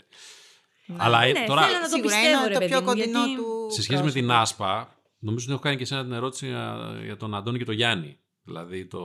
Αλλά 0.97 1.23
ε, 1.23 1.33
Ναι, 1.33 1.45
τώρα, 1.47 1.63
θέλω 1.63 1.75
να 1.79 1.81
το 1.83 1.89
Σίγουρα 1.89 2.03
πιστεύω, 2.15 2.39
είναι 2.39 2.47
ρε 2.49 2.53
το 2.53 2.59
παιδί 2.59 2.71
πιο 2.71 2.81
μου, 2.81 2.87
κοντινό 2.87 3.19
γιατί- 3.27 3.35
του 3.43 3.67
σε 3.71 3.83
σχέση 3.83 4.03
με 4.03 4.11
την 4.11 4.27
πρόσωπο. 4.27 4.43
άσπα, 4.43 4.95
νομίζω 5.19 5.45
ότι 5.45 5.53
έχω 5.55 5.63
κάνει 5.63 5.77
και 5.77 5.83
εσένα 5.83 6.03
την 6.03 6.13
ερώτηση 6.13 6.47
για, 6.47 6.77
για 7.05 7.17
τον 7.17 7.35
Αντώνη 7.35 7.59
και 7.59 7.65
τον 7.65 7.75
Γιάννη. 7.75 8.19
Δηλαδή, 8.43 8.87
το, 8.87 9.01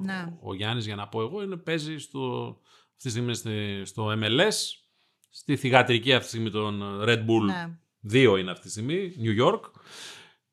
Ναι. 0.00 0.38
ο 0.42 0.54
Γιάννης, 0.54 0.86
για 0.86 0.94
να 0.96 1.08
πω 1.08 1.20
εγώ, 1.20 1.42
είναι, 1.42 1.56
παίζει 1.56 1.98
στο, 1.98 2.46
αυτή 2.82 3.02
τη 3.02 3.10
στιγμή 3.10 3.34
στη- 3.34 3.82
στο 3.84 4.12
MLS, 4.22 4.54
στη 5.30 5.56
θηγατρική 5.56 6.12
αυτή 6.12 6.22
τη 6.24 6.28
στιγμή 6.30 6.50
των 6.50 6.82
Red 7.02 7.18
Bull. 7.26 7.44
Ναι. 7.46 7.78
Δύο 8.00 8.36
είναι 8.36 8.50
αυτή 8.50 8.64
τη 8.64 8.70
στιγμή, 8.70 9.12
New 9.22 9.44
York. 9.46 9.60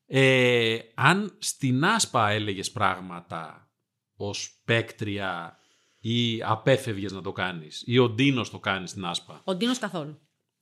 Ε, 0.06 0.78
αν 0.94 1.36
στην 1.38 1.84
άσπα 1.84 2.30
έλεγες 2.30 2.70
πράγματα 2.70 3.70
ως 4.16 4.60
παίκτρια 4.64 5.56
ή 6.00 6.42
απέφευγες 6.42 7.12
να 7.12 7.20
το 7.22 7.32
κάνεις 7.32 7.82
ή 7.86 7.98
ο 7.98 8.08
Ντίνος 8.08 8.50
το 8.50 8.58
κάνει 8.58 8.88
στην 8.88 9.04
άσπα; 9.04 9.40
Ο 9.44 9.54
Ντίνος 9.54 9.78
καθόλου. 9.78 10.18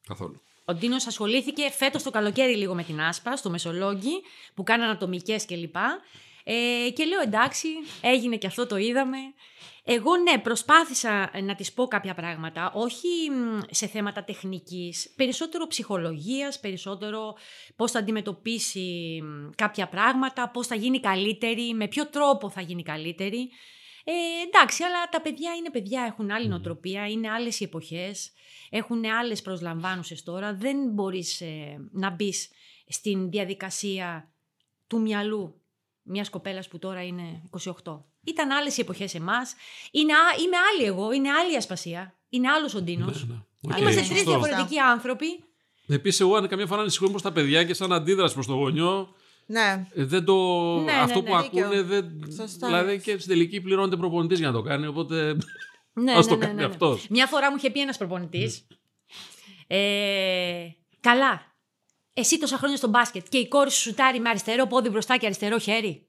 Καθόλου. 0.09 0.41
Ο 0.65 0.75
Ντίνος 0.75 1.07
ασχολήθηκε 1.07 1.71
φέτος 1.71 2.03
το 2.03 2.11
καλοκαίρι 2.11 2.57
λίγο 2.57 2.75
με 2.75 2.83
την 2.83 3.01
άσπα, 3.01 3.37
στο 3.37 3.51
Μεσολόγγι, 3.51 4.23
που 4.55 4.63
κάνανε 4.63 4.93
ατομικές 4.93 5.47
κλπ. 5.47 5.77
Ε, 6.45 6.91
και 6.91 7.05
λέω 7.05 7.21
εντάξει, 7.21 7.69
έγινε 8.01 8.37
και 8.37 8.47
αυτό 8.47 8.67
το 8.67 8.77
είδαμε. 8.77 9.19
Εγώ 9.89 10.17
ναι, 10.17 10.39
προσπάθησα 10.39 11.31
να 11.43 11.55
της 11.55 11.73
πω 11.73 11.87
κάποια 11.87 12.15
πράγματα, 12.15 12.73
όχι 12.75 13.31
μ, 13.31 13.59
σε 13.71 13.87
θέματα 13.87 14.25
τεχνικής, 14.25 15.13
περισσότερο 15.17 15.67
ψυχολογίας, 15.67 16.61
περισσότερο 16.61 17.37
πώς 17.77 17.91
θα 17.91 17.99
αντιμετωπίσει 17.99 19.21
μ, 19.23 19.51
κάποια 19.55 19.89
πράγματα, 19.89 20.51
πώς 20.51 20.67
θα 20.67 20.75
γίνει 20.75 21.01
καλύτερη, 21.01 21.75
με 21.75 21.89
ποιο 21.89 22.07
τρόπο 22.07 22.51
θα 22.51 22.61
γίνει 22.61 22.83
καλύτερη. 22.83 23.51
Ε, 24.09 24.13
εντάξει, 24.47 24.83
αλλά 24.83 25.09
τα 25.11 25.21
παιδιά 25.21 25.53
είναι 25.55 25.71
παιδιά, 25.71 26.03
έχουν 26.03 26.31
άλλη 26.31 26.49
νοοτροπία, 26.49 27.09
είναι 27.09 27.31
άλλες 27.31 27.61
οι 27.61 27.65
εποχές, 27.65 28.31
έχουν 28.71 29.05
άλλες 29.05 29.43
προσλαμβάνουσες 29.43 30.23
τώρα. 30.23 30.55
Δεν 30.55 30.77
μπορείς 30.93 31.41
ε, 31.41 31.89
να 31.93 32.11
μπεις 32.11 32.49
στην 32.89 33.31
διαδικασία 33.31 34.33
του 34.87 35.01
μυαλού 35.01 35.61
μιας 36.03 36.31
κοπέλας 36.31 36.69
που 36.69 36.79
τώρα 36.79 37.03
είναι 37.05 37.43
28. 37.85 38.03
Ήταν 38.25 38.51
άλλες 38.51 38.77
οι 38.77 38.81
εποχές 38.81 39.15
εμάς. 39.15 39.55
Είναι, 39.91 40.13
α- 40.13 40.37
είμαι 40.45 40.57
άλλη 40.57 40.87
εγώ, 40.87 41.13
είναι 41.13 41.31
άλλη 41.31 41.53
η 41.53 41.57
Ασπασία. 41.57 42.19
Είναι 42.29 42.49
άλλος 42.49 42.75
ο 42.75 42.81
Ντίνος. 42.83 43.27
Ναι, 43.27 43.35
ναι. 43.35 43.41
Οκ, 43.75 43.81
Είμαστε 43.81 44.03
σωστό. 44.03 44.15
τρεις 44.15 44.25
διαφορετικοί 44.25 44.79
άνθρωποι. 44.79 45.27
Επίσης, 45.87 46.21
εγώ 46.21 46.35
αν 46.37 46.49
καμιά 46.49 46.67
φορά 46.67 46.81
ανησυχώ 46.81 47.11
πως 47.11 47.23
τα 47.23 47.33
παιδιά 47.33 47.65
και 47.65 47.75
σαν 47.75 47.93
αντίδραση 47.93 48.35
προς 48.35 48.47
το 48.47 48.53
γονιό 48.55 49.15
Ναι. 49.47 49.87
ε, 49.95 50.05
δεν 50.05 50.25
το. 50.25 50.35
Ναι, 50.79 50.93
αυτό 50.93 51.21
ναι, 51.21 51.29
που 51.29 51.35
ναι, 51.35 51.43
δίκιο. 51.43 51.67
ακούνε 51.67 51.83
δεν. 51.83 52.33
Σωστά. 52.37 52.67
Δηλαδή 52.67 53.01
και 53.01 53.19
στην 53.19 53.29
τελική 53.29 53.61
πληρώνεται 53.61 53.97
προπονητής 53.97 54.39
για 54.39 54.47
να 54.47 54.53
το 54.53 54.63
κάνει. 54.63 54.87
Οπότε. 54.87 55.37
Ναι, 55.93 56.13
Ας 56.19 56.25
ναι, 56.25 56.33
το 56.33 56.39
ναι, 56.39 56.45
κάνει 56.45 56.57
ναι, 56.57 56.67
ναι. 56.67 56.69
αυτός. 56.69 57.07
Μια 57.09 57.27
φορά 57.27 57.51
μου 57.51 57.57
είχε 57.57 57.71
πει 57.71 57.81
ένας 57.81 57.97
προπονητής. 57.97 58.67
Ε, 59.67 60.67
καλά. 61.01 61.55
Εσύ 62.13 62.39
τόσα 62.39 62.57
χρόνια 62.57 62.77
στο 62.77 62.89
μπάσκετ 62.89 63.27
και 63.29 63.39
η 63.39 63.49
κόρη 63.49 63.71
σου 63.71 63.81
σουτάρει 63.81 64.21
με 64.21 64.29
αριστερό 64.29 64.67
πόδι 64.67 64.89
μπροστά 64.89 65.17
και 65.17 65.27
αριστερό 65.27 65.59
χέρι. 65.59 66.07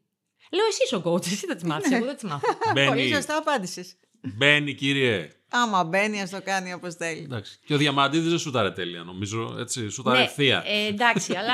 Λέω 0.52 0.66
εσύ 0.66 0.80
είσαι 0.86 0.96
ο 0.96 1.02
coach, 1.06 1.26
εσύ 1.26 1.46
θα 1.46 1.56
τη 1.56 1.66
μάθεις. 1.66 1.92
Εγώ 1.92 2.06
δεν 2.06 2.18
τη 2.18 2.26
μάθω. 2.26 2.48
Πολύ 2.74 2.90
μπαίνει, 2.90 3.14
σωστά 3.14 3.38
απάντησες. 3.38 3.96
Μπαίνει, 4.22 4.74
κύριε. 4.74 5.30
Άμα 5.50 5.84
μπαίνει, 5.84 6.22
ας 6.22 6.30
το 6.30 6.42
κάνει 6.44 6.74
όπως 6.74 6.96
θέλει. 6.96 7.22
Εντάξει. 7.24 7.60
Και 7.66 7.74
ο 7.74 7.78
Διαμαντίδης 7.78 8.30
δεν 8.30 8.40
σούταρε 8.40 8.72
τέλεια, 8.72 9.04
νομίζω. 9.04 9.56
Έτσι, 9.60 9.90
σούταρε 9.90 10.18
Ναι, 10.18 10.24
ευθεία. 10.24 10.64
ε, 10.66 10.88
εντάξει, 10.88 11.36
αλλά 11.36 11.54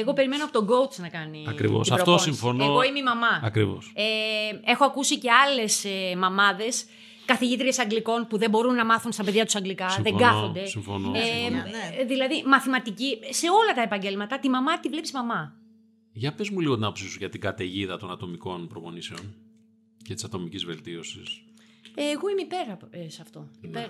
εγώ 0.00 0.12
περιμένω 0.12 0.44
από 0.44 0.52
τον 0.52 0.66
coach 0.68 0.96
να 0.96 1.08
κάνει. 1.08 1.44
Ακριβώς. 1.48 1.84
την 1.86 1.92
Αυτό 1.94 2.04
προπόνηση. 2.04 2.24
συμφωνώ. 2.38 2.64
Εγώ 2.64 2.82
είμαι 2.82 2.98
η 2.98 3.02
μαμά. 3.02 3.40
Ακριβώς. 3.42 3.92
Ε, 3.94 4.02
έχω 4.70 4.84
ακούσει 4.84 5.18
και 5.18 5.30
άλλες 5.30 5.84
ε, 5.84 6.16
μαμάδες, 6.16 6.84
καθηγήτριες 7.24 7.78
Αγγλικών 7.78 8.26
που 8.26 8.38
δεν 8.38 8.50
μπορούν 8.50 8.74
να 8.74 8.84
μάθουν 8.84 9.12
στα 9.12 9.24
παιδιά 9.24 9.44
τους 9.44 9.54
Αγγλικά, 9.54 9.88
Συμφωνώ, 9.88 10.16
δεν 10.18 10.26
κάθονται. 10.28 10.66
συμφωνώ, 10.66 11.12
Ε, 11.16 11.20
συμφωνώ. 11.22 11.62
ε, 12.00 12.04
δηλαδή, 12.04 12.42
μαθηματική, 12.46 13.18
σε 13.30 13.46
όλα 13.50 13.74
τα 13.74 13.82
επαγγέλματα, 13.82 14.38
τη 14.38 14.48
μαμά 14.48 14.80
τη 14.80 14.88
βλέπεις 14.88 15.12
μαμά. 15.12 15.54
Για 16.12 16.32
πες 16.34 16.50
μου 16.50 16.60
λίγο 16.60 16.74
την 16.74 16.84
άποψή 16.84 17.08
σου 17.08 17.16
για 17.18 17.28
την 17.28 17.40
καταιγίδα 17.40 17.96
των 17.98 18.10
ατομικών 18.10 18.68
προπονήσεων 18.68 19.34
και 20.04 20.14
της 20.14 20.24
ατομικής 20.24 20.64
βελτίωσης. 20.64 21.40
Ε, 21.98 22.10
εγώ 22.10 22.28
είμαι 22.28 22.40
υπέρ 22.42 22.70
από- 22.70 22.88
ε, 22.90 23.08
σε 23.10 23.22
αυτό. 23.22 23.50
Υπέρ. 23.60 23.88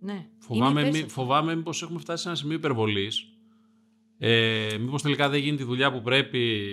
Ναι. 0.00 0.26
Φοβάμαι, 0.38 0.70
Είμαι 0.70 0.80
υπέρ 0.80 0.92
μη, 0.92 0.98
σε 0.98 1.04
αυτό. 1.04 1.20
φοβάμαι 1.20 1.54
μήπως 1.54 1.82
έχουμε 1.82 1.98
φτάσει 1.98 2.22
σε 2.22 2.28
ένα 2.28 2.36
σημείο 2.36 2.56
υπερβολής. 2.56 3.28
Ε, 4.18 4.76
μήπως 4.80 5.02
τελικά 5.02 5.28
δεν 5.28 5.40
γίνει 5.40 5.56
τη 5.56 5.64
δουλειά 5.64 5.92
που 5.92 6.00
πρέπει 6.02 6.70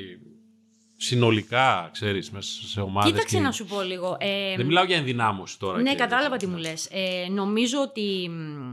συνολικά, 0.96 1.90
ξέρεις, 1.94 2.32
μέσα 2.32 2.68
σε 2.68 2.82
ομάδες. 2.82 3.12
Κοίταξε 3.12 3.36
και- 3.36 3.42
να 3.42 3.52
σου 3.52 3.66
πω 3.66 3.82
λίγο. 3.82 4.18
Ε, 4.20 4.56
Δεν 4.56 4.66
μιλάω 4.66 4.84
για 4.84 4.98
ενδυνάμωση 4.98 5.60
τώρα. 5.60 5.82
Ναι, 5.82 5.90
και- 5.90 5.96
κατάλαβα 5.96 6.38
τι 6.38 6.48
μου 6.48 6.58
λες. 6.58 6.88
Ε, 6.92 7.28
νομίζω 7.30 7.82
ότι 7.82 8.30
μ, 8.30 8.72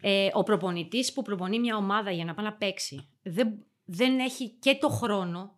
ε, 0.00 0.28
ο 0.32 0.42
προπονητής 0.42 1.12
που 1.12 1.22
προπονεί 1.22 1.58
μια 1.60 1.76
ομάδα 1.76 2.10
για 2.10 2.24
να 2.24 2.34
πάει 2.34 2.44
να 2.44 2.52
παίξει 2.52 3.08
δεν, 3.22 3.48
δεν 3.84 4.18
έχει 4.18 4.48
και 4.58 4.76
το 4.80 4.88
χρόνο 4.88 5.56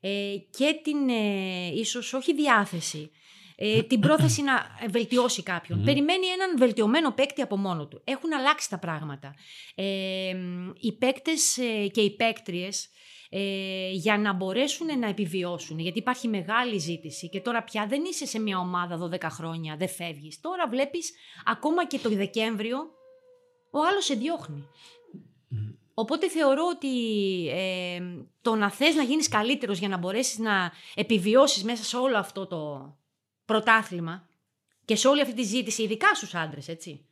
ε, 0.00 0.34
και 0.50 0.80
την 0.82 1.08
ε, 1.08 1.66
ίσως 1.74 2.12
όχι 2.12 2.34
διάθεση, 2.34 3.10
ε, 3.60 3.82
την 3.82 4.00
πρόθεση 4.00 4.42
να 4.42 4.66
βελτιώσει 4.90 5.42
κάποιον. 5.42 5.84
Περιμένει 5.84 6.26
έναν 6.26 6.58
βελτιωμένο 6.58 7.12
παίκτη 7.12 7.42
από 7.42 7.56
μόνο 7.56 7.86
του. 7.86 8.00
Έχουν 8.04 8.34
αλλάξει 8.34 8.70
τα 8.70 8.78
πράγματα. 8.78 9.34
Ε, 9.74 10.34
μ, 10.34 10.70
οι 10.80 10.92
παίκτες 10.92 11.58
ε, 11.58 11.86
και 11.86 12.00
οι 12.00 12.16
παίκτριες 12.16 12.88
ε, 13.30 13.90
για 13.90 14.18
να 14.18 14.32
μπορέσουν 14.32 14.98
να 14.98 15.08
επιβιώσουν. 15.08 15.78
Γιατί 15.78 15.98
υπάρχει 15.98 16.28
μεγάλη 16.28 16.78
ζήτηση 16.78 17.28
και 17.28 17.40
τώρα 17.40 17.62
πια 17.62 17.86
δεν 17.86 18.04
είσαι 18.04 18.26
σε 18.26 18.38
μια 18.40 18.58
ομάδα 18.58 19.10
12 19.12 19.22
χρόνια, 19.30 19.76
δεν 19.76 19.88
φεύγεις. 19.88 20.40
Τώρα 20.40 20.68
βλέπεις 20.68 21.12
ακόμα 21.44 21.86
και 21.86 21.98
το 21.98 22.08
Δεκέμβριο 22.08 22.78
ο 23.70 23.78
άλλος 23.90 24.04
σε 24.04 24.14
διώχνει. 24.14 24.68
Οπότε 25.94 26.28
θεωρώ 26.28 26.62
ότι 26.74 26.88
ε, 27.48 28.00
το 28.42 28.54
να 28.54 28.70
θες 28.70 28.94
να 28.94 29.02
γίνεις 29.02 29.28
καλύτερος 29.28 29.78
για 29.78 29.88
να 29.88 29.96
μπορέσεις 29.96 30.38
να 30.38 30.72
επιβιώσεις 30.94 31.64
μέσα 31.64 31.84
σε 31.84 31.96
όλο 31.96 32.18
αυτό 32.18 32.46
το 32.46 32.92
πρωτάθλημα 33.48 34.28
και 34.84 34.96
σε 34.96 35.08
όλη 35.08 35.20
αυτή 35.20 35.34
τη 35.34 35.42
ζήτηση, 35.42 35.82
ειδικά 35.82 36.14
στους 36.14 36.34
άντρες, 36.34 36.68
έτσι, 36.68 37.06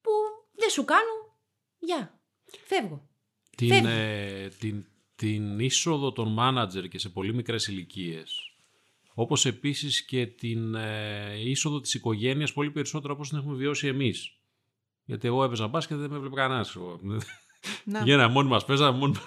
που 0.00 0.10
δεν 0.54 0.70
σου 0.70 0.84
κάνουν, 0.84 1.32
γεια, 1.78 2.20
φεύγω. 2.66 3.08
την, 3.56 3.68
Φεύγει. 3.68 3.86
ε, 3.88 4.48
την, 4.48 4.86
την 5.16 5.58
είσοδο 5.58 6.12
των 6.12 6.32
μάνατζερ 6.32 6.88
και 6.88 6.98
σε 6.98 7.08
πολύ 7.08 7.34
μικρές 7.34 7.66
ηλικίες. 7.66 8.54
Όπως 9.14 9.46
επίσης 9.46 10.04
και 10.04 10.26
την 10.26 10.74
ε, 10.74 11.40
είσοδο 11.40 11.80
της 11.80 11.94
οικογένειας 11.94 12.52
πολύ 12.52 12.70
περισσότερο 12.70 13.14
όπως 13.14 13.28
την 13.28 13.38
έχουμε 13.38 13.54
βιώσει 13.54 13.86
εμείς. 13.86 14.36
Γιατί 15.04 15.26
εγώ 15.26 15.44
έπαιζα 15.44 15.68
μπάσκετ 15.68 15.98
δεν 15.98 16.10
με 16.10 16.16
έβλεπε 16.16 16.34
κανένας. 16.34 16.76
Εγώ. 17.64 17.98
Να. 17.98 18.00
Γίναμε 18.04 18.32
μόνοι 18.32 18.48
μας, 18.48 18.64
παίζαμε 18.64 18.98
μόνοι 18.98 19.12
μας. 19.12 19.22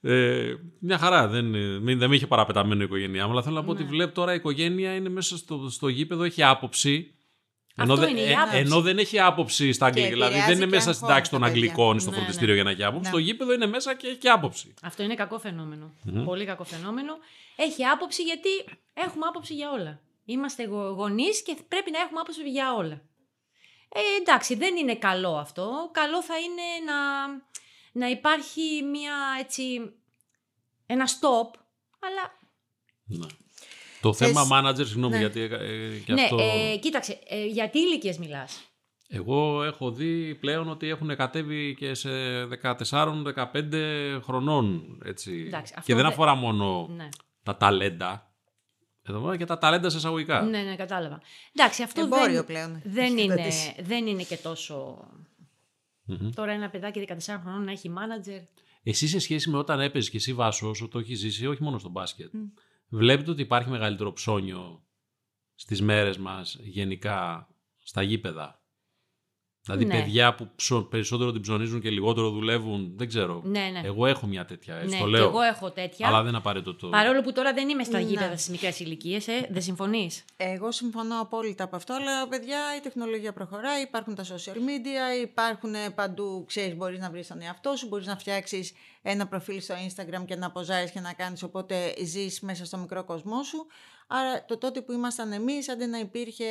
Ε, 0.00 0.54
μια 0.80 0.98
χαρά, 0.98 1.28
δεν, 1.28 1.44
μην- 1.82 1.98
δεν 1.98 2.08
με 2.08 2.14
είχε 2.16 2.26
παραπεταμένο 2.26 2.80
η 2.80 2.84
οικογένειά 2.84 3.24
μου. 3.26 3.32
Αλλά 3.32 3.42
θέλω 3.42 3.54
να 3.54 3.64
πω 3.64 3.72
Ναι. 3.72 3.78
ότι 3.80 3.88
βλέπω 3.88 4.14
τώρα 4.14 4.32
η 4.32 4.36
οικογένεια 4.36 4.94
είναι 4.94 5.08
μέσα 5.08 5.36
στο, 5.36 5.68
στο 5.70 5.88
γήπεδο, 5.88 6.22
έχει 6.22 6.42
άποψη. 6.42 7.12
Αυτό 7.76 7.96
δεν- 7.96 8.10
είναι 8.10 8.20
η 8.20 8.30
ε, 8.30 8.34
άποψη. 8.34 8.56
ενώ 8.58 8.80
δεν 8.80 8.98
έχει 8.98 9.20
άποψη 9.20 9.72
στα 9.72 9.86
αγγλικά. 9.86 10.08
Δηλαδή 10.08 10.32
δεν 10.32 10.40
επηρεάζει 10.40 10.62
είναι 10.62 10.70
και 10.70 10.76
μέσα 10.76 10.92
στην 10.92 10.94
αγχώνει 11.04 11.14
τάξη 11.14 11.30
των 11.30 11.40
τα 11.40 11.46
παιδιά. 11.46 11.62
Αγγλικών 11.62 11.96
ή 11.96 12.00
στο 12.00 12.10
Ναι, 12.10 12.16
φροντιστήριο 12.16 12.48
ναι. 12.48 12.54
για 12.54 12.64
να 12.64 12.70
έχει 12.70 12.82
άποψη. 12.84 13.02
Ναι. 13.02 13.08
Στο 13.08 13.18
γήπεδο 13.18 13.52
είναι 13.52 13.66
μέσα 13.66 13.94
και 13.94 14.06
έχει 14.06 14.28
άποψη. 14.28 14.74
Αυτό 14.82 15.02
είναι 15.02 15.14
κακό 15.14 15.38
φαινόμενο. 15.38 15.92
Πολύ 16.24 16.44
κακό 16.44 16.64
φαινόμενο. 16.64 17.12
Έχει 17.56 17.84
άποψη 17.84 18.22
γιατί 18.22 18.48
έχουμε 18.94 19.24
άποψη 19.28 19.54
για 19.54 19.70
όλα. 19.70 20.00
Είμαστε 20.24 20.64
γονείς 20.94 21.42
και 21.42 21.56
πρέπει 21.68 21.90
να 21.90 21.98
έχουμε 21.98 22.20
άποψη 22.20 22.42
για 22.50 22.74
όλα. 22.74 23.00
Ε, 23.92 24.00
εντάξει, 24.20 24.54
δεν 24.54 24.76
είναι 24.76 24.94
καλό 24.96 25.36
αυτό. 25.36 25.90
Καλό 25.92 26.22
θα 26.22 26.34
είναι 26.38 26.66
να, 26.90 26.96
να 27.98 28.08
υπάρχει 28.08 28.82
μια 28.90 29.12
έτσι, 29.40 29.62
ένα 30.86 31.06
stop, 31.06 31.58
αλλά 32.00 32.38
Ναι. 33.04 33.26
Το 34.00 34.12
θέμα 34.14 34.44
Θες- 34.44 34.50
manager, 34.52 34.86
συγγνώμη 34.86 35.14
Ναι. 35.14 35.20
γιατί 35.20 35.40
ε, 35.40 35.98
και 36.04 36.12
ναι, 36.12 36.22
αυτό... 36.22 36.36
ε, 36.40 36.76
κοίταξε, 36.76 37.18
ε, 37.28 37.44
για 37.46 37.70
τι 37.70 37.78
ηλικίες 37.78 38.18
μιλάς; 38.18 38.62
Εγώ 39.08 39.62
έχω 39.64 39.90
δει 39.90 40.34
πλέον 40.34 40.68
ότι 40.68 40.88
έχουν 40.88 41.16
κατέβει 41.16 41.74
και 41.78 41.94
σε 41.94 42.08
14-15 42.62 44.20
χρονών. 44.22 44.98
Έτσι. 45.04 45.44
Εντάξει, 45.46 45.72
αυτό 45.76 45.86
και 45.86 45.94
δεν 45.94 46.02
δεν- 46.02 46.12
αφορά 46.12 46.34
μόνο 46.34 46.86
Ναι. 46.96 47.08
τα 47.42 47.56
ταλέντα. 47.56 48.22
Εδώ 49.02 49.20
πέρα 49.20 49.36
και 49.36 49.44
τα 49.44 49.58
ταλέντα 49.58 49.90
σε 49.90 49.96
εισαγωγικά. 49.96 50.42
ναι, 50.42 50.62
ναι, 50.62 50.76
κατάλαβα. 50.76 51.20
Εντάξει, 51.52 51.82
αυτό 51.82 52.00
Εμπόριο 52.00 52.32
δεν, 52.34 52.44
πλέον. 52.44 52.80
δεν, 52.84 53.04
Έχει 53.04 53.22
είναι, 53.22 53.34
κατατήσει. 53.34 53.74
δεν 53.80 54.06
είναι 54.06 54.22
και 54.22 54.36
τόσο... 54.36 55.06
Τώρα 56.34 56.52
ένα 56.52 56.70
παιδάκι 56.70 57.06
14 57.08 57.38
χρονών 57.42 57.64
να 57.64 57.70
έχει 57.70 57.92
manager. 57.96 58.42
Εσύ 58.82 59.08
σε 59.08 59.18
σχέση 59.18 59.50
με 59.50 59.58
όταν 59.58 59.80
έπαιζες 59.80 60.10
και 60.10 60.16
εσύ 60.16 60.32
Βάσο, 60.32 60.68
όσο 60.68 60.88
το 60.88 60.98
έχεις 60.98 61.18
ζήσει, 61.18 61.46
όχι 61.46 61.62
μόνο 61.62 61.78
στο 61.78 61.88
μπάσκετ, 61.88 62.32
βλέπετε 62.88 63.30
ότι 63.30 63.42
υπάρχει 63.42 63.70
μεγαλύτερο 63.70 64.12
ψώνιο 64.12 64.82
στις 65.54 65.82
μέρες 65.82 66.18
μας 66.18 66.58
γενικά 66.60 67.48
στα 67.82 68.02
γήπεδα; 68.02 68.57
Δηλαδή 69.74 69.94
Ναι. 69.96 70.00
παιδιά 70.02 70.34
που 70.34 70.48
ψω- 70.56 70.88
περισσότερο 70.88 71.32
την 71.32 71.40
ψωνίζουν 71.40 71.80
και 71.80 71.90
λιγότερο 71.90 72.30
δουλεύουν. 72.30 72.92
Δεν 72.96 73.08
ξέρω. 73.08 73.40
Ναι, 73.44 73.70
ναι. 73.72 73.80
Εγώ 73.84 74.06
έχω 74.06 74.26
μια 74.26 74.44
τέτοια. 74.44 74.74
Έτσι 74.76 74.94
ναι, 74.94 74.98
το 75.00 75.04
και 75.04 75.10
λέω. 75.10 75.24
εγώ 75.28 75.40
έχω 75.40 75.70
τέτοια. 75.70 76.06
Αλλά 76.06 76.22
δεν 76.22 76.34
απαραίτητο 76.34 76.74
το. 76.74 76.88
Παρόλο 76.88 77.20
που 77.22 77.32
τώρα 77.32 77.52
δεν 77.52 77.68
είμαι 77.68 77.84
στα 77.84 77.98
Ναι. 77.98 78.04
γήπεδα 78.04 78.36
στις 78.36 78.48
μικρές 78.48 78.80
ηλικίες, 78.80 79.28
ε, 79.28 79.48
δεν 79.50 79.62
συμφωνείς; 79.62 80.24
Εγώ 80.36 80.72
συμφωνώ 80.72 81.20
απόλυτα 81.20 81.64
από 81.64 81.76
αυτό, 81.76 81.92
αλλά 81.94 82.28
παιδιά 82.28 82.58
η 82.76 82.80
τεχνολογία 82.80 83.32
προχωράει, 83.32 83.82
υπάρχουν 83.82 84.14
τα 84.14 84.24
social 84.24 84.54
media, 84.56 85.22
υπάρχουν 85.22 85.74
ε, 85.74 85.90
παντού, 85.94 86.44
ξέρεις, 86.46 86.76
μπορείς 86.76 86.98
να 86.98 87.10
βρεις 87.10 87.26
τον 87.26 87.40
εαυτό 87.42 87.76
σου, 87.76 87.86
μπορείς 87.88 88.06
να 88.06 88.16
φτιάξεις 88.16 88.72
ένα 89.02 89.26
προφίλ 89.26 89.60
στο 89.60 89.74
Instagram 89.74 90.24
και 90.26 90.36
να 90.36 90.46
αποζάρεις 90.46 90.90
και 90.90 91.00
να 91.00 91.12
κάνεις, 91.12 91.42
οπότε 91.42 91.94
ζεις 92.04 92.40
μέσα 92.40 92.64
στο 92.64 92.76
μικρό 92.78 93.04
κοσμό 93.04 93.42
σου. 93.42 93.66
Άρα 94.06 94.44
το 94.44 94.58
τότε 94.58 94.80
που 94.80 94.92
ήμασταν 94.92 95.32
εμείς, 95.32 95.68
αντί 95.68 95.86
να 95.86 95.98
υπήρχε 95.98 96.44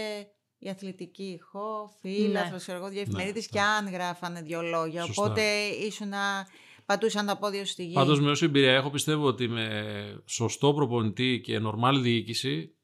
η 0.60 0.70
αθλητική 0.70 1.24
ηχό, 1.24 1.92
φίλαθρος, 2.02 2.62
ξέρω 2.62 2.78
εγώ, 2.78 2.90
διαφημερίδες 2.90 3.48
και 3.48 3.60
αν 3.60 3.90
γράφανε 3.90 4.42
δύο 4.42 4.62
λόγια. 4.62 5.06
Σωστά. 5.06 5.22
Οπότε 5.22 5.42
ήσουν 5.88 6.10
να 6.10 6.48
πατούσαν 6.86 7.26
τα 7.26 7.38
πόδια 7.38 7.66
σου 7.66 7.72
στη 7.72 7.86
γη. 7.86 7.94
Πάντως 7.94 8.20
με 8.20 8.30
όση 8.30 8.46
εμπειρία 8.46 8.74
έχω, 8.74 8.90
πιστεύω 8.90 9.26
ότι 9.26 9.48
με 9.48 10.22
σωστό 10.26 10.74
προπονητή 10.74 11.42
και 11.44 11.60
νορμάλ 11.60 12.02
διοίκηση 12.02 12.76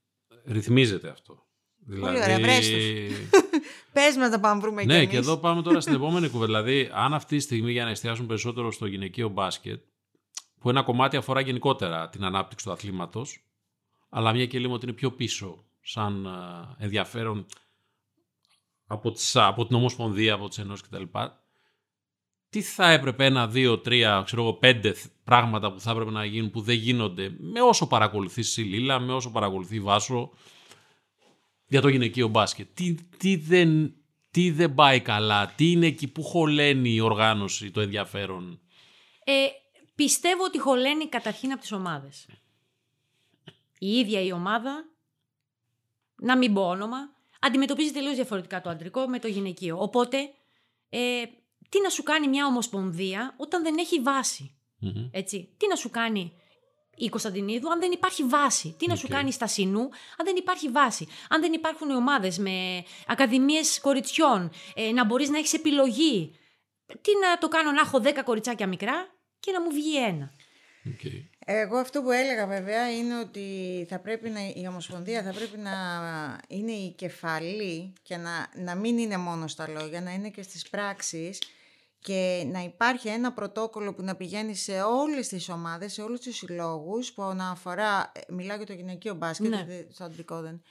ρυθμίζεται 0.46 1.10
αυτό. 1.10 1.46
Δηλαδή, 1.86 2.18
ωραία, 2.18 2.40
βρες 2.40 2.70
Πες 3.94 4.18
μας 4.18 4.30
να 4.30 4.40
πάμε 4.40 4.62
βρούμε 4.62 4.82
κι 4.82 4.88
Ναι, 4.88 4.98
εμείς. 4.98 5.10
και 5.10 5.18
εδώ 5.18 5.38
πάμε 5.38 5.62
τώρα 5.62 5.82
στην 5.82 5.94
επόμενη 5.94 6.30
κουβέντα. 6.30 6.64
Δηλαδή, 6.64 6.90
αν 6.94 7.14
αυτή 7.14 7.38
τη 7.38 7.42
στιγμή 7.42 7.72
για 7.72 7.84
να 7.84 7.90
εστιάσουν 7.90 8.26
περισσότερο 8.26 8.72
στο 8.72 8.86
γυναικείο 8.86 9.30
μπάσκετ, 9.30 9.82
που 10.60 10.70
ένα 10.70 10.84
κομμάτι 10.84 11.18
αφορά 11.18 11.42
γενικότερα 11.42 12.10
την 12.10 12.24
ανάπτυξη 12.24 12.66
του 12.66 12.72
αθλήματος, 12.72 13.44
αλλά 14.10 14.34
μια 14.34 14.46
και 14.46 14.60
λέμε 14.60 14.74
ότι 14.74 14.86
είναι 14.86 14.96
πιο 14.96 15.12
πίσω 15.12 15.66
σαν 15.82 16.28
α, 16.28 16.76
ενδιαφέρον 16.78 17.46
από, 18.94 19.12
τις, 19.12 19.36
από 19.36 19.66
την 19.66 19.76
Ομοσπονδία, 19.76 20.34
από 20.34 20.48
τις 20.48 20.58
Ενώσεις 20.58 20.88
κτλ. 20.88 21.04
Τι 22.50 22.62
θα 22.62 22.92
έπρεπε 22.92 23.26
ένα, 23.26 23.48
δύο, 23.48 23.80
τρία, 23.80 24.22
ξέρω 24.26 24.42
εγώ, 24.42 24.54
πέντε 24.54 24.94
θ- 24.94 25.12
πράγματα 25.24 25.74
που 25.74 25.80
θα 25.80 25.92
έπρεπε 25.92 26.12
να 26.12 26.26
γίνουν 26.26 26.52
που 26.52 26.62
δεν 26.62 26.76
γίνονται 26.76 27.36
με 27.40 27.62
όσο 27.62 27.88
παρακολουθεί 27.88 28.62
η 28.62 28.64
Λίλα, 28.66 29.00
με 29.00 29.14
όσο 29.14 29.32
παρακολουθεί 29.32 29.76
η 29.76 29.80
Βάσο 29.80 30.32
για 31.68 31.82
το 31.82 31.88
γυναικείο 31.88 32.28
μπάσκετ. 32.28 32.68
Τι, 32.74 32.96
τι, 33.18 33.36
δεν, 33.36 33.96
τι 34.32 34.52
δεν 34.52 34.74
πάει 34.74 35.02
καλά, 35.02 35.48
τι 35.48 35.72
είναι 35.72 35.86
εκεί 35.86 36.08
που 36.08 36.24
χωλαίνει 36.24 36.90
η 36.94 37.00
οργάνωση, 37.00 37.72
το 37.72 37.82
ενδιαφέρον; 37.82 38.60
Ε, 39.24 39.34
πιστεύω 39.96 40.44
ότι 40.44 40.60
χωλαίνει 40.60 41.08
καταρχήν 41.10 41.52
από 41.52 41.62
τις 41.62 41.72
ομάδες. 41.72 42.28
Η 43.80 43.88
ίδια 43.88 44.22
η 44.22 44.32
ομάδα, 44.32 44.86
να 46.16 46.38
μην 46.38 46.54
πω 46.54 46.68
όνομα, 46.68 46.98
αντιμετωπίζει 47.44 47.92
τελείως 47.92 48.16
διαφορετικά 48.16 48.62
το 48.62 48.70
αντρικό 48.70 49.08
με 49.08 49.20
το 49.20 49.28
γυναικείο. 49.28 49.82
Οπότε, 49.82 50.18
ε, 50.90 51.24
τι 51.70 51.82
να 51.82 51.90
σου 51.90 52.04
κάνει 52.04 52.28
μια 52.28 52.46
ομοσπονδία 52.46 53.34
όταν 53.38 53.64
δεν 53.64 53.78
έχει 53.78 54.00
βάση. 54.00 54.56
Μμμ. 54.80 55.10
Έτσι; 55.12 55.54
Τι 55.58 55.68
να 55.68 55.76
σου 55.76 55.90
κάνει 55.90 56.34
η 56.96 57.10
Κωνσταντινίδου 57.10 57.72
αν 57.72 57.80
δεν 57.80 57.92
υπάρχει 57.92 58.24
βάση; 58.24 58.76
Τι 58.80 58.88
να 58.88 58.96
σου 58.96 59.08
Οκ. 59.10 59.16
κάνει 59.16 59.32
στα 59.32 59.48
Συνού 59.48 59.82
αν 60.18 60.26
δεν 60.26 60.36
υπάρχει 60.36 60.70
βάση; 60.70 61.08
Αν 61.30 61.42
δεν 61.42 61.54
υπάρχουν 61.54 61.90
ομάδες 61.90 62.38
με 62.38 62.84
ακαδημίες 63.08 63.80
κοριτσιών, 63.82 64.52
ε, 64.76 64.92
να 64.92 65.06
μπορείς 65.06 65.30
να 65.30 65.38
έχεις 65.38 65.54
επιλογή. 65.54 66.36
Τι 66.86 67.12
να 67.22 67.38
το 67.38 67.48
κάνω 67.48 67.72
να 67.72 67.82
έχω 67.82 68.00
10 68.00 68.24
κοριτσάκια 68.24 68.68
μικρά 68.68 69.08
και 69.40 69.52
να 69.52 69.62
μου 69.62 69.72
βγει 69.72 69.98
ένα. 69.98 70.32
Οκ. 70.86 71.02
Εγώ 71.46 71.78
αυτό 71.78 72.02
που 72.02 72.12
έλεγα 72.12 72.48
βέβαια 72.48 72.92
είναι 72.92 73.20
ότι 73.20 73.46
θα 73.90 74.00
πρέπει 74.00 74.30
να, 74.30 74.40
η 74.56 74.68
Ομοσπονδία 74.68 75.24
θα 75.24 75.32
πρέπει 75.34 75.58
να 75.58 75.72
είναι 76.48 76.72
η 76.72 76.92
κεφαλή 76.92 77.94
και 78.02 78.18
να, 78.18 78.50
να 78.56 78.76
μην 78.76 78.98
είναι 78.98 79.18
μόνο 79.18 79.48
στα 79.48 79.68
λόγια, 79.70 80.02
να 80.02 80.12
είναι 80.12 80.30
και 80.30 80.42
στις 80.42 80.70
πράξεις 80.70 81.40
και 82.00 82.44
να 82.52 82.60
υπάρχει 82.60 83.08
ένα 83.08 83.34
πρωτόκολλο 83.34 83.94
που 83.94 84.02
να 84.02 84.16
πηγαίνει 84.16 84.56
σε 84.56 84.82
όλες 84.82 85.28
τις 85.28 85.50
ομάδες, 85.50 85.94
σε 85.94 86.02
όλους 86.02 86.20
τους 86.20 86.36
συλλόγους 86.38 87.14
που 87.14 87.22
να 87.36 87.50
αφορά, 87.50 88.12
ε, 88.16 88.20
μιλάω 88.34 88.58
για 88.58 88.66
το 88.66 88.74
γυναικείο 88.74 89.14
μπάσκετ, 89.14 89.50
Ναι. 89.50 89.56
γιατί 89.68 89.94
στο 89.94 90.04
αντρικό 90.04 90.42
δεν, 90.42 90.62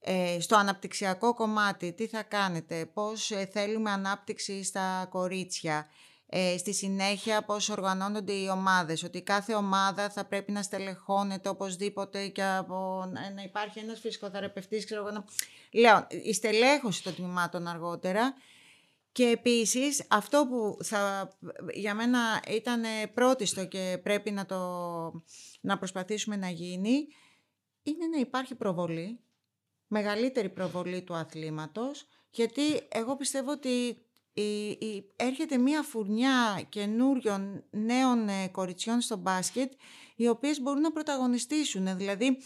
ε, 0.00 0.40
στο 0.40 0.56
αναπτυξιακό 0.56 1.34
κομμάτι, 1.34 1.92
τι 1.92 2.06
θα 2.06 2.22
κάνετε, 2.22 2.86
πώς 2.86 3.30
ε, 3.30 3.48
θέλουμε 3.52 3.90
ανάπτυξη 3.90 4.64
στα 4.64 5.06
κορίτσια, 5.10 5.88
ε, 6.26 6.56
στη 6.58 6.74
συνέχεια 6.74 7.42
πώς 7.44 7.68
οργανώνονται 7.68 8.32
οι 8.32 8.48
ομάδες, 8.48 9.02
ότι 9.02 9.22
κάθε 9.22 9.54
ομάδα 9.54 10.10
θα 10.10 10.24
πρέπει 10.24 10.52
να 10.52 10.62
στελεχώνεται 10.62 11.48
οπωσδήποτε 11.48 12.28
και 12.28 12.44
από, 12.44 13.04
να- 13.12 13.30
να 13.30 13.42
υπάρχει 13.42 13.78
ένας 13.78 14.00
φυσικοθεραπευτής, 14.00 14.84
ξέρω 14.84 15.00
εγώ, 15.00 15.10
να... 15.10 15.24
Λέω, 15.72 16.06
η 16.24 16.32
στελέχωση 16.32 17.02
των 17.02 17.14
τμήματων 17.14 17.66
αργότερα. 17.66 18.34
Και 19.12 19.24
επίσης 19.24 20.04
αυτό 20.08 20.46
που 20.48 20.84
θα, 20.84 21.30
για 21.74 21.94
μένα 21.94 22.42
ήταν 22.48 22.82
πρώτιστο 23.14 23.64
και 23.66 23.98
πρέπει 24.02 24.30
να, 24.30 24.46
το, 24.46 24.58
να 25.60 25.78
προσπαθήσουμε 25.78 26.36
να 26.36 26.48
γίνει 26.50 27.06
είναι 27.82 28.06
να 28.06 28.18
υπάρχει 28.18 28.54
προβολή, 28.54 29.20
μεγαλύτερη 29.86 30.48
προβολή 30.48 31.02
του 31.02 31.14
αθλήματος 31.14 32.06
γιατί 32.30 32.62
εγώ 32.88 33.16
πιστεύω 33.16 33.50
ότι 33.50 33.68
η- 33.68 33.88
η- 33.88 34.03
έρχεται 35.16 35.56
μία 35.58 35.82
φουρνιά 35.82 36.66
καινούριων 36.68 37.64
νέων 37.70 38.28
ε, 38.28 38.48
κοριτσιών 38.48 39.00
στο 39.00 39.16
μπάσκετ 39.16 39.72
οι 40.16 40.28
οποίες 40.28 40.60
μπορούν 40.60 40.80
να 40.80 40.92
πρωταγωνιστήσουν. 40.92 41.96
Δηλαδή 41.96 42.38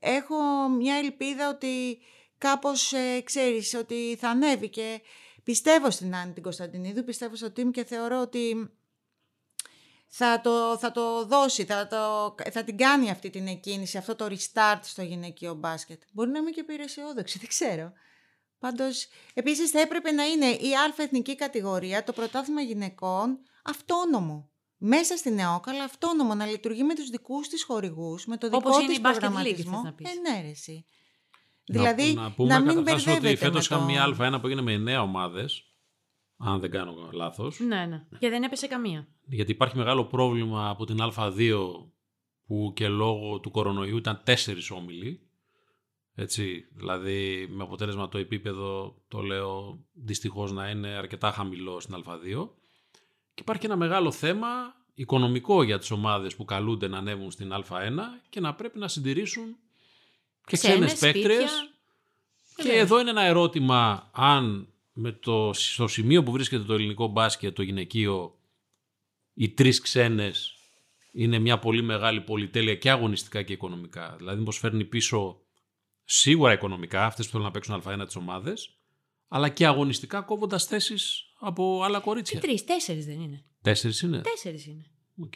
έχω 0.00 0.68
μια 0.68 0.96
ελπίδα 0.96 1.48
ότι 1.48 1.98
κάπως 2.38 2.92
ε, 2.92 3.20
ξέρεις 3.24 3.74
ότι 3.74 4.16
θα 4.20 4.28
ανέβει 4.28 4.68
και 4.68 5.00
πιστεύω 5.44 5.90
στην 5.90 6.14
Άννη 6.14 6.32
την 6.32 6.42
Κωνσταντινίδου, 6.42 7.04
πιστεύω 7.04 7.36
στο 7.36 7.46
team 7.46 7.70
και 7.72 7.84
θεωρώ 7.84 8.20
ότι 8.20 8.70
θα 10.12 10.40
το, 10.40 10.78
θα 10.78 10.92
το 10.92 11.26
δώσει, 11.26 11.64
θα, 11.64 11.86
το, 11.86 12.34
θα 12.50 12.64
την 12.64 12.76
κάνει 12.76 13.10
αυτή 13.10 13.30
την 13.30 13.46
εκκίνηση, 13.46 13.98
αυτό 13.98 14.16
το 14.16 14.26
restart 14.30 14.80
στο 14.82 15.02
γυναικείο 15.02 15.54
μπάσκετ. 15.54 16.02
Μπορεί 16.12 16.30
να 16.30 16.38
είμαι 16.38 16.50
και 16.50 16.60
υπηρεσιόδοξη, 16.60 17.38
δεν 17.38 17.48
ξέρω. 17.48 17.92
Πάντως, 18.60 19.06
επίσης 19.34 19.70
θα 19.70 19.80
έπρεπε 19.80 20.10
να 20.10 20.24
είναι 20.24 20.46
η 20.46 20.74
α 20.74 20.94
εθνική 21.02 21.34
κατηγορία, 21.36 22.04
το 22.04 22.12
πρωτάθλημα 22.12 22.60
γυναικών, 22.60 23.38
αυτόνομο. 23.64 24.50
Μέσα 24.82 25.16
στην 25.16 25.38
ΕΟΚ, 25.38 25.68
αλλά 25.68 25.84
αυτόνομο, 25.84 26.34
να 26.34 26.46
λειτουργεί 26.46 26.82
με 26.82 26.94
τους 26.94 27.08
δικούς 27.10 27.48
της 27.48 27.64
χορηγούς, 27.64 28.26
με 28.26 28.36
το 28.36 28.46
δικό 28.48 28.58
Όπως 28.64 28.78
είναι 28.78 28.86
της 28.86 28.96
η 28.96 29.00
Basket 29.04 29.08
League, 29.08 29.10
προγραμματισμό. 29.18 29.72
θες 29.74 29.82
να 29.84 29.92
πεις. 29.92 30.10
Ε, 30.10 30.14
ναι, 30.30 30.40
ρε, 30.42 30.48
εσύ. 30.48 30.84
Να- 31.66 31.74
Δηλαδή, 31.80 32.12
να, 32.14 32.32
πούμε 32.32 32.48
να 32.52 32.60
μην 32.60 32.74
καταρχάς 32.74 33.02
ότι 33.02 33.10
μπερδεύεται 33.10 33.36
φέτος 33.44 33.68
με 33.68 33.76
είχαμε 33.76 33.92
το- 33.92 34.16
μια 34.16 34.36
Α1 34.36 34.40
που 34.40 34.46
έγινε 34.46 34.62
με 34.62 34.72
9 34.72 35.02
ομάδες, 35.02 35.64
αν 36.36 36.60
δεν 36.60 36.70
κάνω 36.70 37.10
λάθος. 37.12 37.60
Ναι, 37.60 37.86
ναι. 37.86 38.02
Και 38.18 38.28
δεν 38.28 38.42
έπεσε 38.42 38.66
καμία. 38.66 39.08
Γιατί 39.26 39.50
υπάρχει 39.50 39.76
μεγάλο 39.76 40.04
πρόβλημα 40.04 40.68
από 40.68 40.84
την 40.84 40.96
Α2 41.00 41.58
που 42.46 42.72
και 42.76 42.88
λόγω 42.88 43.40
του 43.40 43.50
κορονοϊού 43.50 43.96
ήταν 43.96 44.20
τέσσερις 44.24 44.70
όμιλοι. 44.70 45.29
Έτσι, 46.20 46.66
δηλαδή 46.74 47.46
με 47.50 47.62
αποτέλεσμα 47.62 48.08
το 48.08 48.18
επίπεδο, 48.18 48.96
το 49.08 49.20
λέω 49.20 49.78
δυστυχώς 49.92 50.52
να 50.52 50.68
είναι 50.68 50.88
αρκετά 50.88 51.30
χαμηλό 51.32 51.80
στην 51.80 51.94
Α2. 51.94 52.48
Και 53.34 53.40
υπάρχει 53.40 53.66
ένα 53.66 53.76
μεγάλο 53.76 54.10
θέμα 54.10 54.48
οικονομικό 54.94 55.62
για 55.62 55.78
τις 55.78 55.90
ομάδες 55.90 56.36
που 56.36 56.44
καλούνται 56.44 56.88
να 56.88 56.98
ανέβουν 56.98 57.30
στην 57.30 57.52
Α1 57.52 57.98
και 58.28 58.40
να 58.40 58.54
πρέπει 58.54 58.78
να 58.78 58.88
συντηρήσουν 58.88 59.56
και 60.46 60.56
ξένες 60.56 60.90
σπίτια. 60.90 61.12
παίκτριες. 61.12 61.70
Και 62.56 62.62
Βέβαια. 62.62 62.78
εδώ 62.80 63.00
είναι 63.00 63.10
ένα 63.10 63.22
ερώτημα 63.22 64.10
αν 64.12 64.68
με 64.92 65.12
το, 65.12 65.50
στο 65.52 65.88
σημείο 65.88 66.22
που 66.22 66.32
βρίσκεται 66.32 66.64
το 66.64 66.74
ελληνικό 66.74 67.06
μπάσκετ, 67.06 67.54
το 67.54 67.62
γυναικείο, 67.62 68.38
οι 69.34 69.50
τρεις 69.50 69.80
ξένες 69.80 70.54
είναι 71.12 71.38
μια 71.38 71.58
πολύ 71.58 71.82
μεγάλη 71.82 72.20
πολυτέλεια 72.20 72.74
και 72.74 72.90
αγωνιστικά 72.90 73.42
και 73.42 73.52
οικονομικά. 73.52 74.14
Δηλαδή 74.18 74.38
μήπως 74.38 74.58
φέρνει 74.58 74.84
πίσω 74.84 75.40
σίγουρα 76.12 76.52
οικονομικά 76.52 77.04
αυτές 77.04 77.24
που 77.26 77.30
θέλουν 77.32 77.46
να 77.46 77.52
παίξουν 77.52 77.82
Α1 77.86 78.04
τις 78.06 78.16
ομάδες, 78.16 78.78
αλλά 79.28 79.48
και 79.48 79.66
αγωνιστικά 79.66 80.20
κόβοντας 80.20 80.64
θέσεις 80.64 81.22
από 81.40 81.82
άλλα 81.82 81.98
Τι 81.98 82.04
κορίτσια. 82.04 82.40
τρεις, 82.40 82.64
τέσσερις 82.64 83.04
δεν 83.06 83.20
είναι. 83.20 83.44
Τέσσερις 83.62 84.00
είναι. 84.00 84.20
Τέσσερις 84.20 84.66
είναι. 84.66 84.84
Οκ. 85.22 85.32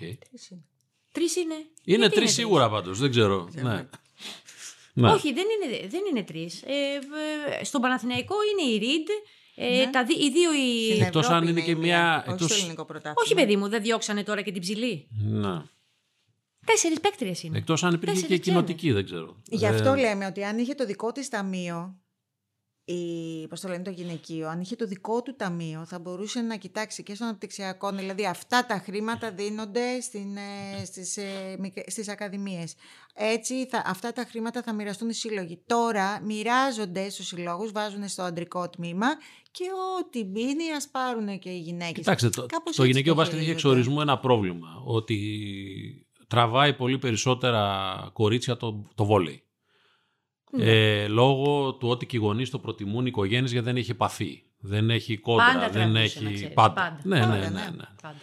Τρεις 1.13 1.37
είναι. 1.37 1.55
Είναι 1.85 1.99
Γιατί 1.99 2.15
τρεις 2.17 2.33
σίγουρα 2.33 2.71
πάντως, 2.71 2.99
δεν 2.99 3.11
ξέρω. 3.11 3.49
Ναι. 3.53 3.87
Ναι. 4.97 5.11
Όχι, 5.13 5.33
δεν 5.33 5.45
είναι, 5.55 5.87
δεν 5.89 6.01
είναι 6.11 6.23
τρεις. 6.23 6.63
Ε, 6.63 6.73
ε, 7.61 7.65
στον 7.65 7.81
Παναθηναϊκό 7.81 8.35
είναι 8.53 8.71
η 8.75 8.79
Ριντ. 8.79 9.07
Ε, 9.55 9.85
Ναι. 9.85 9.91
τα, 9.91 10.05
δι- 10.05 10.23
οι 10.23 10.31
δύο 10.31 10.53
οι. 10.55 10.91
Στην 10.91 11.03
Εκτός 11.03 11.25
Ευρώπη 11.25 11.43
αν 11.43 11.49
είναι 11.49 11.61
και 11.61 11.71
η 11.71 11.75
μια- 11.75 12.17
Όχι 12.21 12.31
εκτός- 12.31 12.51
στο 12.51 12.59
ελληνικό 12.61 12.85
πρωτάθλημα. 12.85 13.17
Όχι, 13.25 13.35
παιδί 13.35 13.57
μου, 13.57 13.69
δεν 13.69 13.83
διώξανε 13.83 14.23
τώρα 14.23 14.43
και 14.43 14.53
την 14.53 14.61
ψηλή. 14.61 15.09
ναι. 15.23 15.63
Τέσσερις 16.65 17.01
παίκτριες 17.01 17.43
είναι. 17.43 17.59
Εκτός 17.59 17.85
αν 17.85 17.95
υπήρχε 17.95 18.15
και 18.15 18.21
Τέσσερις 18.21 18.45
κοινοτική, 18.45 18.93
δεν 18.93 19.05
ξέρω. 19.05 19.37
Γι' 19.51 19.65
Ε, 19.65 19.69
αυτό 19.69 19.95
λέμε 19.95 20.27
ότι 20.27 20.45
αν 20.45 20.59
είχε 20.59 20.75
το 20.75 20.85
δικό 20.87 21.13
της 21.13 21.29
ταμείο, 21.29 21.99
η, 22.87 23.49
πώς 23.49 23.61
το 23.61 23.69
λένε, 23.69 23.83
το 23.83 23.91
γυναικείο, 23.91 24.49
αν 24.49 24.61
είχε 24.61 24.77
το 24.77 24.87
δικό 24.87 25.23
του 25.23 25.35
ταμείο, 25.37 25.85
θα 25.87 25.99
μπορούσε 25.99 26.41
να 26.41 26.57
κοιτάξει 26.57 27.03
και 27.03 27.15
στον 27.15 27.27
αναπτυξιακό, 27.27 27.91
δηλαδή 27.91 28.27
αυτά 28.27 28.67
τα 28.67 28.79
χρήματα 28.79 29.31
δίνονται 29.33 30.01
στην, 30.01 30.37
ε, 30.37 30.85
στις, 30.85 31.17
ε, 31.17 31.57
μικ- 31.59 31.91
στις 31.91 32.09
ακαδημίες. 32.09 32.75
Έτσι, 33.15 33.67
θα, 33.67 33.83
αυτά 33.87 34.13
τα 34.13 34.25
χρήματα 34.31 34.63
θα 34.63 34.73
μοιραστούν 34.73 35.09
οι 35.09 35.15
σύλλογοι. 35.15 35.63
Τώρα 35.67 36.21
μοιράζονται 36.23 37.09
στους 37.11 37.27
συλλόγους, 37.27 37.73
βάζουν 37.73 38.09
στο 38.09 38.23
αντρικό 38.23 38.69
τμήμα 38.71 39.07
και 39.51 39.65
ό,τι 40.01 40.25
μπίνει 40.25 40.73
ας 40.77 40.89
πάρουν 40.89 41.39
και 41.39 41.51
οι 41.51 41.59
γυναίκες. 41.59 41.93
Κοιτάξτε, 41.95 42.29
το, 42.29 42.47
Κάπως 42.47 42.77
το 42.77 42.83
έτσι 42.83 42.87
γυναικείο 42.87 43.13
το 43.15 43.19
μπάσκετ 43.19 43.39
έχει 43.39 43.47
χειρίζονται. 43.47 43.69
εξορισμού 43.69 44.01
ένα 44.01 44.19
πρόβλημα. 44.19 44.69
Ότι 44.87 46.04
τραβάει 46.35 46.75
πολύ 46.75 46.99
περισσότερα 46.99 48.11
κορίτσια 48.13 48.57
το, 48.57 48.85
το 48.95 49.05
βόλεϊ. 49.05 49.43
Ναι. 50.51 50.65
Ε, 50.65 51.09
λόγω 51.09 51.73
του 51.75 51.89
ότι 51.89 52.07
και 52.07 52.17
οι 52.17 52.21
γονείς 52.21 52.51
το 52.51 52.59
προτιμούν 52.59 53.03
οι 53.03 53.09
οικογένειες 53.09 53.51
γιατί 53.53 53.67
δεν 53.67 53.77
έχει 53.77 53.91
επαφή. 53.91 54.43
Δεν 54.59 54.91
έχει 54.91 55.17
κόντρα. 55.19 55.45
Πάντα 55.47 55.61
δεν 55.61 55.73
τραβούσε, 55.73 56.03
έχει. 56.03 56.25
να 56.25 56.31
ξέρεις, 56.33 56.55
πάντα. 56.55 56.75
πάντα. 56.75 57.01
Ναι, 57.03 57.19
ναι, 57.19 57.23
Πάντα, 57.25 57.37
ναι, 57.37 57.49
ναι. 57.49 57.71
ναι. 57.71 57.85
Πάντα. 58.03 58.17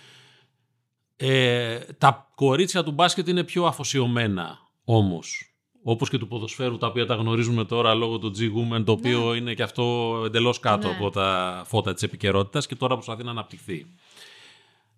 Ε, 1.16 1.80
τα 1.98 2.32
κορίτσια 2.36 2.84
του 2.84 2.92
μπάσκετ 2.92 3.28
είναι 3.28 3.44
πιο 3.44 3.66
αφοσιωμένα 3.66 4.60
όμως. 4.84 5.46
Όπως 5.84 6.10
και 6.10 6.18
του 6.18 6.28
ποδοσφαίρου 6.28 6.78
τα 6.78 6.88
οποία 6.88 7.06
τα 7.06 7.16
γνωρίζουμε 7.16 7.66
τώρα 7.66 7.94
λόγω 7.94 8.18
του 8.18 8.32
G-Women 8.38 8.84
το 8.86 8.92
οποίο 8.92 9.34
είναι 9.34 9.54
και 9.54 9.64
αυτό 9.64 10.14
εντελώς 10.26 10.60
κάτω 10.60 10.88
Ναι. 10.88 10.96
από 10.96 11.10
τα 11.10 11.62
φώτα 11.66 11.94
της 11.94 12.04
επικαιρότητας 12.04 12.68
και 12.68 12.76
τώρα 12.76 12.94
προσπαθεί 12.94 13.24
να 13.24 13.32
αναπτυχθεί. 13.32 13.86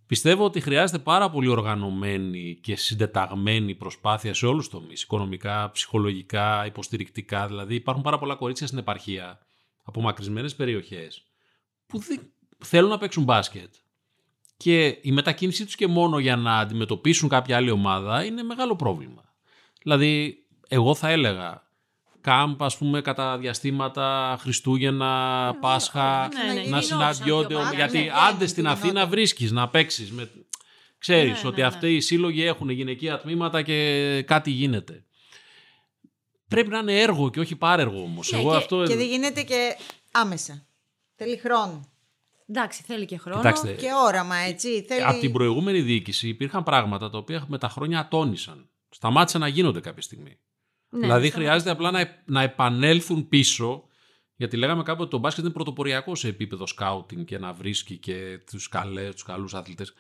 Πιστεύω 0.07 0.45
ότι 0.45 0.59
χρειάζεται 0.59 0.99
πάρα 0.99 1.29
πολύ 1.29 1.47
οργανωμένη 1.47 2.59
και 2.61 2.75
συντεταγμένη 2.75 3.75
προσπάθεια 3.75 4.33
σε 4.33 4.45
όλους 4.45 4.69
τους 4.69 4.79
τομείς. 4.79 5.01
Οικονομικά, 5.01 5.71
ψυχολογικά, 5.71 6.65
υποστηρικτικά. 6.65 7.47
Δηλαδή 7.47 7.75
υπάρχουν 7.75 8.03
πάρα 8.03 8.19
πολλά 8.19 8.35
κορίτσια 8.35 8.67
στην 8.67 8.79
επαρχία 8.79 9.39
από 9.83 10.01
μακρισμένες 10.01 10.55
περιοχές 10.55 11.23
που 11.85 11.99
δεν 11.99 12.19
θέλουν 12.57 12.89
να 12.89 12.97
παίξουν 12.97 13.23
μπάσκετ. 13.23 13.73
Και 14.57 14.99
η 15.01 15.11
μετακίνησή 15.11 15.65
τους 15.65 15.75
και 15.75 15.87
μόνο 15.87 16.19
για 16.19 16.35
να 16.35 16.57
αντιμετωπίσουν 16.57 17.29
κάποια 17.29 17.55
άλλη 17.55 17.71
ομάδα 17.71 18.25
είναι 18.25 18.43
μεγάλο 18.43 18.75
πρόβλημα. 18.75 19.33
Δηλαδή, 19.83 20.37
εγώ 20.67 20.95
θα 20.95 21.09
έλεγα 21.09 21.67
κάμπ, 22.23 22.63
ας 22.63 22.77
πούμε, 22.77 23.01
κατά 23.01 23.37
διαστήματα 23.37 24.37
Χριστούγεννα, 24.39 25.55
Πάσχα, 25.61 26.27
ναι, 26.27 26.43
ναι, 26.43 26.53
να 26.53 26.61
γινόταν 26.61 26.83
συναντιόνται. 26.83 27.47
πιο 27.47 27.57
παλιά, 27.57 27.73
Γιατί 27.77 27.97
ναι, 27.97 28.09
άντε 28.29 28.45
στην 28.47 28.63
γινόταν. 28.63 28.83
Αθήνα 28.83 29.07
βρίσκεις 29.07 29.51
να 29.51 29.69
παίξεις. 29.69 30.11
Με... 30.11 30.29
Ξέρεις 30.97 31.31
Ναι, 31.33 31.39
ναι, 31.41 31.47
ότι 31.47 31.61
ναι. 31.61 31.67
αυτοί 31.67 31.95
οι 31.95 32.01
σύλλογοι 32.01 32.43
έχουν 32.43 32.69
γυναικεία 32.69 33.19
τμήματα 33.19 33.61
και 33.61 34.23
κάτι 34.27 34.51
γίνεται. 34.51 35.03
Πρέπει 36.47 36.69
να 36.69 36.77
είναι 36.77 36.99
έργο 37.01 37.29
και 37.29 37.39
όχι 37.39 37.55
πάρεργο 37.55 38.01
όμως. 38.01 38.31
Ναι, 38.31 38.39
Εγώ 38.39 38.49
και- 38.49 38.55
αυτό... 38.57 38.83
Και 38.87 38.95
δεν 38.95 39.07
γίνεται 39.07 39.41
και 39.43 39.75
άμεσα. 40.11 40.65
Θέλει 41.15 41.37
χρόνο. 41.37 41.87
Εντάξει, 42.49 42.83
θέλει 42.85 43.05
και 43.05 43.17
χρόνο. 43.17 43.37
Κοιτάξτε, 43.37 43.71
Και 43.73 43.87
όραμα, 44.05 44.35
έτσι. 44.35 44.83
Θέλει... 44.87 45.03
Από 45.03 45.19
την 45.19 45.31
προηγούμενη 45.31 45.81
διοίκηση 45.81 46.27
υπήρχαν 46.27 46.63
πράγματα 46.63 47.09
τα 47.09 47.17
οποία 47.17 47.45
με 47.47 47.57
τα 47.57 47.69
χρόνια 47.69 47.99
ατόνισαν. 47.99 48.69
Σταμάτησαν 48.89 49.41
να 49.41 49.47
γίνονται 49.47 49.79
κάποια 49.79 50.01
στιγμή. 50.01 50.37
Ναι, 50.93 50.99
δηλαδή 50.99 51.27
σταματά. 51.27 51.35
χρειάζεται 51.49 51.71
απλά 51.71 51.91
να, 51.91 51.99
επ- 51.99 52.29
να 52.29 52.41
επανέλθουν 52.41 53.27
πίσω. 53.27 53.87
Γιατί 54.35 54.57
λέγαμε 54.57 54.83
κάποτε 54.83 55.01
ότι 55.01 55.11
το 55.11 55.17
μπάσκετ 55.17 55.43
είναι 55.43 55.53
πρωτοποριακό 55.53 56.15
σε 56.15 56.27
επίπεδο 56.27 56.67
σκάουτινγκ 56.67 57.25
και 57.25 57.37
να 57.37 57.53
βρίσκει 57.53 57.97
και 57.97 58.39
τους, 58.51 58.67
καλέ, 58.67 59.09
τους 59.11 59.23
καλούς 59.23 59.53
αθλητές. 59.53 59.93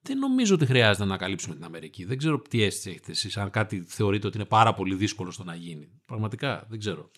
Δεν 0.00 0.18
νομίζω 0.18 0.54
ότι 0.54 0.66
χρειάζεται 0.66 0.98
να 1.04 1.10
ανακαλύψουμε 1.10 1.54
την 1.54 1.64
Αμερική. 1.64 2.04
Δεν 2.04 2.18
ξέρω 2.18 2.42
τι 2.48 2.62
αίσθηση 2.62 2.90
έχετε 2.90 3.10
εσείς, 3.10 3.36
αν 3.36 3.50
κάτι 3.50 3.84
θεωρείτε 3.88 4.26
ότι 4.26 4.36
είναι 4.36 4.46
πάρα 4.46 4.74
πολύ 4.74 4.94
δύσκολο 4.94 5.30
στο 5.30 5.44
να 5.44 5.54
γίνει. 5.54 5.88
Πραγματικά, 6.06 6.66
δεν 6.68 6.78
ξέρω. 6.78 7.10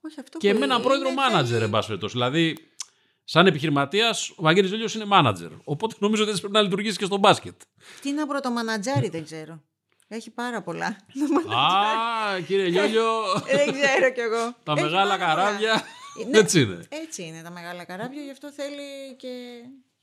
Όχι, 0.00 0.20
αυτό 0.20 0.38
Και 0.38 0.52
που 0.52 0.58
με 0.58 0.64
έναν 0.64 0.76
είναι, 0.76 0.86
πρόεδρο 0.86 1.08
θέλει- 1.08 1.18
μάνατζερ, 1.20 1.62
εν 1.62 1.70
πάση 1.70 1.86
περιπτώσει. 1.86 2.12
Δηλαδή, 2.14 2.56
σαν 3.24 3.46
επιχειρηματίας, 3.46 4.30
ο 4.30 4.42
Βαγγέλης 4.42 4.70
Ζήλιος 4.70 4.94
είναι 4.94 5.04
μάνατζερ. 5.04 5.50
Οπότε 5.64 5.94
νομίζω 5.98 6.20
ότι 6.22 6.30
έτσι 6.30 6.42
πρέπει 6.42 6.56
να 6.56 6.62
λειτουργήσει 6.62 6.96
και 6.98 7.04
στο 7.04 7.16
μπάσκετ. 7.16 7.60
Τι 8.02 8.12
να 8.12 8.26
πρωτομανατζάρει, 8.26 9.08
δεν 9.08 9.24
ξέρω. 9.24 9.62
Έχει 10.08 10.30
πάρα 10.30 10.62
πολλά. 10.62 10.86
Α, 11.56 12.40
κύριε 12.46 12.64
Λιόλιο, 12.68 13.04
δεν 13.46 13.72
ξέρω 13.72 14.10
κι 14.14 14.20
εγώ. 14.20 14.54
τα 14.64 14.72
Έχει 14.72 14.82
μεγάλα 14.82 15.18
πάρα 15.18 15.34
πολλά. 15.34 15.44
καράβια. 15.44 15.82
Ναι. 16.30 16.38
Έτσι 16.38 16.60
είναι. 16.60 16.86
Έτσι 16.88 17.22
είναι 17.22 17.42
τα 17.42 17.50
μεγάλα 17.50 17.84
καράβια, 17.84 18.22
γι' 18.22 18.30
αυτό 18.30 18.50
θέλει 18.52 19.14
και. 19.16 19.28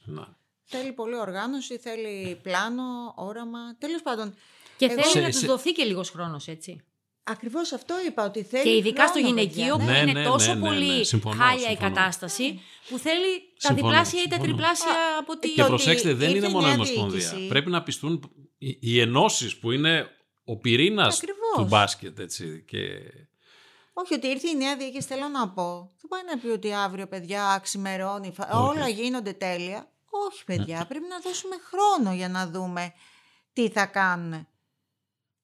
Να. 0.05 0.27
Θέλει 0.63 0.91
πολλή 0.91 1.15
οργάνωση, 1.17 1.77
θέλει 1.77 2.39
πλάνο, 2.43 2.83
όραμα. 3.15 3.59
Τέλος 3.77 4.01
πάντων. 4.01 4.35
Και 4.77 4.85
Εγώ- 4.85 4.93
θέλει 4.93 5.05
Σε- 5.07 5.19
να 5.19 5.29
τους 5.29 5.37
σε- 5.39 5.47
δοθεί 5.47 5.71
και 5.71 5.83
λίγος 5.83 6.09
χρόνος, 6.09 6.47
έτσι. 6.47 6.83
Ακριβώς 7.23 7.71
αυτό 7.71 7.95
είπα, 8.07 8.25
ότι 8.25 8.43
θέλει. 8.43 8.63
Και 8.63 8.75
ειδικά 8.75 9.07
στο 9.07 9.19
χρόνο, 9.19 9.27
γυναικείο 9.27 9.75
παιδιά, 9.77 9.85
που 9.85 9.91
Ναι, 9.91 9.97
είναι 10.11 10.19
ναι, 10.19 10.23
τόσο 10.25 10.53
ναι, 10.53 10.59
ναι, 10.59 10.67
πολύ 10.67 10.97
ναι. 10.97 11.03
Συμφωνώ, 11.03 11.43
χάλια 11.43 11.55
η 11.65 11.67
συμφωνώ. 11.75 11.89
κατάσταση 11.93 12.61
που 12.89 12.97
θέλει 12.97 13.39
τα 13.61 13.67
Συμφωνώ, 13.67 13.87
διπλάσια 13.89 14.21
ή 14.21 14.27
τα 14.27 14.35
συμφωνώ. 14.35 14.43
τριπλάσια 14.53 14.91
από 15.19 15.37
τη. 15.37 15.49
Και 15.49 15.61
ότι 15.61 15.69
προσέξτε, 15.69 16.13
δεν 16.13 16.27
ήρθε 16.29 16.37
είναι 16.37 16.47
η 16.47 16.51
μόνο 16.51 16.65
η 16.65 16.69
νέα 16.69 16.75
Ομοσπονδία. 16.75 17.29
διοίκηση. 17.29 17.47
Πρέπει 17.47 17.69
να 17.69 17.83
πιστούν 17.83 18.31
οι, 18.69 18.77
οι 18.81 18.99
ενώσεις 18.99 19.57
που 19.57 19.71
είναι 19.71 20.09
ο 20.45 20.57
πυρήνας 20.57 21.17
Ακριβώς. 21.17 21.39
του 21.55 21.63
μπάσκετ. 21.65 22.19
Έτσι, 22.19 22.63
και... 22.67 22.79
Όχι, 23.93 24.13
ότι 24.13 24.27
ήρθε 24.27 24.47
η 24.49 24.55
νέα 24.55 24.77
διοίκηση, 24.77 25.07
θέλω 25.07 25.27
να 25.27 25.49
πω. 25.49 25.91
Δεν 26.01 26.09
πάει 26.09 26.21
να 26.35 26.37
πει 26.41 26.47
ότι 26.47 26.73
αύριο, 26.73 27.07
παιδιά, 27.07 27.59
ξημερώνει, 27.63 28.31
φα- 28.31 28.49
Όχι. 28.51 28.61
Ναι. 28.75 28.79
όλα 28.79 28.89
γίνονται 28.89 29.33
τέλεια. 29.33 29.87
Όχι, 30.29 30.43
παιδιά, 30.45 30.85
πρέπει 30.89 31.05
να 31.09 31.19
δώσουμε 31.19 31.55
χρόνο 31.63 32.15
για 32.15 32.29
να 32.29 32.47
δούμε 32.49 32.93
τι 33.53 33.69
θα 33.69 33.85
κάνουν. 33.85 34.47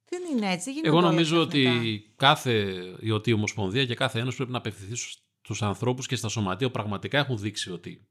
Δεν 0.10 0.22
είναι 0.32 0.52
έτσι, 0.52 0.64
δεν 0.64 0.74
γίνονται 0.74 0.88
Εγώ 0.88 0.98
όλα 0.98 1.08
νομίζω 1.08 1.48
ξαφνικά. 1.48 1.72
ότι 1.72 2.14
κάθε 2.16 2.82
ότι 3.14 3.30
η 3.30 3.34
Ομοσπονδία 3.34 3.86
και 3.86 3.96
κάθε 3.96 4.20
ένωση 4.20 4.36
πρέπει 4.38 4.52
να 4.52 4.58
απευθυνθεί 4.58 4.96
στους 5.42 5.62
ανθρώπους 5.62 6.08
και 6.08 6.16
στα 6.16 6.28
σωματεία 6.28 6.68
που 6.68 6.74
πραγματικά 6.74 7.18
έχουν 7.18 7.38
δείξει 7.38 7.72
ότι 7.72 8.08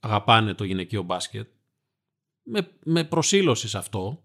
αγαπάνε 0.00 0.54
το 0.54 0.64
γυναικείο 0.64 1.02
μπάσκετ 1.02 1.48
με, 2.42 2.70
με 2.84 3.04
προσήλωση 3.04 3.68
σε 3.68 3.78
αυτό 3.78 4.22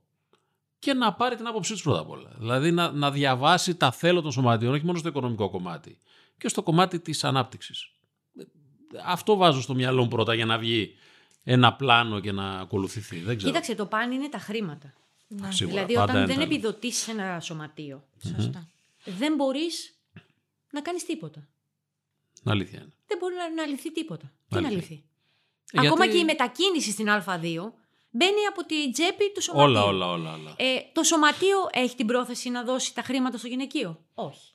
και 0.79 0.93
να 0.93 1.13
πάρει 1.13 1.35
την 1.35 1.47
άποψή 1.47 1.73
τους 1.73 1.81
πρώτα 1.83 1.99
απ' 1.99 2.09
όλα. 2.09 2.31
Δηλαδή 2.37 2.71
να, 2.71 2.91
να 2.91 3.11
διαβάσει 3.11 3.75
τα 3.75 3.91
θέλω 3.91 4.21
των 4.21 4.31
σωματείων, 4.31 4.73
όχι 4.73 4.85
μόνο 4.85 4.97
στο 4.97 5.07
οικονομικό 5.07 5.49
κομμάτι, 5.49 5.97
και 6.37 6.47
στο 6.47 6.63
κομμάτι 6.63 6.99
της 6.99 7.23
ανάπτυξης. 7.23 7.91
Αυτό 9.05 9.35
βάζω 9.35 9.61
στο 9.61 9.73
μυαλό 9.73 10.01
μου 10.01 10.07
πρώτα 10.07 10.33
για 10.33 10.45
να 10.45 10.57
βγει 10.57 10.95
ένα 11.43 11.73
πλάνο 11.73 12.19
και 12.19 12.31
να 12.31 12.59
ακολουθηθεί. 12.59 13.19
Δεν 13.19 13.37
ξέρω. 13.37 13.51
Κοίταξε, 13.51 13.75
το 13.75 13.85
παν 13.85 14.11
είναι 14.11 14.29
τα 14.29 14.37
χρήματα. 14.37 14.93
Ναι, 15.27 15.51
Σίγουρα, 15.51 15.75
δηλαδή, 15.85 15.93
πάντα 15.93 16.11
όταν 16.13 16.25
δεν 16.25 16.35
ήταν. 16.35 16.51
επιδοτήσει 16.51 17.11
ένα 17.11 17.39
σωματείο, 17.39 18.03
σωστά. 18.35 18.67
δεν 19.05 19.35
μπορείς 19.35 19.97
να 20.71 20.81
κάνεις 20.81 21.05
τίποτα. 21.05 21.47
Αλήθεια 22.43 22.79
είναι. 22.79 22.93
Δεν 23.07 23.17
μπορεί 23.17 23.35
να, 23.35 23.53
να 23.53 23.65
λυθεί 23.65 23.91
τίποτα. 23.91 24.31
Τι 24.47 24.55
να 24.55 24.67
Αλήθεια. 24.67 24.77
λυθεί; 24.77 25.03
Ε, 25.71 25.79
Ακόμα 25.79 25.95
γιατί- 26.05 26.11
και 26.11 26.17
η 26.17 26.25
μετακίνηση 26.25 26.91
στην 26.91 27.07
Α2 27.09 27.71
μπαίνει 28.09 28.45
από 28.49 28.63
την 28.65 28.91
τσέπη 28.91 29.31
του 29.33 29.41
σωματείου. 29.41 29.69
Όλα, 29.71 29.83
όλα, 29.83 30.11
όλα. 30.11 30.33
όλα. 30.33 30.53
Ε, 30.57 30.79
το 30.93 31.03
σωματείο 31.03 31.57
έχει 31.71 31.95
την 31.95 32.07
πρόθεση 32.07 32.49
να 32.49 32.63
δώσει 32.63 32.95
τα 32.95 33.01
χρήματα 33.01 33.37
στο 33.37 33.47
γυναικείο; 33.47 33.99
Όχι. 34.13 34.51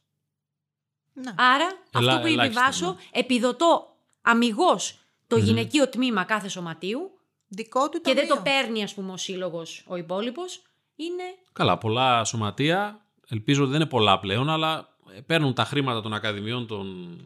Να. 1.12 1.34
Άρα, 1.38 1.66
Ελά- 1.94 2.08
αυτό 2.08 2.20
που 2.20 2.26
ελάχιστα, 2.26 2.44
επιβάσω, 2.44 2.86
ναι. 2.86 3.20
επιδοτώ 3.20 3.96
αμυγός 4.22 4.98
το 5.26 5.36
γυναικείο 5.36 5.88
τμήμα 5.88 6.24
κάθε 6.24 6.48
σωματείου 6.48 7.10
Δικό 7.48 7.88
του 7.88 8.00
και 8.00 8.14
δεν 8.14 8.28
το 8.28 8.34
ταμείο. 8.34 8.52
παίρνει, 8.52 8.82
ας 8.82 8.94
πούμε, 8.94 9.12
ο 9.12 9.16
σύλλογος 9.16 9.84
ο 9.86 9.96
υπόλοιπος. 9.96 10.62
Είναι. 10.96 11.22
Καλά, 11.52 11.78
πολλά 11.78 12.24
σωματεία, 12.24 13.00
ελπίζω 13.28 13.62
ότι 13.62 13.70
δεν 13.72 13.80
είναι 13.80 13.88
πολλά 13.90 14.20
πλέον, 14.20 14.50
αλλά 14.50 14.88
ε, 15.16 15.20
παίρνουν 15.20 15.54
τα 15.54 15.64
χρήματα 15.64 16.00
των 16.02 16.14
ακαδημιών 16.14 16.66
των... 16.66 17.16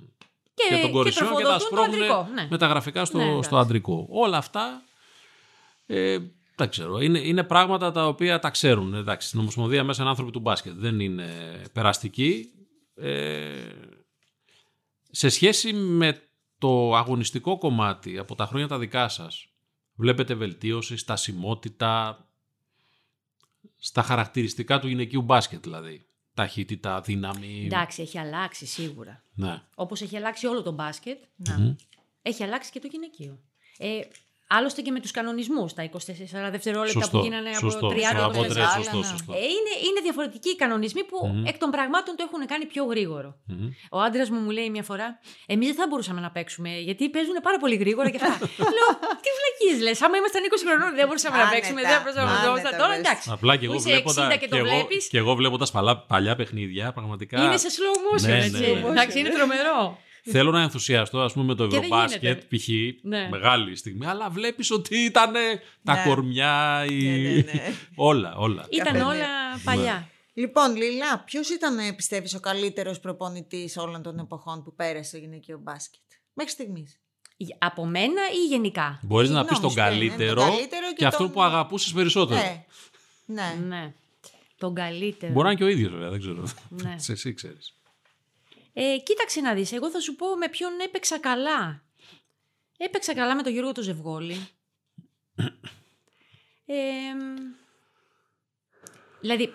Και, 0.55 0.75
και 0.75 0.81
των 0.83 0.91
κορισιών 0.93 1.29
και, 1.29 1.35
τα 1.35 1.41
τροφοδοτούν 1.41 1.59
το 1.59 1.77
σπρώχνουν 1.77 1.95
αντρικό. 1.95 2.29
Ναι. 2.35 2.47
μεταγραφικά 2.51 3.05
στο, 3.05 3.17
Ναι, 3.19 3.25
εντάξει. 3.25 3.43
στο 3.43 3.57
αντρικό. 3.57 4.07
Όλα 4.11 4.37
αυτά 4.37 4.83
ε, 5.87 6.19
δεν 6.57 6.69
ξέρω. 6.69 7.01
Είναι, 7.01 7.19
είναι 7.19 7.43
πράγματα 7.45 7.93
τα 7.93 8.09
οποία 8.09 8.39
τα 8.39 8.51
ξέρουν. 8.51 8.95
Εντάξει, 8.95 9.29
στην 9.29 9.41
Ομοσπονδία 9.41 9.85
μέσα 9.85 10.01
είναι 10.01 10.11
άνθρωποι 10.11 10.31
του 10.31 10.41
μπάσκετ. 10.41 10.73
Δεν 10.77 11.01
είναι 11.01 11.27
περαστικοί. 11.73 12.51
Ε, 12.95 13.69
σε 15.11 15.29
σχέση 15.29 15.73
με 15.73 16.23
το 16.59 16.97
αγωνιστικό 16.97 17.59
κομμάτι 17.59 18.19
από 18.19 18.35
τα 18.35 18.47
χρόνια 18.47 18.69
τα 18.69 18.79
δικά 18.79 19.09
σας, 19.09 19.49
βλέπετε 19.95 20.35
βελτίωση, 20.35 20.97
στασιμότητα, 20.97 22.27
στα 23.77 24.03
χαρακτηριστικά 24.03 24.79
του 24.79 24.89
γυναικείου 24.89 25.23
μπάσκετ 25.23 25.63
δηλαδή. 25.63 26.07
Ταχύτητα, 26.35 27.01
δύναμη. 27.01 27.63
Εντάξει, 27.65 28.03
έχει 28.03 28.19
αλλάξει 28.19 28.67
σίγουρα. 28.67 29.23
Ναι. 29.35 29.63
Όπως 29.75 30.01
έχει 30.01 30.17
αλλάξει 30.17 30.47
όλο 30.47 30.63
το 30.63 30.73
μπάσκετ, 30.73 31.19
Να. 31.37 31.77
έχει 32.23 32.43
αλλάξει 32.43 32.71
και 32.71 32.81
το 32.81 32.87
γυναικείο. 32.87 33.39
Ε, 33.79 34.01
άλλωστε 34.49 34.81
και 34.83 34.91
με 34.91 35.01
τους 35.01 35.11
κανονισμούς, 35.11 35.73
τα 35.75 35.83
24 35.83 35.97
δευτερόλεπτα 36.51 37.01
Σωστό, 37.01 37.19
που 37.19 37.25
γίνανε 37.25 37.51
σωστό, 37.65 37.87
από 37.87 37.95
30 37.95 37.99
σωστό, 38.01 38.25
από 38.29 38.39
ώρες. 38.39 38.53
τρία, 38.53 38.65
άλλα, 38.65 38.75
σωστό, 38.83 38.97
ναι. 38.99 39.05
σωστό. 39.13 39.33
Ε, 39.33 39.37
είναι, 39.57 39.73
είναι 39.87 40.01
διαφορετικοί 40.03 40.49
οι 40.55 40.57
κανονισμοί 40.63 41.03
που 41.11 41.17
εκ 41.51 41.57
των 41.63 41.71
πραγμάτων 41.71 42.13
το 42.17 42.23
έχουν 42.29 42.47
κάνει 42.53 42.65
πιο 42.73 42.85
γρήγορο. 42.93 43.29
Ο 43.91 43.99
άντρας 44.07 44.29
μου 44.31 44.39
μου 44.45 44.51
λέει 44.51 44.71
μια 44.71 44.83
φορά: 44.91 45.07
Εμείς 45.47 45.67
δεν 45.67 45.77
θα 45.77 45.87
μπορούσαμε 45.89 46.21
να 46.21 46.31
παίξουμε 46.31 46.71
γιατί 46.89 47.03
παίζουν 47.15 47.37
πάρα 47.43 47.59
πολύ 47.63 47.77
γρήγορα 47.83 48.09
και 48.11 48.19
αυτά. 48.23 48.35
Λέω: 48.77 48.89
Τι 49.25 49.29
βλακίε 49.39 49.75
λες, 49.87 50.03
άμα 50.03 50.17
ήμασταν 50.17 50.43
20 50.51 50.55
χρονών 50.67 50.95
δεν 50.99 51.07
μπορούσαμε 51.07 51.37
να 51.37 51.43
Άνετα, 51.43 51.55
παίξουμε, 51.57 51.81
δεν 51.91 51.99
μπορούσαμε 52.03 52.31
να 52.31 52.37
άνετα, 52.39 52.53
παίξουμε. 52.53 52.79
Τώρα 52.83 52.93
πες. 52.95 52.99
εντάξει. 53.03 53.27
Απλά 53.37 53.53
και 53.57 53.65
εγώ 53.69 53.75
Που 53.75 53.81
είσαι 53.81 53.91
βλέποντα, 53.91 54.25
60 54.35 54.39
και 54.41 54.49
το 54.49 54.57
εγώ, 54.57 54.67
βλέπεις. 54.69 55.09
και 55.13 55.19
εγώ 55.23 55.33
βλέποντας 55.41 55.71
παλά, 55.71 55.93
παλιά 56.13 56.35
παιχνίδια, 56.37 56.93
πραγματικά... 56.93 57.37
Είναι 57.45 57.57
σε 57.65 57.69
slow 57.77 57.95
motion, 58.07 58.27
Ναι, 58.29 58.37
έτσι. 58.37 58.51
ναι, 58.51 58.67
ναι. 58.67 58.89
Εντάξει, 58.95 59.19
είναι 59.19 59.29
τρομερό. 59.29 59.99
Θέλω 60.31 60.51
να 60.51 60.63
ενθουσιαστώ, 60.63 61.21
ας 61.21 61.33
πούμε, 61.33 61.45
με 61.45 61.55
το 61.55 61.67
Και 61.67 61.75
δεν 61.75 61.83
Ευρωμπάσκετ, 61.85 62.43
π.χ. 62.49 62.69
Ναι. 63.03 63.29
Μεγάλη 63.31 63.77
στιγμή. 63.77 64.07
Αλλά 64.07 64.31
βλέπεις 64.31 64.71
ότι 64.71 64.97
ήταν 64.99 65.33
τα 65.85 65.95
Ναι. 65.95 66.03
κορμιά, 66.05 66.85
η... 66.89 67.05
Ναι, 67.05 67.17
ναι, 67.31 67.35
ναι. 67.53 67.75
όλα, 67.95 68.35
όλα. 68.37 68.67
Ήταν 68.71 68.85
Καφενείο. 68.85 69.09
όλα 69.09 69.27
παλιά. 69.65 70.09
Λοιπόν, 70.35 70.77
Λίλα, 70.77 71.23
ποιος 71.27 71.49
ήταν, 71.51 71.79
ε, 71.79 71.93
πιστεύεις, 71.93 72.35
ο 72.35 72.41
καλύτερος 72.41 73.01
προπονητής 73.01 73.77
όλων 73.77 74.03
των 74.03 74.19
εποχών 74.19 74.63
που 74.63 74.75
πέρασε 74.75 75.11
το 75.11 75.19
γυναικείο 75.23 75.59
μπάσκετ. 75.63 76.01
Μέχρι 76.33 76.53
στιγμής; 76.53 77.01
Από 77.59 77.85
μένα 77.87 78.23
ή 78.35 78.47
γενικά; 78.49 79.01
Μπορείς 79.03 79.31
να 79.31 79.39
Συγγνώμη, 79.45 79.49
πεις 79.49 79.61
τον 79.61 79.71
σου 79.71 79.77
λένε, 79.77 79.89
καλύτερο, 80.09 80.41
τον 80.41 80.51
καλύτερο 80.51 80.87
και, 80.89 80.95
και 80.97 81.07
αυτό 81.07 81.23
τον- 81.23 81.33
που 81.33 81.43
αγαπούσες 81.43 81.93
περισσότερο. 81.93 82.41
Ναι. 82.41 82.65
ναι. 83.27 83.67
Ναι. 83.67 83.93
Τον 84.59 84.75
καλύτερο. 84.75 85.33
Μπορεί 85.33 85.45
να 85.45 85.51
είναι 85.51 85.61
και 85.61 85.65
ο 85.67 85.69
ίδιος, 85.69 85.91
βέβαια, 85.93 86.11
δεν 86.11 86.21
ξέρω. 86.21 86.43
Ναι. 86.69 86.95
Σε 87.07 87.13
εσύ 87.13 87.35
ξέρεις. 87.35 87.76
Ε, 88.79 88.97
κοίταξε 89.05 89.41
να 89.41 89.55
δεις, 89.55 89.73
εγώ 89.73 89.91
θα 89.91 90.01
σου 90.01 90.17
πω 90.17 90.37
με 90.37 90.49
ποιον 90.49 90.81
έπαιξα 90.81 91.19
καλά. 91.19 91.83
Έπαιξα 92.79 93.15
καλά 93.15 93.35
με 93.35 93.43
τον 93.43 93.53
Γιώργο 93.53 93.73
το 93.73 93.83
Ζευγόλη. 93.83 94.49
Ε, 96.67 96.77
δηλαδή, 99.21 99.53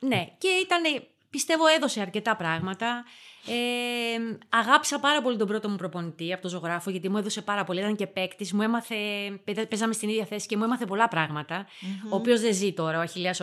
ναι, 0.00 0.34
και 0.38 0.48
ήταν, 0.48 0.82
πιστεύω 1.30 1.66
έδωσε 1.66 2.00
αρκετά 2.00 2.36
πράγματα. 2.36 3.04
Ε, 3.46 4.36
αγάπησα 4.48 5.00
πάρα 5.00 5.22
πολύ 5.22 5.36
τον 5.36 5.46
πρώτο 5.48 5.68
μου 5.68 5.76
προπονητή 5.76 6.32
από 6.32 6.42
το 6.42 6.48
ζωγράφο, 6.48 6.90
γιατί 6.90 7.08
μου 7.08 7.16
έδωσε 7.18 7.42
πάρα 7.42 7.64
πολύ. 7.64 7.78
Ήταν 7.80 7.96
και 7.96 8.06
παίκτης, 8.06 8.52
μου 8.52 8.62
έμαθε. 8.62 8.96
παίζα- 9.44 9.66
Παίζαμε 9.66 9.92
στην 9.92 10.08
ίδια 10.08 10.24
θέση 10.26 10.46
και 10.46 10.56
μου 10.56 10.64
έμαθε 10.64 10.86
πολλά 10.86 11.08
πράγματα. 11.08 11.66
Ο 12.10 12.16
οποίος 12.16 12.40
δεν 12.40 12.54
ζει 12.54 12.72
τώρα, 12.72 12.98
ο 12.98 13.00
Αχιλιάς 13.00 13.40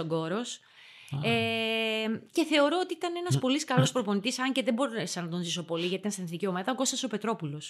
Ογκόρος. 1.12 1.32
Ε, 1.32 2.22
και 2.32 2.44
θεωρώ 2.44 2.78
ότι 2.82 2.94
ήταν 2.94 3.16
ένας 3.16 3.40
πολύ 3.40 3.64
καλός 3.64 3.92
προπονητής, 3.92 4.40
αν 4.40 4.52
και 4.52 4.64
δεν 4.64 4.74
μπορούσα 4.74 5.22
να 5.22 5.28
τον 5.28 5.42
ζήσω 5.42 5.64
πολύ, 5.64 5.82
γιατί 5.82 5.96
ήταν 5.96 6.12
στην 6.12 6.24
εθνική 6.24 6.48
ομάδα, 6.48 6.72
ο 6.72 6.76
Κώστας 6.76 7.04
ο 7.04 7.08
Πετρόπουλο. 7.08 7.62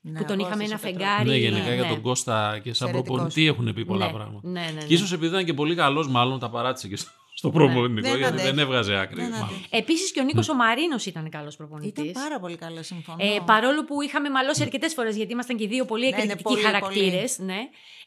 Ναι, 0.00 0.18
που 0.18 0.24
τον 0.24 0.38
ο 0.38 0.46
είχαμε 0.46 0.62
Κώστας 0.62 0.82
ένα 0.82 0.92
ο 0.92 0.98
φεγγάρι. 0.98 1.28
Ναι, 1.28 1.36
γενικά 1.36 1.68
ναι, 1.68 1.74
για 1.74 1.82
ναι. 1.82 1.88
τον 1.88 2.00
Κώστα 2.00 2.60
και 2.62 2.72
σαν 2.72 2.88
Εξαιρετικός. 2.88 3.02
προπονητή 3.02 3.46
έχουν 3.46 3.74
πει 3.74 3.84
πολλά 3.84 4.06
ναι, 4.06 4.12
πράγματα. 4.12 4.48
Ναι, 4.48 4.60
ναι, 4.60 4.70
ναι. 4.70 4.84
Και 4.84 4.94
ίσως 4.94 5.12
επειδή 5.12 5.30
ήταν 5.32 5.44
και 5.44 5.54
πολύ 5.54 5.74
καλός, 5.74 6.08
μάλλον 6.08 6.38
τα 6.38 6.50
παράτησε 6.50 6.88
και 6.88 6.96
στο, 6.96 7.10
στο 7.38 7.50
προπονητικό, 7.50 8.08
Δεν 8.08 8.16
γιατί 8.18 8.32
αντέχει. 8.32 8.46
δεν 8.46 8.58
έβγαζε 8.58 8.94
άκρη. 8.98 9.20
Δεν 9.20 9.30
μάλλον. 9.30 9.46
αντέχει. 9.46 9.66
Επίσης 9.70 10.12
και 10.12 10.20
ο 10.20 10.22
Νίκος 10.22 10.48
ο 10.48 10.54
Μαρίνος 10.54 11.06
ήταν 11.06 11.30
καλός 11.30 11.56
προπονητής. 11.56 12.10
Ήταν 12.10 12.22
πάρα 12.22 12.40
πολύ 12.40 12.56
καλός, 12.56 12.86
συμφωνώ. 12.86 13.24
Ε, 13.24 13.38
παρόλο 13.44 13.84
που 13.84 14.02
είχαμε 14.02 14.30
μαλώσει 14.30 14.62
αρκετές 14.62 14.94
φορές, 14.94 15.16
γιατί 15.16 15.32
ήμασταν 15.32 15.56
και 15.56 15.64
οι 15.64 15.66
δύο 15.66 15.84
πολύ 15.84 16.02
Ναι, 16.02 16.08
είναι 16.08 16.16
εκρηκτικοί 16.16 16.48
πολύ, 16.48 16.62
χαρακτήρες. 16.62 17.38
Ναι. 17.38 17.58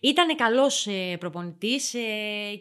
Ήταν 0.04 0.36
καλός 0.36 0.88
ε, 0.88 1.18
προπονητής 1.20 1.90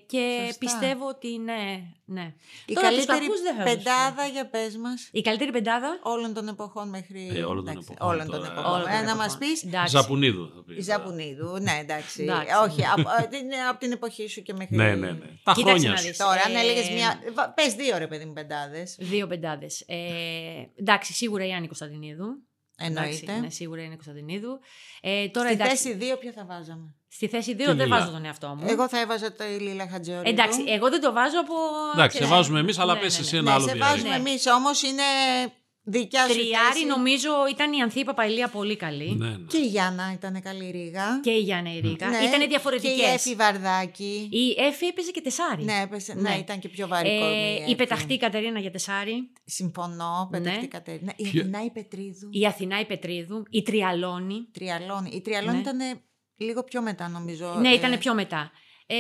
και 0.06 0.36
Σωστά. 0.46 0.58
πιστεύω 0.58 1.06
ότι 1.08 1.38
ναι. 1.38 1.62
ναι. 2.04 2.34
Η 2.66 2.72
Τώρα 2.74 2.88
τους 2.88 2.96
καλύτερη 3.04 3.20
κακούς 3.26 3.40
δεν 3.40 3.54
θα 3.56 3.62
τους 3.64 3.72
πω. 3.72 3.76
πεντάδα 3.82 4.26
για 4.32 4.46
πες 4.46 4.76
μας 4.76 5.08
Η 5.12 5.20
καλύτερη 5.20 5.50
πεντάδα; 5.50 5.98
όλων 6.02 6.34
των 6.34 6.48
εποχών 6.48 6.88
μέχρι... 6.88 7.30
Ε, 7.34 7.42
όλων 7.42 7.64
των 7.64 7.72
εντάξει, 7.72 7.88
εποχών 7.92 8.12
όλων 8.14 8.26
των 8.26 8.36
τώρα. 8.40 8.52
εποχών. 8.52 8.72
Όλων 8.72 8.84
των 8.86 8.92
Ε, 8.94 9.02
να 9.02 9.14
μας 9.16 9.34
εποχών. 9.34 9.38
πεις 9.48 9.62
Εντάξει. 9.64 9.96
Ζαπουνίδου 9.96 10.44
θα 10.54 10.62
πει. 10.66 10.74
η 10.76 10.82
Ζαπουνίδου. 10.82 11.50
Ναι, 11.66 11.74
εντάξει. 11.82 12.22
Εντάξει. 12.22 12.52
Όχι, 12.64 12.80
από, 12.94 13.08
ε, 13.22 13.26
την- 13.34 13.52
από 13.70 13.78
την 13.84 13.92
εποχή 13.92 14.28
σου 14.28 14.42
και 14.42 14.52
μέχρι... 14.52 14.76
Ναι, 14.76 14.88
ναι, 14.94 15.10
ναι. 15.10 15.26
Τα 15.42 15.52
Κοίταξε 15.52 15.62
χρόνια 15.62 15.90
να 15.90 15.96
σου. 15.96 16.06
δεις. 16.06 16.16
Τώρα, 16.16 16.40
αν 16.46 16.54
Ε, 16.54 16.59
έλεγες 16.60 16.90
μια. 16.90 17.20
βα- 17.34 17.50
Πες 17.50 17.74
δύο 17.74 17.98
ρε 17.98 18.06
παιδί 18.06 18.24
μου 18.24 18.32
πεντάδες. 18.32 18.96
Δύο 18.98 19.26
πεντάδες. 19.26 19.84
Ε, 19.86 19.96
εντάξει, 20.78 21.12
σίγουρα 21.12 21.46
η 21.46 21.52
Άννη 21.52 21.66
Κωνσταντινίδου. 21.66 22.26
Εννοείται. 22.82 23.08
Εντάξει, 23.22 23.40
ναι, 23.40 23.50
σίγουρα 23.50 23.82
είναι 23.82 23.94
Κωνσταντινίδου. 23.94 24.58
Ε, 25.00 25.28
τώρα, 25.28 25.46
Στη 25.48 25.54
εντάξει, 25.60 25.76
θέση 25.76 25.94
δύο 25.94 26.16
ποιο 26.16 26.32
θα 26.32 26.44
βάζαμε; 26.44 26.94
στη 27.08 27.28
θέση 27.28 27.52
2 27.52 27.56
Τη 27.56 27.64
δεν 27.64 27.76
Λίλα. 27.76 27.98
βάζω 27.98 28.10
τον 28.10 28.24
εαυτό 28.24 28.48
μου. 28.48 28.64
Εγώ 28.68 28.88
θα 28.88 29.00
έβαζα 29.00 29.32
το 29.32 29.44
η 29.44 29.58
Λίλα 29.58 29.88
Χατζεωρίδου. 29.88 30.30
Εντάξει, 30.30 30.64
εγώ 30.66 30.90
δεν 30.90 31.00
το 31.00 31.12
βάζω 31.12 31.40
από. 31.40 31.54
Εντάξει, 31.94 32.16
σε 32.16 32.22
Ναι. 32.22 32.28
βάζουμε 32.28 32.60
εμείς, 32.60 32.78
αλλά 32.78 32.94
Ναι, 32.94 33.00
πες 33.00 33.14
ναι, 33.14 33.20
εσύ 33.24 33.32
ναι. 33.34 33.40
ένα 33.40 33.48
Ναι, 33.50 33.54
άλλο 33.56 33.60
σε 33.66 33.72
διάλειμμα. 33.72 33.90
βάζουμε 33.90 34.08
Ναι. 34.18 34.28
εμείς 34.28 34.46
όμως 34.46 34.82
είναι 34.82 35.02
δικιά 35.90 36.26
σου 36.26 36.32
Τριάρι 36.32 36.72
θέση. 36.72 36.86
νομίζω 36.86 37.30
ήταν 37.50 37.72
η 37.72 37.80
Ανθή 37.82 38.04
Παπαϊλία 38.04 38.48
πολύ 38.48 38.76
καλή. 38.76 39.14
Ναι, 39.16 39.28
ναι. 39.28 39.36
Και 39.48 39.56
η 39.56 39.66
Γιάννα 39.66 40.12
ήταν 40.14 40.42
καλή 40.42 40.70
ρίγα. 40.70 41.20
Και 41.22 41.30
η 41.30 41.38
Γιάννα 41.40 41.74
η 41.74 41.80
Ρίκα. 41.80 42.08
Ναι, 42.08 42.18
Ήταν 42.18 42.40
Και 42.40 42.46
διαφορετικές. 42.46 42.96
η 42.96 43.02
Εφη 43.02 43.34
Βαρδάκη. 43.34 44.28
Η 44.32 44.54
Εφη 44.62 44.86
έπαιζε 44.86 45.10
και 45.10 45.20
τεσάρι. 45.20 45.64
Ναι, 45.64 45.80
έπεσε- 45.84 46.14
ναι, 46.14 46.28
Ναι. 46.30 46.36
ήταν 46.36 46.58
και 46.58 46.68
πιο 46.68 46.88
βαρύ 46.88 47.18
κορμί, 47.18 47.34
Ε, 47.34 47.52
η 47.54 47.62
Εφη. 47.62 47.74
πεταχτή 47.74 48.16
Κατερίνα 48.16 48.58
για 48.60 48.70
τεσάρι. 48.70 49.32
Συμφωνώ, 49.44 50.28
πεταχτή 50.30 50.60
Ναι. 50.60 50.66
Κατερίνα. 50.66 51.12
Η 51.16 51.22
Ποιο- 51.22 51.40
Αθηνά 51.42 51.64
η 51.64 51.70
Πετρίδου. 51.70 52.28
Η 52.30 52.46
Αθηνά 52.46 52.80
η 52.80 52.84
Πετρίδου. 52.86 53.42
Η 53.50 53.62
Τριαλώνη. 53.62 54.48
Τριαλώνη. 54.52 55.10
Η 55.14 55.20
Τριαλώνη 55.20 55.54
Ναι. 55.54 55.60
ήταν 55.60 55.78
λίγο 56.36 56.64
πιο 56.64 56.82
μετά, 56.82 57.08
νομίζω. 57.08 57.54
Ναι, 57.60 57.68
Ε, 57.70 57.74
ήταν 57.74 57.98
πιο 57.98 58.14
μετά. 58.14 58.50
Ε, 58.86 58.96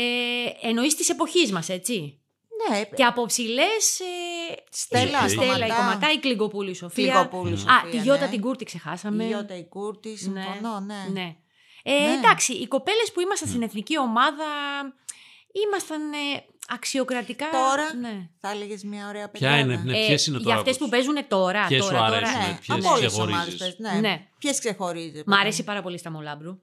Εννοείς 0.68 0.94
της 0.94 1.08
εποχής 1.08 1.52
μας, 1.52 1.68
έτσι; 1.68 2.19
Ναι, 2.68 2.84
Και 2.96 3.04
από 3.04 3.24
ψηλές. 3.26 4.00
Ε, 4.00 4.04
Στέλλα, 4.70 5.24
η 5.26 5.28
Στέλλα, 5.28 5.44
η 5.52 5.58
Κομματά. 5.58 5.74
Κομματά, 5.76 6.12
η 6.12 6.18
Κλιγκοπούλη 6.18 6.70
η 6.70 6.74
Σοφία. 6.74 7.12
Κλικοπούλου. 7.12 7.52
Α, 7.54 7.58
Σοφία, 7.58 7.90
τη 7.90 7.96
Γιώτα 7.96 8.24
ναι. 8.24 8.30
την 8.30 8.40
Κούρτη 8.40 8.64
ξεχάσαμε. 8.64 9.24
Η 9.24 9.26
Γιώτα 9.26 9.56
η 9.56 9.64
Κούρτη, 9.64 10.16
συμφωνώ, 10.16 10.80
ναι. 10.80 10.94
ναι. 11.12 11.36
Ε, 11.82 11.92
Ναι. 12.06 12.12
Εντάξει, 12.14 12.52
οι 12.52 12.66
κοπέλες 12.66 13.12
που 13.12 13.20
ήμασταν 13.20 13.48
στην 13.48 13.62
εθνική 13.62 13.98
ομάδα 13.98 14.44
ήμασταν 15.66 16.12
ε, 16.12 16.44
αξιοκρατικά. 16.68 17.46
Τώρα 17.50 17.94
Ναι. 18.00 18.28
θα 18.40 18.50
έλεγες 18.50 18.82
μια 18.84 19.08
ωραία 19.08 19.28
Ποια 19.30 19.50
πεντάδα. 19.50 19.58
είναι, 19.72 19.82
ναι, 19.84 19.98
Ε, 20.02 20.06
ποιες 20.06 20.26
είναι 20.26 20.36
για 20.36 20.44
τώρα. 20.46 20.58
αυτές 20.58 20.76
που 20.78 20.88
παίζουν 20.88 21.16
τώρα. 21.28 21.66
Ποιες 21.66 21.84
σου 21.84 21.90
τώρα, 21.90 22.04
αρέσουν, 22.04 22.34
τώρα. 22.34 22.46
ναι. 22.48 22.58
ποιες 22.60 22.78
από 22.78 22.88
όλες 22.88 23.00
τις 23.00 23.08
ξεχωρίζεις; 23.08 23.34
ομάδες 23.36 23.56
πες, 23.56 23.76
ναι. 23.78 24.00
Ναι. 24.08 24.26
Ποιες 24.38 24.58
ξεχωρίζει. 24.58 25.22
Μ' 25.26 25.32
αρέσει 25.32 25.64
πάρα 25.64 25.82
πολύ 25.82 25.98
στα 25.98 26.10
Μολάμπρου. 26.10 26.58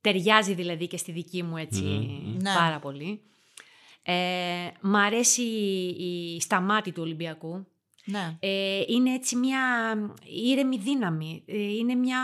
Ταιριάζει 0.00 0.54
δηλαδή 0.54 0.86
και 0.86 0.96
στη 0.96 1.12
δική 1.12 1.42
μου 1.42 1.56
έτσι 1.56 1.82
Μμμ. 1.82 2.36
Ναι. 2.42 2.54
πάρα 2.54 2.78
πολύ. 2.78 3.20
Ε, 4.06 4.14
μ' 4.80 4.96
αρέσει 4.96 5.42
η 5.98 6.40
σταμάτη 6.40 6.92
του 6.92 7.02
Ολυμπιακού. 7.02 7.66
Ναι. 8.06 8.36
Ε, 8.40 8.82
είναι 8.88 9.14
έτσι 9.14 9.36
μια 9.36 9.60
ήρεμη 10.44 10.78
δύναμη. 10.78 11.42
Ε, 11.46 11.62
είναι 11.62 11.94
μια 11.94 12.20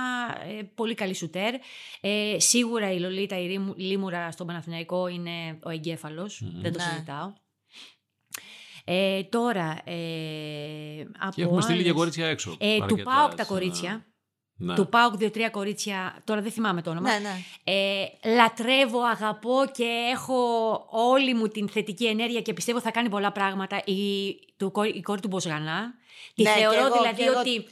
ε, 0.59 0.63
πολύ 0.63 0.95
καλή 0.95 1.15
σουτέρ. 1.15 1.55
Ε, 2.01 2.37
σίγουρα 2.39 2.93
η 2.93 2.99
Λολίτα, 2.99 3.39
η 3.41 3.47
Ρήμου- 3.47 3.79
Λίμουρα 3.79 4.31
στον 4.31 4.47
Παναθηναϊκό 4.47 5.09
είναι 5.09 5.59
ο 5.63 5.71
εγκέφαλος. 5.71 6.43
Δεν 6.61 6.73
το 6.73 6.79
Ναι. 6.79 6.85
συζητάω. 6.85 7.33
Ε, 8.85 9.23
τώρα, 9.23 9.81
ε, 9.85 11.07
από 11.19 11.33
Και 11.35 11.43
έχουμε 11.43 11.61
στείλει 11.61 11.77
και 11.79 11.83
άλλες- 11.85 11.97
κορίτσια 11.97 12.27
έξω. 12.27 12.57
Ε, 12.59 12.77
του 12.77 12.83
αρκετάς, 12.83 13.15
ΠΑΟΚ 13.15 13.29
τα 13.35 13.43
έτσι, 13.43 13.53
κορίτσια. 13.53 14.07
Ναι. 14.63 14.75
Του 14.75 14.89
ΠΑΟΚ 14.89 15.17
δύο-τρία 15.17 15.51
κορίτσια, 15.51 16.17
τώρα 16.25 16.41
δεν 16.41 16.53
θυμάμαι 16.53 16.83
το 16.83 16.91
όνομα. 16.91 17.11
Ναι, 17.13 17.19
ναι. 17.19 17.37
Ε, 17.65 18.35
λατρεύω, 18.35 19.01
αγαπώ 19.01 19.57
και 19.73 20.09
έχω 20.13 20.37
όλη 20.91 21.35
μου 21.35 21.49
την 21.49 21.69
θετική 21.69 22.07
ενέργεια 22.07 22.41
και 22.41 22.53
πιστεύω 22.53 22.81
θα 22.81 22.91
κάνει 22.91 23.09
πολλά 23.09 23.33
πράγματα 23.33 23.83
η, 23.85 24.35
του, 24.57 24.71
κόρη- 24.71 24.97
η 24.97 25.01
κόρη 25.01 25.21
του 25.21 25.29
Μποσγανά. 25.29 25.95
Τη 26.35 26.43
Ναι, 26.43 26.51
θεωρώ 26.51 26.71
και 26.73 26.85
εγώ- 26.87 26.93
δηλαδή 27.01 27.17
και 27.23 27.25
εγώ- 27.29 27.39
ότι 27.41 27.67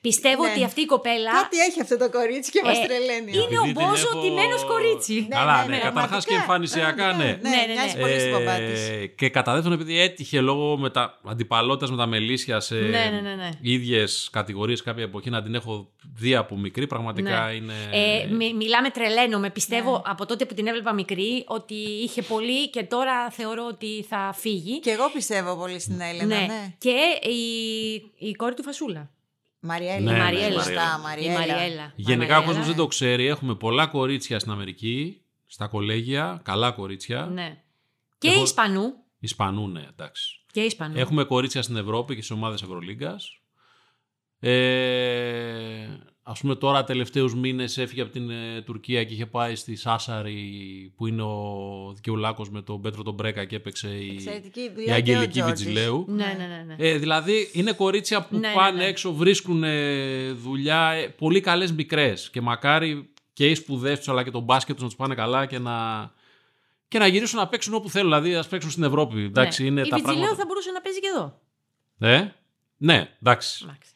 πιστεύω 0.00 0.42
Ναι. 0.44 0.50
ότι 0.50 0.64
αυτή 0.64 0.80
η 0.80 0.86
κοπέλα 0.86 1.30
Κάτι 1.42 1.58
έχει 1.68 1.80
αυτό 1.80 1.96
το 1.98 2.10
κορίτσι 2.10 2.50
και 2.50 2.60
μας 2.64 2.78
Ε, 2.78 2.86
τρελαίνει. 2.86 3.30
είναι 3.32 3.42
Επειδή 3.42 3.56
ο 3.56 3.62
την 3.62 3.72
Μπόζο 3.72 4.06
έχω- 4.12 4.22
τιμένος 4.22 4.64
κορίτσι. 4.64 5.14
Ναι, 5.28 5.36
Καλά, 5.36 5.56
ναι, 5.62 5.68
ναι, 5.68 5.76
ναι, 5.76 5.82
καταρχάς 5.82 6.24
και 6.24 6.34
πραγματικά. 6.34 6.40
εμφανισιακά, 6.40 7.06
ναι. 7.12 7.24
Ναι, 7.24 7.48
Ναι, 7.48 7.56
ναι, 7.66 7.72
μοιάζει 7.72 7.94
ναι. 7.96 8.00
πολύ 8.00 8.18
στην 8.20 8.32
Παπάτης. 8.32 8.88
Ε, 8.88 9.06
και 9.06 9.28
κατά 9.28 9.52
δεύτερον, 9.52 9.78
επειδή 9.78 10.00
έτυχε 10.00 10.40
λόγω 10.40 10.76
με 10.78 10.90
τα 10.90 11.20
αντιπαλότητας 11.26 11.90
με 11.90 11.96
τα 11.96 12.06
μελίσια 12.06 12.60
σε 12.60 12.74
Ναι, 12.74 12.88
ναι, 13.12 13.20
ναι, 13.22 13.34
ναι. 13.34 13.50
ίδιες 13.60 14.28
κατηγορίες 14.32 14.82
κάποια 14.82 15.02
εποχή 15.04 15.30
να 15.30 15.42
την 15.42 15.54
έχω 15.54 15.90
δει 16.14 16.34
από 16.34 16.56
μικρή, 16.56 16.86
πραγματικά 16.86 17.44
Ναι. 17.46 17.52
είναι. 17.54 17.72
Ε, 17.92 18.26
μι- 18.26 18.54
μιλάμε 18.54 18.90
τρελαίνομαι. 18.90 19.50
Πιστεύω 19.50 19.92
Ναι. 19.92 20.02
από 20.04 20.26
τότε 20.26 20.44
που 20.44 20.54
την 20.54 20.66
έβλεπα 20.66 20.92
μικρή 20.94 21.44
ότι 21.46 21.74
είχε 21.74 22.22
πολύ 22.22 22.68
και 22.70 22.82
τώρα 22.82 23.30
θεωρώ 23.30 23.66
ότι 23.68 24.06
θα 24.08 24.34
φύγει. 24.36 24.80
Και 24.80 24.90
εγώ 24.90 25.10
πιστεύω 25.14 25.56
πολύ 25.56 25.80
στην 25.80 26.00
Έλενα, 26.00 26.36
ναι. 26.40 26.74
Και 26.78 27.28
η, 27.28 27.38
η 28.28 28.32
κόρη 28.32 28.54
του 28.54 28.62
Φασούλα. 28.62 29.10
Μαριέλα. 29.60 30.00
Ναι, 30.00 30.12
ναι, 30.12 30.18
Μαριέλα. 30.18 30.62
Σωστά, 30.62 30.98
Η 30.98 31.02
Μαριέλα. 31.02 31.38
Μαριέλα. 31.38 31.92
Γενικά 31.96 32.14
ο 32.14 32.26
Μαριέλα. 32.26 32.44
κόσμος 32.44 32.66
δεν 32.66 32.76
το 32.76 32.86
ξέρει. 32.86 33.26
Έχουμε 33.26 33.54
πολλά 33.54 33.86
κορίτσια 33.86 34.38
στην 34.38 34.52
Αμερική, 34.52 35.22
στα 35.46 35.66
κολέγια, 35.66 36.40
καλά 36.44 36.70
κορίτσια. 36.70 37.26
Ναι. 37.26 37.62
Και 38.18 38.28
Εγώ- 38.28 38.42
Ισπανού. 38.42 38.92
Ισπανού, 39.18 39.68
ναι, 39.68 39.86
εντάξει. 39.90 40.44
Και 40.52 40.60
Ισπανού. 40.60 40.98
Έχουμε 40.98 41.24
κορίτσια 41.24 41.62
στην 41.62 41.76
Ευρώπη 41.76 42.14
και 42.14 42.22
σε 42.22 42.32
ομάδες 42.32 42.62
Ευρωλίγκας. 42.62 43.40
Ε, 44.40 45.88
ας 46.30 46.40
πούμε 46.40 46.54
τώρα 46.54 46.84
τελευταίους 46.84 47.34
μήνες 47.34 47.78
έφυγε 47.78 48.02
από 48.02 48.12
την 48.12 48.30
ε, 48.30 48.62
Τουρκία 48.62 49.04
και 49.04 49.14
είχε 49.14 49.26
πάει 49.26 49.54
στη 49.54 49.76
Σάσαρη 49.76 50.92
που 50.96 51.06
είναι 51.06 51.22
ο 51.22 51.92
δικαιουλάκος 51.94 52.50
με 52.50 52.62
τον 52.62 52.80
Πέτρο 52.80 53.02
τον 53.02 53.14
Μπρέκα 53.14 53.44
και 53.44 53.56
έπαιξε 53.56 53.88
η, 53.88 54.10
Εξαιρετική 54.14 54.60
η 54.60 54.70
δουλειά 54.74 55.00
και 55.00 55.10
ο 55.10 55.14
Αγγελική 55.14 55.40
Τζόρτζης. 55.40 55.66
Βιτζιλέου. 55.66 56.04
Ναι, 56.08 56.34
ναι, 56.38 56.46
ναι. 56.46 56.64
ναι. 56.66 56.88
Ε, 56.88 56.98
δηλαδή 56.98 57.50
είναι 57.52 57.72
κορίτσια 57.72 58.22
που 58.22 58.38
Ναι, 58.38 58.48
ναι, 58.48 58.54
πάνε 58.54 58.78
ναι. 58.78 58.84
έξω, 58.84 59.12
βρίσκουν 59.14 59.62
ε, 59.64 60.32
δουλειά, 60.32 60.90
ε, 60.90 61.08
πολύ 61.08 61.40
καλές 61.40 61.72
μικρές 61.72 62.30
και 62.30 62.40
μακάρι 62.40 63.10
και 63.32 63.50
οι 63.50 63.54
σπουδές 63.54 63.98
τους 63.98 64.08
αλλά 64.08 64.22
και 64.22 64.30
το 64.30 64.40
μπάσκετ 64.40 64.74
τους 64.74 64.82
να 64.82 64.88
τους 64.88 64.98
πάνε 64.98 65.14
καλά 65.14 65.46
και 65.46 65.58
να, 65.58 66.10
και 66.88 66.98
να 66.98 67.06
γυρίσουν 67.06 67.38
να 67.38 67.48
παίξουν 67.48 67.74
όπου 67.74 67.90
θέλουν. 67.90 68.08
Δηλαδή, 68.10 68.34
ας 68.34 68.48
παίξουν 68.48 68.70
στην 68.70 68.82
Ευρώπη. 68.82 69.22
Εντάξει, 69.22 69.62
Ναι. 69.62 69.68
είναι 69.68 69.80
η 69.80 69.88
τα 69.88 69.96
Βιτζιλέου 69.96 70.18
πράγματα. 70.20 70.40
θα 70.42 70.46
μπορούσε 70.48 70.70
να 70.70 70.80
παίζει 70.80 71.00
και 71.00 71.08
εδώ. 71.16 71.40
Ε; 71.98 72.28
Ναι, 72.76 73.16
εντάξει. 73.22 73.64
Εντάξει. 73.64 73.90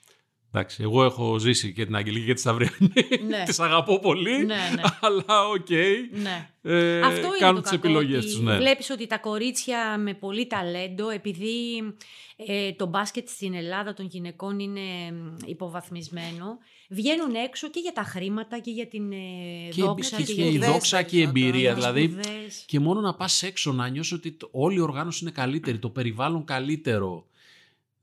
Εντάξει, 0.54 0.82
εγώ 0.82 1.04
έχω 1.04 1.38
ζήσει 1.38 1.72
και 1.72 1.84
την 1.84 1.96
Αγγελική 1.96 2.26
και 2.26 2.34
τη 2.34 2.40
Σταυριανή. 2.40 2.92
Ναι. 3.28 3.42
τις 3.46 3.58
αγαπώ 3.60 3.98
πολύ. 3.98 4.36
Ναι, 4.36 4.44
ναι. 4.44 4.82
Αλλά 5.00 5.48
οκ. 5.48 5.70
Ναι. 6.22 6.48
Ε, 6.62 7.00
Αυτό 7.00 7.26
είναι 7.26 7.36
κάνουν 7.38 7.54
το 7.54 7.60
τις 7.60 7.70
κακό, 7.70 7.86
επιλογές 7.86 8.24
ότι 8.24 8.32
τους. 8.32 8.40
Ναι. 8.42 8.56
Βλέπεις 8.56 8.90
ότι 8.90 9.06
τα 9.06 9.18
κορίτσια 9.18 9.98
με 9.98 10.14
πολύ 10.14 10.46
ταλέντο, 10.46 11.08
επειδή 11.10 11.82
ε, 12.46 12.72
το 12.72 12.86
μπάσκετ 12.86 13.28
στην 13.28 13.54
Ελλάδα 13.54 13.94
των 13.94 14.06
γυναικών 14.06 14.58
είναι 14.58 14.80
μ, 15.12 15.36
υποβαθμισμένο, 15.46 16.58
βγαίνουν 16.88 17.34
έξω 17.34 17.68
και 17.70 17.80
για 17.80 17.92
τα 17.92 18.02
χρήματα 18.02 18.58
και 18.58 18.70
για 18.70 18.86
την 18.86 19.12
ε, 19.12 19.16
Και, 19.70 19.82
δόξα 19.82 20.16
και, 20.16 20.22
και, 20.22 20.32
και 20.32 20.40
για 20.42 20.50
η 20.50 20.52
σπουδές 20.52 20.68
δόξα 20.72 21.02
και 21.02 21.16
η 21.16 21.18
περισσότερο, 21.20 21.46
εμπειρία. 21.46 21.68
ναι. 21.70 21.74
τις 21.76 21.84
Δηλαδή, 21.84 22.04
σπουδές. 22.22 22.64
και 22.66 22.80
μόνο 22.80 23.00
να 23.00 23.14
πας 23.14 23.42
έξω 23.42 23.72
να 23.72 23.88
νιώσεις 23.88 24.12
ότι 24.12 24.32
το- 24.32 24.48
όλη 24.52 24.76
η 24.76 24.80
οργάνωση 24.80 25.18
είναι 25.24 25.32
καλύτερη, 25.32 25.78
το 25.78 25.88
περιβάλλον 25.88 26.44
καλύτερο. 26.44 27.26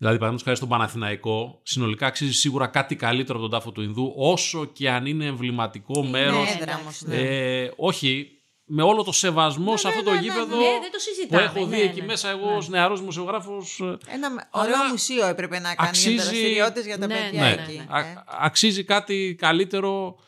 Δηλαδή, 0.01 0.17
παραδείγματος 0.17 0.43
χάρη 0.43 0.55
στον 0.55 0.69
Παναθηναϊκό, 0.69 1.59
συνολικά 1.63 2.07
αξίζει 2.07 2.33
σίγουρα 2.33 2.67
κάτι 2.67 2.95
καλύτερο 2.95 3.39
από 3.39 3.47
τον 3.47 3.59
τάφο 3.59 3.71
του 3.71 3.81
Ινδού, 3.81 4.13
όσο 4.17 4.65
και 4.65 4.89
αν 4.89 5.05
είναι 5.05 5.25
εμβληματικό 5.25 6.03
μέρος. 6.03 6.33
Ναι, 6.33 6.41
Ναι, 6.43 6.49
έδρα 6.49 6.63
εντάξει, 6.63 6.81
όμως, 6.81 7.01
ναι. 7.01 7.15
ναι. 7.15 7.21
Ε, 7.63 7.71
όχι, 7.75 8.31
με 8.71 8.83
όλο 8.83 9.03
το 9.03 9.11
σεβασμό 9.11 9.77
σε 9.77 9.87
αυτό 9.87 10.03
το 10.03 10.13
γήπεδο 10.13 10.45
Ναι, 10.57 10.63
δεν 10.63 10.81
το 10.81 10.87
που 10.91 10.99
συζητάμε. 10.99 11.43
έχω 11.43 11.65
δει 11.65 11.75
ναι, 11.77 11.81
εκεί 11.81 11.99
ναι, 11.99 12.05
μέσα 12.05 12.29
εγώ 12.29 12.49
ναι. 12.49 12.55
ως 12.55 12.69
νεαρός 12.69 12.99
δημοσιογράφος. 12.99 13.79
ε, 13.79 13.97
Ένα 14.13 14.29
με- 14.29 14.47
Αλλά 14.51 14.63
ωραίο 14.63 14.89
μουσείο 14.91 15.25
έπρεπε 15.25 15.59
να 15.59 15.75
κάνει 15.75 15.89
αξίζει- 15.89 16.13
για 16.13 16.23
δραστηριότητε 16.23 16.81
για 16.81 16.97
τα 16.99 17.07
Ναι, 17.07 17.15
παιδιά 17.15 17.41
ναι, 17.41 17.49
εκεί. 17.67 17.77
ναι, 17.77 17.85
α- 17.89 17.99
ε. 17.99 18.23
αξίζει 18.25 18.83
κάτι 18.83 19.35
καλύτερο 19.39 20.19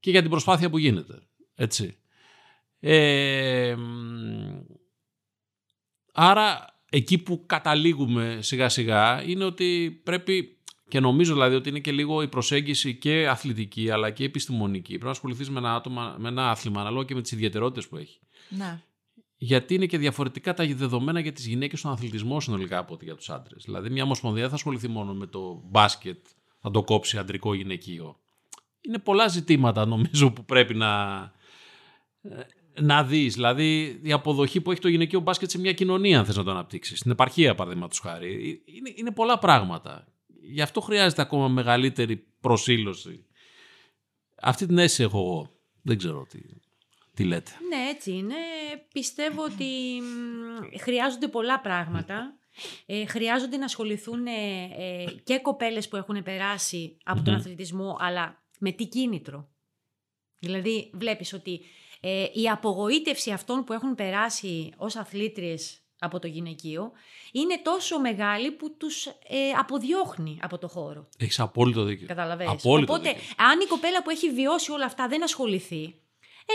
και 0.00 0.10
για 0.10 0.20
την 0.20 0.30
προσπάθεια 0.30 0.70
που 0.70 0.78
γίνεται. 0.78 1.22
Έτσι. 1.54 1.96
Ε, 2.80 3.74
μ, 3.76 4.60
άρα 6.12 6.75
εκεί 6.90 7.18
που 7.18 7.42
καταλήγουμε 7.46 8.38
σιγά 8.40 8.68
σιγά 8.68 9.22
είναι 9.22 9.44
ότι 9.44 10.00
πρέπει 10.04 10.56
και 10.88 11.00
νομίζω 11.00 11.32
δηλαδή 11.32 11.54
ότι 11.54 11.68
είναι 11.68 11.78
και 11.78 11.92
λίγο 11.92 12.22
η 12.22 12.28
προσέγγιση 12.28 12.94
και 12.94 13.28
αθλητική 13.28 13.90
αλλά 13.90 14.10
και 14.10 14.24
επιστημονική. 14.24 14.88
Πρέπει 14.88 15.04
να 15.04 15.10
ασχοληθείς 15.10 15.50
με 15.50 15.58
ένα, 15.58 15.74
άτομα, 15.74 16.16
με 16.18 16.28
ένα 16.28 16.50
άθλημα 16.50 16.80
ανάλογα 16.80 17.04
και 17.04 17.14
με 17.14 17.22
τις 17.22 17.32
ιδιαιτερότητες 17.32 17.88
που 17.88 17.96
έχει. 17.96 18.18
Ναι. 18.48 18.80
Γιατί 19.38 19.74
είναι 19.74 19.86
και 19.86 19.98
διαφορετικά 19.98 20.54
τα 20.54 20.66
δεδομένα 20.66 21.20
για 21.20 21.32
τις 21.32 21.46
γυναίκες 21.46 21.78
στον 21.78 21.90
αθλητισμό 21.90 22.40
συνολικά 22.40 22.78
από 22.78 22.94
ότι 22.94 23.04
για 23.04 23.14
τους 23.14 23.30
άντρες. 23.30 23.62
Δηλαδή 23.64 23.90
μια 23.90 24.02
ομοσπονδία 24.02 24.40
δεν 24.40 24.50
θα 24.50 24.56
ασχοληθεί 24.56 24.88
μόνο 24.88 25.14
με 25.14 25.26
το 25.26 25.62
μπάσκετ, 25.64 26.26
θα 26.60 26.70
το 26.70 26.82
κόψει 26.82 27.18
αντρικό 27.18 27.54
γυναικείο. 27.54 28.16
Είναι 28.80 28.98
πολλά 28.98 29.28
ζητήματα 29.28 29.86
νομίζω 29.86 30.30
που 30.30 30.44
πρέπει 30.44 30.74
να, 30.74 31.20
ε, 32.22 32.28
να 32.80 33.04
δεις. 33.04 33.34
Δηλαδή 33.34 34.00
η 34.02 34.12
αποδοχή 34.12 34.60
που 34.60 34.70
έχει 34.70 34.80
το 34.80 34.88
γυναικείο 34.88 35.20
μπάσκετ 35.20 35.50
σε 35.50 35.58
μια 35.58 35.72
κοινωνία 35.72 36.18
αν 36.18 36.24
θες 36.24 36.36
να 36.36 36.44
το 36.44 36.50
αναπτύξεις. 36.50 36.98
Στην 36.98 37.10
επαρχία 37.10 37.54
παραδείγματος 37.54 37.98
χάρη. 37.98 38.62
Είναι, 38.64 38.92
είναι 38.94 39.10
πολλά 39.10 39.38
πράγματα. 39.38 40.06
Γι' 40.42 40.62
αυτό 40.62 40.80
χρειάζεται 40.80 41.22
ακόμα 41.22 41.48
μεγαλύτερη 41.48 42.26
προσήλωση. 42.40 43.26
Αυτή 44.42 44.66
την 44.66 44.78
αίσθηση 44.78 45.02
έχω 45.02 45.18
εγώ. 45.18 45.50
Δεν 45.82 45.98
ξέρω 45.98 46.26
τι, 46.30 46.40
τι 47.14 47.24
λέτε. 47.24 47.50
Ναι, 47.68 47.90
έτσι 47.90 48.12
είναι. 48.12 48.34
Πιστεύω 48.92 49.42
ότι 49.42 49.64
μ, 50.00 50.78
χρειάζονται 50.78 51.28
πολλά 51.28 51.60
πράγματα. 51.60 52.38
Ε, 52.86 53.06
χρειάζονται 53.06 53.56
να 53.56 53.64
ασχοληθούν 53.64 54.26
ε, 54.26 54.30
ε, 54.78 55.04
και 55.24 55.38
κοπέλες 55.38 55.88
που 55.88 55.96
έχουν 55.96 56.22
περάσει 56.22 56.96
από 57.04 57.22
τον 57.22 57.32
Μμμ. 57.32 57.40
αθλητισμό, 57.40 57.96
αλλά 58.00 58.42
με 58.58 58.72
τι 58.72 58.86
κίνητρο. 58.86 59.48
Δηλαδή, 60.38 60.90
βλέπεις 60.94 61.32
ότι 61.32 61.60
ε, 62.00 62.26
η 62.32 62.48
απογοήτευση 62.48 63.30
αυτών 63.30 63.64
που 63.64 63.72
έχουν 63.72 63.94
περάσει 63.94 64.72
ως 64.76 64.96
αθλήτριες 64.96 65.80
από 65.98 66.18
το 66.18 66.26
γυναικείο 66.26 66.92
είναι 67.32 67.58
τόσο 67.62 68.00
μεγάλη 68.00 68.50
που 68.50 68.76
τους 68.76 69.06
ε, 69.06 69.50
αποδιώχνει 69.58 70.38
από 70.42 70.58
το 70.58 70.68
χώρο. 70.68 71.08
Έχεις 71.18 71.40
απόλυτο 71.40 71.82
δίκιο. 71.84 72.06
Καταλαβαίνεις. 72.06 72.52
Απόλυτο 72.52 72.92
Οπότε, 72.92 73.08
δίκιο. 73.12 73.24
αν 73.36 73.60
η 73.60 73.66
κοπέλα 73.66 74.02
που 74.02 74.10
έχει 74.10 74.30
βιώσει 74.32 74.70
όλα 74.72 74.84
αυτά 74.84 75.08
δεν 75.08 75.22
ασχοληθεί, 75.22 75.94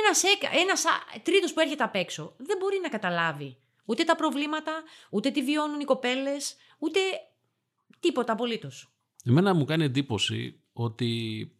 ένας, 0.05 0.23
έκα- 0.23 0.49
ένας 0.61 0.85
α- 0.85 1.21
τρίτος 1.23 1.53
που 1.53 1.59
έρχεται 1.59 1.83
απ' 1.83 1.95
έξω 1.95 2.33
δεν 2.37 2.57
μπορεί 2.59 2.79
να 2.81 2.89
καταλάβει 2.89 3.57
ούτε 3.85 4.03
τα 4.03 4.15
προβλήματα, 4.15 4.71
ούτε 5.11 5.29
τι 5.31 5.43
βιώνουν 5.43 5.79
οι 5.79 5.83
κοπέλες, 5.83 6.55
ούτε 6.79 6.99
τίποτα 7.99 8.31
απολύτως. 8.33 8.91
Εμένα 9.25 9.53
μου 9.53 9.65
κάνει 9.65 9.83
εντύπωση 9.83 10.59
ότι 10.73 11.51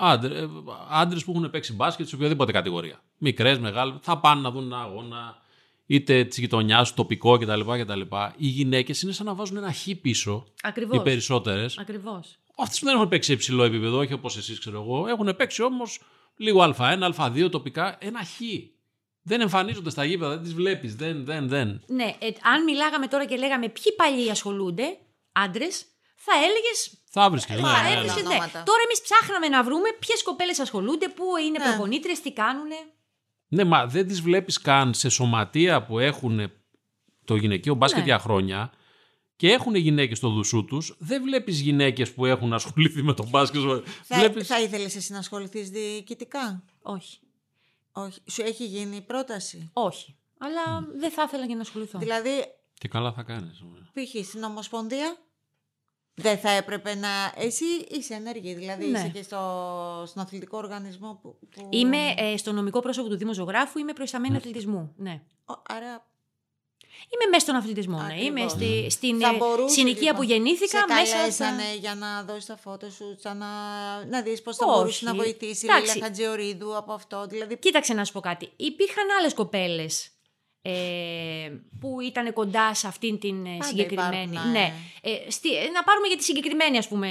άντρε, 0.00 0.38
ε, 0.38 0.48
άντρες 0.90 1.24
που 1.24 1.32
έχουν 1.36 1.50
παίξει 1.50 1.72
μπάσκετ 1.72 2.08
σε 2.08 2.14
οποιαδήποτε 2.14 2.52
κατηγορία, 2.52 3.02
μικρές, 3.18 3.58
μεγάλες, 3.58 3.94
θα 4.00 4.18
πάνε 4.18 4.40
να 4.40 4.50
δουν 4.50 4.64
ένα 4.64 4.80
αγώνα 4.80 5.38
είτε 5.86 6.24
της 6.24 6.38
γειτονιάς, 6.38 6.94
τοπικό 6.94 7.38
κτλ. 7.38 7.60
κτλ. 7.60 8.00
Οι 8.36 8.46
γυναίκες 8.46 9.02
είναι 9.02 9.12
σαν 9.12 9.26
να 9.26 9.34
βάζουν 9.34 9.56
ένα 9.56 9.72
χ 9.72 9.88
πίσω, 10.00 10.46
Ακριβώς. 10.62 10.96
οι 10.96 11.02
περισσότερες. 11.02 11.78
Ακριβώς. 11.78 12.38
Αυτές 12.56 12.78
που 12.78 12.84
δεν 12.84 12.94
έχουν 12.94 13.08
παίξει 13.08 13.28
σε 13.28 13.34
υψηλό 13.34 13.62
επίπεδο, 13.62 13.98
όχι 13.98 14.12
όπως 14.12 14.36
εσείς 14.36 14.58
ξέρω 14.58 14.80
εγώ, 14.82 15.06
έχουν 15.06 15.36
παίξει 15.36 15.62
όμως 15.62 16.00
λίγο 16.36 16.74
Α1, 16.78 17.10
Α2 17.16 17.50
τοπικά, 17.50 17.96
ένα 18.00 18.24
χ. 18.24 18.40
Δεν 19.22 19.40
εμφανίζονται 19.40 19.90
στα 19.90 20.04
γήπεδα, 20.04 20.30
δεν 20.30 20.42
τις 20.42 20.54
βλέπεις, 20.54 20.96
δεν, 20.96 21.24
δεν, 21.24 21.48
δεν. 21.48 21.82
Ναι, 21.86 22.16
ε, 22.18 22.26
αν 22.54 22.64
μιλάγαμε 22.64 23.06
τώρα 23.06 23.26
και 23.26 23.36
λέγαμε 23.36 23.68
ποιοι 23.68 23.92
παλιοί 23.96 24.30
ασχολούνται, 24.30 24.98
άντρες, 25.32 25.84
θα 26.26 26.32
έλεγε. 26.46 26.72
Θα 27.12 27.30
βρίσκεις. 27.30 27.54
Ναι, 27.56 27.60
θα 27.60 27.82
ναι, 27.82 27.88
ναι. 27.88 27.94
έβρισκες, 27.94 28.22
ναι. 28.22 28.28
ονόματα. 28.28 28.62
Τώρα 28.62 28.82
εμείς 28.86 29.00
ψάχναμε 29.02 29.48
να 29.48 29.62
βρούμε 29.64 29.88
ποιες 29.98 30.22
κοπέλες 30.22 30.58
ασχολούνται, 30.58 31.08
πού 31.08 31.24
είναι 31.46 31.58
Ναι. 31.58 31.64
προπονήτρε, 31.64 32.12
τι 32.22 32.32
κάνουνε. 32.32 32.76
Ναι, 33.48 33.64
μα 33.64 33.86
δεν 33.86 34.06
τις 34.06 34.20
βλέπεις 34.20 34.60
καν 34.60 34.94
σε 34.94 35.08
σωματεία 35.08 35.82
που 35.84 35.98
έχουν 35.98 36.52
το 37.24 37.36
γυναικείο 37.36 37.74
μπάσκετ 37.74 37.98
Ναι. 38.00 38.04
για 38.06 38.18
χρόνια 38.18 38.72
και 39.36 39.52
έχουν 39.52 39.74
γυναίκες 39.74 40.18
στο 40.18 40.28
δουσού 40.28 40.64
τους. 40.64 40.96
Δεν 40.98 41.22
βλέπεις 41.22 41.60
γυναίκες 41.60 42.12
που 42.12 42.26
έχουν 42.26 42.52
ασχοληθεί 42.52 43.02
με 43.02 43.12
το 43.14 43.26
μπάσκετ. 43.28 43.60
Θα, 44.02 44.16
Βλέπεις... 44.18 44.46
θα 44.46 44.60
ήθελες 44.60 44.96
εσύ 44.96 45.12
να 45.12 45.18
ασχοληθείς 45.18 45.70
διοικητικά; 45.70 46.62
Όχι. 46.82 47.18
Όχι. 47.92 48.20
Σου 48.30 48.42
έχει 48.42 48.64
γίνει 48.66 48.96
η 48.96 49.00
πρόταση; 49.00 49.70
Όχι. 49.72 50.16
Αλλά 50.38 50.86
δεν 50.96 51.10
θα 51.10 51.22
ήθελα 51.22 51.46
και 51.46 51.54
να 51.54 51.60
ασχοληθώ. 51.60 51.98
Δηλαδή, 51.98 52.30
Και 52.74 52.88
καλά 52.88 53.12
θα 53.12 53.22
κάνεις. 53.22 53.62
π.χ. 53.92 54.26
στην 54.26 54.42
Ομοσπονδία; 54.42 55.16
Δεν 56.14 56.38
θα 56.38 56.50
έπρεπε 56.50 56.94
να... 56.94 57.08
Εσύ 57.36 57.64
είσαι 57.88 58.14
ενέργη, 58.14 58.54
δηλαδή 58.54 58.86
Ναι. 58.86 58.98
είσαι 58.98 59.08
και 59.08 59.22
στο, 59.22 60.04
στον 60.06 60.22
αθλητικό 60.22 60.56
οργανισμό 60.58 61.18
που... 61.22 61.38
που... 61.50 61.68
Είμαι 61.70 62.14
ε, 62.16 62.36
στο 62.36 62.52
νομικό 62.52 62.80
πρόσωπο 62.80 63.08
του 63.08 63.16
Δήμου 63.16 63.32
Ζωγράφου, 63.32 63.78
είμαι 63.78 63.92
προϊσταμένη 63.92 64.36
αθλητισμού. 64.36 64.92
Ναι. 64.96 65.20
Ο, 65.44 65.52
άρα 65.68 66.04
Είμαι 67.08 67.30
μέσα 67.30 67.40
στον 67.40 67.54
αθλητισμό. 67.54 67.96
Ναι. 67.96 68.04
Ακριβώς. 68.04 68.26
Είμαι 68.26 68.48
στη, 68.48 68.90
στην 68.90 69.20
θα 69.20 69.28
ε, 69.28 69.36
μπορούσε, 69.36 69.74
συνοικία 69.74 70.00
λοιπόν, 70.00 70.16
που 70.16 70.22
γεννήθηκα 70.22 70.78
σε 70.78 70.84
μέσα. 70.88 71.16
καλέσανε 71.16 71.62
Στα... 71.62 71.74
για 71.74 71.94
να 71.94 72.22
δώσεις 72.22 72.46
τα 72.46 72.56
φώτα 72.56 72.90
σου, 72.90 73.16
σαν 73.18 73.36
να, 73.36 73.46
να 74.04 74.22
δεις 74.22 74.42
πώς 74.42 74.56
θα 74.56 74.66
Όχι. 74.66 74.76
μπορούσε 74.76 75.04
να 75.04 75.14
βοηθήσει 75.14 75.66
η 75.66 75.68
Εντάξει. 75.70 75.94
Λίλα 75.94 76.06
Χατζιορίδου 76.06 76.76
από 76.76 76.92
αυτό. 76.92 77.26
Δηλαδή, 77.26 77.58
Κοίταξε 77.58 77.94
να 77.94 78.04
σου 78.04 78.12
πω 78.12 78.20
κάτι. 78.20 78.52
Υπήρχαν 78.56 79.04
άλλες 79.18 79.34
κοπέλες 79.34 80.10
ε, 80.62 81.50
που 81.80 82.00
ήταν 82.00 82.32
κοντά 82.32 82.74
σε 82.74 82.86
αυτήν 82.86 83.18
την 83.18 83.46
ε, 83.46 83.50
Πάντα 83.50 83.64
συγκεκριμένη. 83.64 84.30
υπάρχουν, 84.30 84.50
ναι. 84.52 84.58
ναι. 84.58 84.72
Ε, 85.02 85.30
στη, 85.30 85.56
ε, 85.56 85.68
να 85.68 85.82
πάρουμε 85.82 86.06
για 86.06 86.16
τη 86.16 86.22
συγκεκριμένη, 86.22 86.78
ας 86.78 86.88
πούμε, 86.88 87.08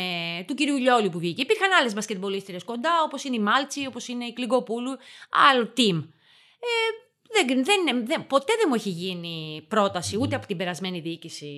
του 0.47 0.53
κυρίου 0.53 0.77
Λιόλη 0.77 1.09
που 1.09 1.19
βγήκε. 1.19 1.41
Υπήρχαν 1.41 1.71
άλλες 1.79 1.93
μπασκετμπολίστρες 1.93 2.63
κοντά, 2.63 2.89
όπως 3.05 3.23
είναι 3.23 3.35
η 3.35 3.39
Μάλτσι, 3.39 3.85
όπως 3.85 4.07
είναι 4.07 4.25
η 4.25 4.33
Κλιγκοπούλου, 4.33 4.97
άλλο 5.29 5.73
team. 5.77 6.03
Ε, 6.59 7.43
δεν, 7.43 7.63
δεν, 7.63 8.05
δεν, 8.05 8.27
ποτέ 8.27 8.53
δεν 8.57 8.65
μου 8.67 8.75
έχει 8.75 8.89
γίνει 8.89 9.65
πρόταση 9.67 10.17
ούτε 10.19 10.35
από 10.35 10.47
την 10.47 10.57
περασμένη 10.57 10.99
διοίκηση, 10.99 11.49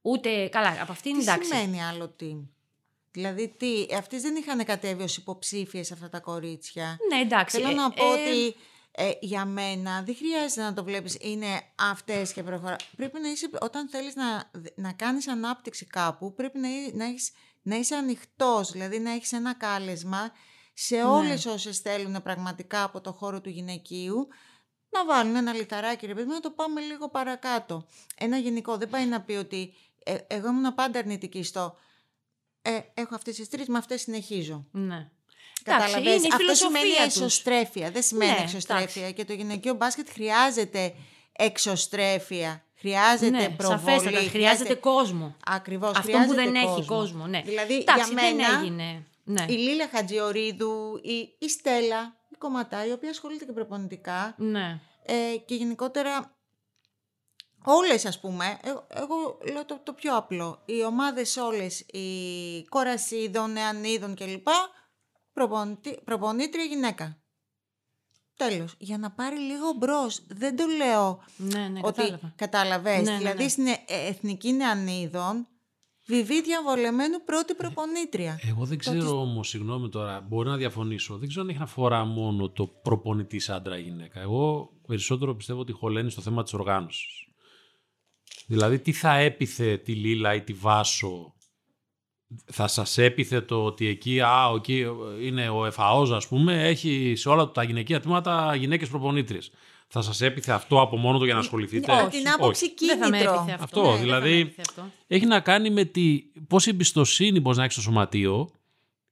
ούτε. 0.00 0.48
Καλά, 0.48 0.78
από 0.82 0.92
αυτήν 0.92 1.12
τι 1.12 1.20
εντάξει. 1.20 1.50
σημαίνει 1.50 1.84
άλλο 1.84 2.16
team; 2.20 2.48
Δηλαδή, 3.10 3.54
τι, 3.56 3.86
αυτές 3.96 4.22
δεν 4.22 4.36
είχαν 4.36 4.64
κατέβει 4.64 5.02
ως 5.02 5.16
υποψήφιες 5.16 5.92
αυτά 5.92 6.08
τα 6.08 6.20
κορίτσια; 6.20 6.98
Ναι, 7.12 7.20
εντάξει. 7.20 7.56
Θέλω 7.56 7.70
ε, 7.70 7.74
να 7.74 7.90
πω 7.90 8.04
ε, 8.04 8.12
ότι 8.12 8.56
ε, 8.96 9.10
για 9.20 9.44
μένα 9.44 10.02
δεν 10.02 10.16
χρειάζεται 10.16 10.62
να 10.62 10.74
το 10.74 10.84
βλέπεις 10.84 11.16
είναι 11.20 11.62
αυτές 11.74 12.32
και 12.32 12.42
προχωρά. 12.42 12.76
Πρέπει 12.96 13.20
να 13.20 13.28
είσαι, 13.28 13.50
όταν 13.60 13.88
θέλεις 13.88 14.14
να, 14.14 14.50
να 14.74 14.92
κάνεις 14.92 15.28
ανάπτυξη 15.28 15.86
κάπου, 15.86 16.34
πρέπει 16.34 16.58
να, 16.58 16.68
εί- 16.68 16.94
να, 16.94 17.04
έχεις, 17.04 17.30
να 17.62 17.76
είσαι 17.76 17.94
ανοιχτός, 17.94 18.70
δηλαδή 18.70 18.98
να 18.98 19.10
έχεις 19.10 19.32
ένα 19.32 19.54
κάλεσμα 19.54 20.32
σε 20.74 21.02
όλες 21.02 21.46
όσες 21.46 21.78
θέλουν 21.78 22.22
πραγματικά 22.22 22.82
από 22.82 23.00
το 23.00 23.12
χώρο 23.12 23.40
του 23.40 23.48
γυναικείου, 23.48 24.28
να 24.90 25.04
βάλουν 25.04 25.36
ένα 25.36 25.52
λιθαράκι, 25.52 26.06
ρε 26.06 26.14
παιδί 26.14 26.26
μου, 26.26 26.32
να 26.32 26.40
το 26.40 26.50
πάμε 26.50 26.80
λίγο 26.80 27.08
παρακάτω. 27.08 27.86
Ένα 28.16 28.36
γενικό, 28.36 28.76
δεν 28.76 28.88
πάει 28.88 29.06
να 29.06 29.20
πει 29.20 29.32
ότι 29.32 29.74
ε, 30.04 30.16
εγώ 30.26 30.48
ήμουν 30.48 30.74
πάντα 30.74 30.98
αρνητική 30.98 31.42
στο 31.42 31.76
ε, 32.62 32.80
έχω 32.94 33.14
αυτές 33.14 33.36
τις 33.36 33.48
τρεις, 33.48 33.68
με 33.68 33.78
αυτές 33.78 34.00
συνεχίζω. 34.00 34.66
Ναι. 34.70 35.10
Καταλαβαίνεις. 35.64 36.14
είναι 36.14 36.22
η 36.22 36.28
Αυτό 36.32 36.36
φιλοσοφία 36.36 36.80
σημαίνει 36.80 37.06
τους. 37.08 37.16
εσωστρέφεια. 37.16 37.90
Δεν 37.90 38.02
σημαίνει 38.02 38.30
Ναι, 38.30 38.42
εξωστρέφεια. 38.42 39.10
Και 39.10 39.24
το 39.24 39.32
γυναικείο 39.32 39.74
μπάσκετ 39.74 40.08
χρειάζεται 40.12 40.94
εξωστρέφεια. 41.32 42.64
Χρειάζεται 42.74 43.30
ναι, 43.36 43.48
προβολή. 43.48 43.80
σαφέστατα. 43.80 44.28
Χρειάζεται 44.30 44.74
κόσμο. 44.74 45.36
Ακριβώς. 45.46 45.90
Αυτό 45.90 46.00
που 46.00 46.06
χρειάζεται 46.06 46.42
δεν 46.42 46.54
έχει 46.54 46.84
κόσμο. 46.84 47.26
Ναι. 47.26 47.42
Δηλαδή, 47.44 47.74
Εντάξει, 47.74 48.12
για 48.12 48.22
μένα, 48.22 48.48
δεν 48.48 48.60
έγινε. 48.62 49.06
Ναι. 49.24 49.44
η 49.48 49.52
Λίλα 49.52 49.88
Χατζιορίδου, 49.92 51.00
η, 51.02 51.34
η 51.38 51.48
Στέλλα, 51.48 52.16
η 52.28 52.36
Κομματά, 52.38 52.86
η 52.86 52.90
οποία 52.92 53.10
ασχολείται 53.10 53.44
και 53.44 53.52
προπονητικά 53.52 54.34
ναι. 54.38 54.80
ε, 55.02 55.36
και 55.46 55.54
γενικότερα 55.54 56.34
όλες 57.64 58.04
ας 58.06 58.20
πούμε, 58.20 58.58
εγώ, 58.62 58.86
εγώ 58.94 59.38
λέω 59.52 59.64
το, 59.64 59.80
το 59.82 59.92
πιο 59.92 60.16
απλό, 60.16 60.62
οι 60.64 60.84
ομάδες 60.84 61.36
όλες, 61.36 61.80
οι 61.80 62.08
κορασίδων, 62.68 63.52
νεανίδων 63.52 64.14
κλπ, 64.14 64.46
προπονητή- 65.34 66.00
προπονήτρια 66.04 66.64
γυναίκα. 66.64 67.18
Τέλος. 68.36 68.74
Για 68.78 68.98
να 68.98 69.10
πάρει 69.10 69.38
λίγο 69.38 69.72
μπρος. 69.78 70.20
Δεν 70.28 70.56
το 70.56 70.64
λέω 70.66 71.22
Ναι, 71.36 71.68
ναι, 71.68 71.80
ότι 71.82 71.96
κατάλαβα. 72.00 72.32
καταλαβες. 72.36 73.02
Ναι, 73.02 73.10
ναι, 73.12 73.18
δηλαδή 73.18 73.42
ναι. 73.42 73.48
στην 73.48 73.66
ε- 73.66 73.84
Εθνική 73.86 74.52
Νεανίδων, 74.52 75.46
Βιβί 76.06 76.42
διαβολεμένου 76.42 77.24
πρώτη 77.24 77.54
προπονήτρια. 77.54 78.40
Εγώ 78.48 78.64
δεν 78.64 78.78
ξέρω 78.78 78.98
Τότε- 78.98 79.10
όμως, 79.12 79.48
συγγνώμη 79.48 79.88
τώρα, 79.88 80.20
μπορεί 80.20 80.48
να 80.48 80.56
διαφωνήσω. 80.56 81.18
Δεν 81.18 81.28
ξέρω 81.28 81.42
αν 81.44 81.48
έχει 81.48 81.58
να 81.58 81.64
αφορά 81.64 82.04
μόνο 82.04 82.50
το 82.50 82.66
προπονητή 82.66 83.40
άντρα 83.48 83.78
ή 83.78 83.82
γυναίκα. 83.82 84.20
Εγώ 84.20 84.70
περισσότερο 84.86 85.34
πιστεύω 85.34 85.60
ότι 85.60 85.72
χωλαίνει 85.72 86.10
στο 86.10 86.20
θέμα 86.20 86.42
της 86.42 86.52
οργάνωσης. 86.54 87.26
Δηλαδή, 88.46 88.78
τι 88.78 88.92
θα 88.92 89.14
έπιθε 89.16 89.76
τη 89.78 89.94
Λίλα 89.94 90.34
ή 90.34 90.42
τη 90.42 90.52
Βάσο, 90.52 91.33
θα 92.52 92.66
σας 92.66 92.98
έπιθε 92.98 93.40
το 93.40 93.64
ότι 93.64 93.86
εκεί, 93.86 94.20
α, 94.20 94.50
εκεί 94.56 94.86
είναι 95.22 95.48
ο 95.48 95.66
ΕΦΑΟΖ, 95.66 96.12
ας 96.12 96.28
πούμε, 96.28 96.68
έχει 96.68 97.12
σε 97.16 97.28
όλα 97.28 97.50
τα 97.50 97.62
γυναικεία 97.62 98.00
τμήματα 98.00 98.54
γυναίκες 98.54 98.88
προπονήτριες. 98.88 99.50
Θα 99.88 100.02
σας 100.02 100.20
έπιθε 100.20 100.52
αυτό 100.52 100.80
από 100.80 100.96
μόνο 100.96 101.18
του 101.18 101.24
για 101.24 101.34
να 101.34 101.40
ασχοληθείτε; 101.40 101.92
Από 101.92 102.10
την 102.10 102.28
άποψη 102.30 102.74
Δεν 102.86 102.98
θα 102.98 103.08
με 103.08 103.16
κίνητρο. 103.16 103.34
έπιθε 103.34 103.52
αυτό. 103.52 103.64
Αυτό, 103.64 103.80
Ναι, 103.82 103.86
δεν 103.88 103.96
θα 103.96 104.02
δηλαδή, 104.02 104.30
με 104.34 104.38
έπιθε 104.40 104.62
αυτό. 104.68 104.82
Έχει 105.06 105.26
να 105.26 105.40
κάνει 105.40 105.70
με 105.70 105.84
τη 105.84 106.18
πόση 106.48 106.70
εμπιστοσύνη 106.70 107.40
μπορεί 107.40 107.56
να 107.56 107.62
έχει 107.64 107.72
στο 107.72 107.80
σωματείο 107.82 108.50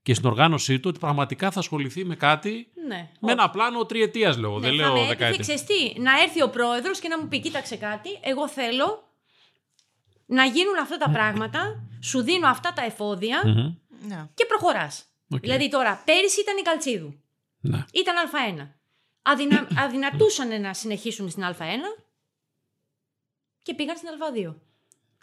και 0.03 0.14
στην 0.14 0.29
οργάνωσή 0.29 0.75
του 0.81 0.87
ότι 0.89 0.99
πραγματικά 0.99 1.51
θα 1.51 1.59
ασχοληθεί 1.59 2.05
με 2.05 2.14
κάτι 2.16 2.66
Ναι. 2.89 3.09
με 3.20 3.33
ένα 3.33 3.51
πλάνο 3.51 3.85
τριετίας, 3.87 4.37
λέω. 4.39 4.59
Ναι, 4.59 4.68
δεν 4.68 4.70
θα 4.70 4.77
λέω 4.77 4.93
με 4.93 4.99
έπιθε, 4.99 5.14
δεκαετία. 5.14 5.39
ξέρεις 5.43 5.64
τι, 5.64 6.01
να 6.01 6.20
έρθει 6.23 6.43
ο 6.43 6.49
πρόεδρος 6.51 6.99
και 6.99 7.09
να 7.09 7.18
μου 7.20 7.29
πει 7.29 7.41
κοίταξε 7.41 7.77
κάτι, 7.77 8.09
εγώ 8.20 8.49
θέλω 8.49 9.03
να 10.33 10.45
γίνουν 10.45 10.78
αυτά 10.78 10.97
τα 10.99 11.11
πράγματα, 11.11 11.83
σου 12.03 12.22
δίνω 12.22 12.49
αυτά 12.49 12.72
τα 12.72 12.85
εφόδια 12.85 13.43
Μμμ. 13.45 13.74
Ναι. 14.09 14.28
και 14.35 14.47
προχωράς. 14.47 15.05
Οκ. 15.30 15.41
Δηλαδή 15.41 15.68
τώρα, 15.68 16.03
πέρυσι 16.05 16.41
ήταν 16.41 16.57
η 16.57 16.62
Καλτσίδου. 16.62 17.14
Ναι. 17.61 17.85
Ήταν 17.93 18.14
Α1. 18.30 18.68
Αδυνα... 19.22 19.68
Αδυνατούσαν 19.76 20.61
να 20.61 20.74
συνεχίσουν 20.74 21.30
στην 21.30 21.43
Α1 21.43 22.03
και 23.62 23.74
πήγαν 23.74 23.97
στην 23.97 24.09
Α2. 24.09 24.55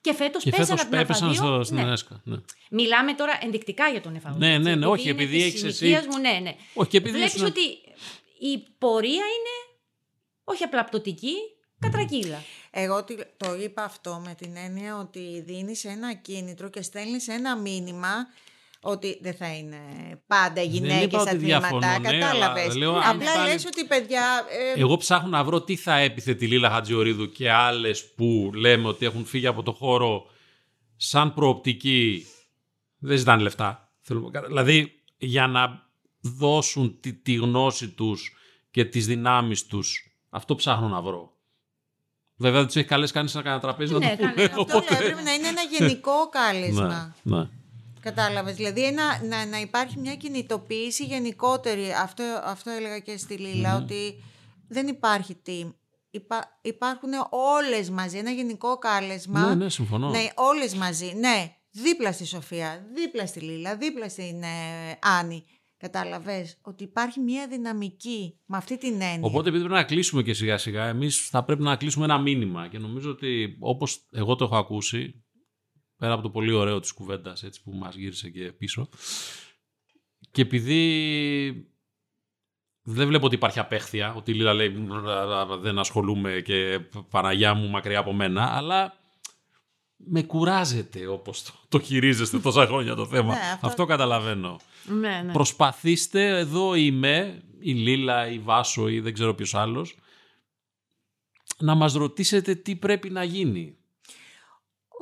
Και 0.02 0.14
φέτος 0.14 0.44
Και 0.44 0.50
πέσαν 0.50 0.66
φέτος 0.66 0.82
από 0.82 0.90
την 0.92 1.00
έπεσαν 1.00 1.30
Α2. 1.32 1.36
στο, 1.36 1.64
στην 1.64 1.76
ναι. 1.78 1.82
ΕΝΕΣΚΑ. 1.82 2.22
Ναι. 2.24 2.38
Μιλάμε 2.70 3.14
τώρα 3.14 3.38
ενδεικτικά 3.42 3.88
για 3.90 4.02
τον 4.02 4.16
ΕΦΑΟ. 4.16 4.36
Ναι, 4.38 4.58
ναι, 4.58 4.76
ναι, 4.76 4.86
όχι, 4.86 5.02
είναι 5.10 5.12
επειδή 5.24 5.38
της 5.38 5.46
έχεις 5.46 5.64
εσύ- 5.64 5.82
ηλικίας 5.82 6.06
Μου, 6.08 6.18
ναι, 6.22 6.40
ναι. 6.42 6.56
Όχι, 6.74 6.90
και 6.90 6.98
επειδή 6.98 7.16
Βλέπεις 7.16 7.34
ήσουν- 7.34 7.48
ότι 7.48 7.62
η 8.40 8.58
πορεία 8.78 9.12
είναι 9.14 9.78
όχι 10.44 10.64
απλά 10.64 10.84
πτωτική, 10.84 11.34
κατρακύλα. 11.80 12.44
Εγώ 12.72 13.04
τι- 13.04 13.16
το 13.38 13.56
είπα 13.56 13.84
αυτό 13.84 14.22
με 14.26 14.34
την 14.38 14.56
έννοια 14.56 14.98
ότι 14.98 15.42
δίνεις 15.46 15.86
ένα 15.86 16.14
κίνητρο 16.14 16.70
και 16.70 16.82
στέλνεις 16.82 17.28
ένα 17.28 17.56
μήνυμα 17.58 18.10
ότι 18.82 19.18
δεν 19.22 19.34
θα 19.34 19.56
είναι 19.56 19.78
πάντα 20.28 20.62
οι 20.62 20.66
Δεν 20.66 20.74
γυναίκες 20.74 21.04
είπα 21.04 21.20
στα 21.20 21.30
ότι 21.32 21.38
διαφωνώ, 21.40 21.80
τμήματα, 21.80 22.00
ναι, 22.00 22.20
κατάλαβες. 22.20 22.64
αλλά 22.66 22.76
λέω, 22.76 22.96
αν 22.96 23.16
Απλά 23.16 23.30
φτάνει- 23.32 23.52
λες 23.52 23.66
ότι 23.66 23.86
παιδιά... 23.86 24.46
ε, 24.76 24.80
Εγώ 24.80 24.98
ψάχνω 24.98 25.30
να 25.30 25.44
βρω 25.44 25.62
τι 25.62 25.76
θα 25.76 25.96
έπιθε 25.98 26.34
τη 26.36 26.48
Λίλα 26.48 26.70
Χατζιορίδου 26.70 27.32
και 27.32 27.52
άλλες 27.52 28.14
που 28.14 28.52
λέμε 28.56 28.88
ότι 28.88 29.06
έχουν 29.06 29.26
φύγει 29.26 29.48
από 29.48 29.64
το 29.64 29.72
χώρο 29.72 30.26
σαν 30.96 31.34
προοπτική. 31.34 32.26
Δεν 33.00 33.18
ζητάνε 33.18 33.42
λεφτά. 33.42 33.92
Θέλουμε- 34.02 34.46
Δηλαδή, 34.48 34.92
για 35.18 35.48
να 35.48 35.88
δώσουν 36.22 37.00
τη, 37.00 37.14
τη 37.14 37.34
γνώση 37.34 37.90
τους 37.90 38.34
και 38.72 38.86
τις 38.86 39.06
δυνάμεις 39.06 39.66
τους. 39.66 40.18
Αυτό 40.30 40.56
ψάχνω 40.56 40.88
να 40.88 41.02
βρω. 41.02 41.38
Βέβαια, 42.42 42.58
δεν 42.58 42.66
τους 42.68 42.76
έχει 42.76 42.88
καλέσει 42.88 43.14
κανείς 43.14 43.34
να 43.34 43.42
κάνει 43.42 43.60
τραπέζι 43.60 43.94
να 43.94 44.00
Ναι, 44.00 44.10
το 44.10 44.16
πούνε. 44.16 44.28
κανένα. 44.32 44.50
αυτό 44.50 44.62
οπότε- 44.62 44.90
λέω, 44.92 45.00
πρέπει 45.10 45.24
να 45.24 45.34
είναι 45.34 45.48
ένα 45.48 45.62
γενικό 45.78 46.30
κάλεσμα. 46.38 47.14
ναι, 47.24 47.38
ναι. 47.38 47.48
Κατάλαβες, 48.02 48.56
δηλαδή 48.56 48.84
ένα, 48.86 49.04
να, 49.24 49.46
να 49.46 49.60
υπάρχει 49.60 50.00
μια 50.00 50.16
κινητοποίηση 50.16 51.04
γενικότερη. 51.04 51.92
Αυτό, 52.02 52.24
αυτό 52.44 52.70
έλεγα 52.70 53.00
και 53.00 53.18
στη 53.18 53.34
λιλα 53.38 53.76
ότι 53.76 54.24
δεν 54.68 54.88
υπάρχει 54.88 55.42
team. 55.48 55.74
Υπά, 56.12 56.60
υπάρχουν 56.62 57.10
όλες 57.30 57.90
μαζί, 57.90 58.18
ένα 58.18 58.32
γενικό 58.32 58.78
κάλεσμα. 58.78 59.48
ναι, 59.48 59.56
ναι, 59.56 59.70
συμφωνώ. 59.70 60.10
Ναι, 60.10 60.28
όλες 60.36 60.76
μαζί. 60.76 61.14
Ναι, 61.16 61.54
δίπλα 61.72 62.12
στη 62.12 62.26
Σοφία, 62.26 62.86
δίπλα 62.96 63.26
στη 63.26 63.40
Λίλα, 63.40 63.76
δίπλα 63.76 64.10
στην 64.10 64.44
ε, 64.44 64.48
Άννη. 65.20 65.46
Κατάλαβες; 65.80 66.58
Ότι 66.62 66.84
υπάρχει 66.84 67.20
μια 67.20 67.48
δυναμική 67.48 68.40
με 68.46 68.58
αυτή 68.58 68.78
την 68.78 69.02
έννοια. 69.02 69.20
Οπότε 69.22 69.50
επειδή 69.50 69.64
πρέπει 69.64 69.80
να 69.80 69.88
κλείσουμε 69.88 70.24
και 70.24 70.34
σιγά 70.34 70.58
σιγά, 70.58 70.88
εμείς 70.88 71.28
θα 71.28 71.44
πρέπει 71.44 71.62
να 71.62 71.76
κλείσουμε 71.76 72.06
ένα 72.06 72.20
μήνυμα 72.20 72.68
και 72.68 72.78
νομίζω 72.78 73.10
ότι 73.12 73.58
όπως 73.60 74.08
εγώ 74.12 74.36
το 74.36 74.44
έχω 74.44 74.58
ακούσει, 74.58 75.24
πέρα 75.98 76.14
από 76.14 76.22
το 76.22 76.30
πολύ 76.30 76.52
ωραίο 76.52 76.80
της 76.80 76.92
κουβέντας 76.92 77.44
έτσι, 77.44 77.62
που 77.64 77.72
μας 77.72 77.96
γύρισε 77.96 78.30
και 78.30 78.52
πίσω, 78.52 78.90
και 80.32 80.42
επειδή 80.42 81.72
δεν 82.82 83.08
βλέπω 83.08 83.26
ότι 83.26 83.36
υπάρχει 83.36 83.60
απέχθεια, 83.60 84.14
ότι 84.14 84.32
η 84.32 84.34
Λίλα 84.34 84.54
λέει 84.54 84.76
δεν 85.60 85.80
ασχολούμαι 85.80 86.42
και 86.42 86.80
Παναγιά 87.10 87.54
μου 87.54 87.70
μακριά 87.70 88.00
από 88.00 88.14
μένα, 88.14 88.58
αλλά 88.58 88.99
με 90.06 90.24
κουράζεται 90.24 91.08
όπως 91.08 91.44
το, 91.44 91.52
το 91.70 91.80
χειρίζεστε 91.80 92.40
τόσα 92.40 92.66
χρόνια 92.66 92.96
το 92.96 93.06
θέμα. 93.06 93.34
Ναι, 93.34 93.40
αυτό... 93.54 93.68
αυτό- 93.68 93.86
καταλαβαίνω. 93.86 94.60
Ναι, 94.86 95.22
ναι. 95.26 95.32
Προσπαθήστε, 95.32 96.38
εδώ 96.38 96.76
είμαι, 96.76 97.42
η 97.60 97.74
Λίλα, 97.74 98.28
η 98.28 98.40
Βάσο 98.40 98.88
ή 98.88 99.00
δεν 99.00 99.14
ξέρω 99.14 99.34
ποιος 99.34 99.56
άλλος, 99.56 99.96
να 101.58 101.76
μας 101.76 101.94
ρωτήσετε 101.94 102.56
τι 102.56 102.76
πρέπει 102.76 103.10
να 103.10 103.24
γίνει. 103.24 103.78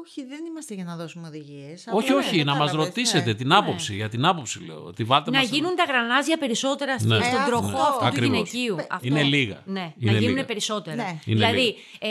Όχι, 0.01 0.25
δεν 0.25 0.45
είμαστε 0.45 0.73
για 0.73 0.83
να 0.83 0.95
δώσουμε 0.95 1.27
οδηγίες. 1.27 1.85
όχι, 1.93 2.11
Απλά, 2.11 2.25
όχι, 2.27 2.43
να 2.43 2.51
μας 2.55 2.59
κατάλαβες, 2.59 2.85
ρωτήσετε 2.85 3.25
ναι. 3.29 3.33
την 3.33 3.53
άποψη, 3.53 3.95
για 3.95 4.09
την 4.09 4.25
άποψη 4.25 4.59
λέω. 4.65 4.83
Ότι 4.83 5.03
βάλτε 5.03 5.31
να 5.31 5.39
μας... 5.39 5.49
γίνουν 5.49 5.75
τα 5.75 5.83
γρανάζια 5.87 6.37
περισσότερα 6.37 6.91
Ναι. 6.93 6.99
στον 6.99 7.41
Ε, 7.41 7.45
τροχό 7.45 7.65
αυτό. 7.67 7.77
αυτού 7.81 7.99
του 7.99 8.05
Ακριβώς. 8.05 8.51
γυναικείου. 8.51 8.75
Αυτό. 8.89 9.07
Είναι 9.07 9.23
λίγα. 9.23 9.61
Ναι, 9.65 9.93
Είναι 9.99 10.11
να 10.11 10.17
γίνουν 10.17 10.33
λίγα. 10.35 10.45
περισσότερα. 10.45 10.95
Ναι. 10.95 11.19
Είναι 11.25 11.35
δηλαδή, 11.45 11.75
ε, 11.99 12.07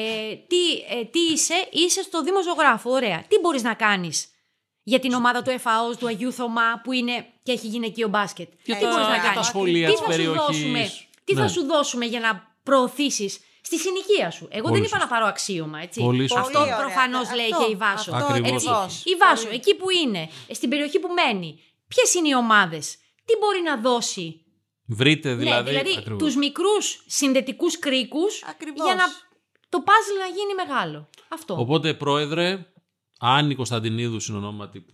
τι, 0.47 0.73
ε, 1.01 1.05
τι 1.05 1.19
είσαι, 1.33 1.55
είσαι 1.73 2.03
στο 2.03 2.23
Δήμο 2.23 2.43
Ζωγράφου, 2.43 2.91
ωραία. 2.91 3.25
Τι 3.29 3.39
μπορείς 3.43 3.63
να 3.63 3.75
κάνεις 3.75 4.27
για 4.83 4.99
την 4.99 5.13
ομάδα 5.13 5.43
του 5.43 5.51
ΕΦΑΟ, 5.51 5.97
του 5.97 6.07
Αγίου 6.07 6.33
Θωμά, 6.33 6.81
που 6.85 6.93
είναι 6.93 7.27
και 7.43 7.53
έχει 7.53 7.67
γυναικείο 7.67 8.09
μπάσκετ; 8.09 8.49
Για 8.65 8.77
τι 8.77 8.83
τα- 8.83 8.89
μπορείς 8.91 9.07
να 9.07 9.13
για 9.15 9.23
τα 9.23 9.29
κάνεις; 9.29 9.47
σχολεία 9.47 9.87
τι 9.89 9.93
της 9.93 10.01
θα 10.01 10.11
σου 10.13 10.17
περιοχής. 10.17 10.43
δώσουμε, 10.47 10.91
τι 11.25 11.35
θα 11.35 11.43
Ναι. 11.43 11.49
σου 11.49 11.65
δώσουμε 11.67 12.05
για 12.05 12.21
να 12.21 12.55
προωθήσεις 12.63 13.39
στη 13.69 13.79
συνοικία 13.79 14.31
σου. 14.31 14.49
Εγώ 14.51 14.69
Πολύ 14.69 14.75
δεν 14.75 14.83
είπα 14.83 14.89
σωστά. 14.99 15.05
να 15.05 15.07
πάρω 15.15 15.27
αξίωμα, 15.27 15.79
έτσι. 15.83 16.01
Πολύ 16.01 16.29
σωστά. 16.29 16.41
Αυτό 16.41 16.59
Πολύ 16.59 16.73
ωραία. 16.73 16.85
προφανώς 16.85 17.21
Αυτό, 17.23 17.37
λέει 17.37 17.49
και 17.61 17.73
η 17.73 17.77
Βάσο. 17.77 18.11
αυτό 18.15 18.25
Ακριβώς. 18.25 18.67
ακριβώς. 18.67 19.05
Η 19.05 19.15
Βάσο, 19.23 19.45
Πολύ. 19.45 19.55
εκεί 19.55 19.75
που 19.75 19.87
είναι, 20.03 20.29
στην 20.51 20.69
περιοχή 20.69 20.99
που 21.01 21.09
μένει, 21.19 21.61
ποιες 21.89 22.15
είναι 22.15 22.29
οι 22.29 22.35
ομάδες, 22.35 22.95
τι 23.25 23.33
μπορεί 23.41 23.61
να 23.71 23.77
δώσει; 23.81 24.41
Βρείτε 24.89 25.35
δηλαδή... 25.35 25.73
ναι, 25.73 25.79
δηλαδή 25.79 25.99
ακριβώς. 25.99 26.23
τους 26.23 26.37
μικρούς 26.37 27.03
συνδετικούς 27.07 27.79
κρίκους 27.79 28.43
Ακριβώς. 28.49 28.85
για 28.87 28.95
να 28.95 29.05
το 29.69 29.79
πάζλ 29.81 30.15
να 30.19 30.27
γίνει 30.27 30.55
μεγάλο. 30.67 31.09
Αυτό. 31.29 31.55
Οπότε, 31.59 31.95
πρόεδρε, 31.95 32.67
Άννη 33.19 33.55
Κωνσταντινίδου 33.55 34.21
συνονόματι, 34.21 34.85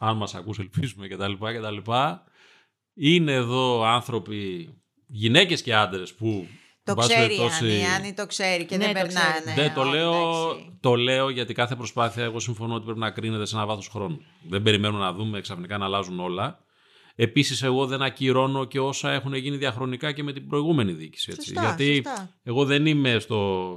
αν 0.00 0.16
μας 0.16 0.34
ακούς 0.34 0.58
ελπίζουμε 0.58 1.08
κτλ. 1.08 1.32
κτλ. 1.32 1.90
Είναι 2.94 3.32
εδώ 3.32 3.82
άνθρωποι, 3.82 4.68
γυναίκες 5.06 5.62
και 5.62 5.74
άντρες 5.74 6.14
που... 6.14 6.46
Το 6.94 7.00
εν 7.00 7.06
πάση 7.06 7.08
ξέρει 7.14 7.34
η 7.34 7.36
περιπτώσει, 7.36 7.64
Άννη, 7.64 7.80
η 7.80 7.84
Άννη 7.84 8.12
το 8.14 8.26
ξέρει 8.26 8.64
και 8.64 8.76
Ναι, 8.76 8.84
δεν 8.84 8.94
το 8.94 9.00
περνάνε. 9.00 9.40
ξέρει. 9.40 9.54
Δεν 9.60 9.74
το 9.74 9.82
λέω, 9.82 10.12
εντάξει. 10.50 10.78
το 10.80 10.94
λέω 10.94 11.28
γιατί 11.28 11.54
κάθε 11.54 11.76
προσπάθεια 11.76 12.24
εγώ 12.24 12.38
συμφωνώ 12.40 12.74
ότι 12.74 12.84
πρέπει 12.84 12.98
να 12.98 13.10
κρίνεται 13.10 13.46
σε 13.46 13.56
ένα 13.56 13.66
βάθος 13.66 13.88
χρόνου. 13.88 14.20
Δεν 14.48 14.62
περιμένουμε 14.62 15.04
να 15.04 15.12
δούμε 15.12 15.40
ξαφνικά 15.40 15.78
να 15.78 15.84
αλλάζουν 15.84 16.20
όλα. 16.20 16.58
Επίσης 17.14 17.62
εγώ 17.62 17.86
δεν 17.86 18.02
ακυρώνω 18.02 18.64
και 18.64 18.80
όσα 18.80 19.10
έχουν 19.12 19.34
γίνει 19.34 19.56
διαχρονικά 19.56 20.12
και 20.12 20.22
με 20.22 20.32
την 20.32 20.46
προηγούμενη 20.48 20.92
διοίκηση. 20.92 21.30
Έτσι. 21.32 21.46
Σωστά, 21.46 21.62
γιατί 21.62 21.94
σωστά. 21.94 22.30
εγώ 22.42 22.64
δεν 22.64 22.86
είμαι 22.86 23.18
στο 23.18 23.68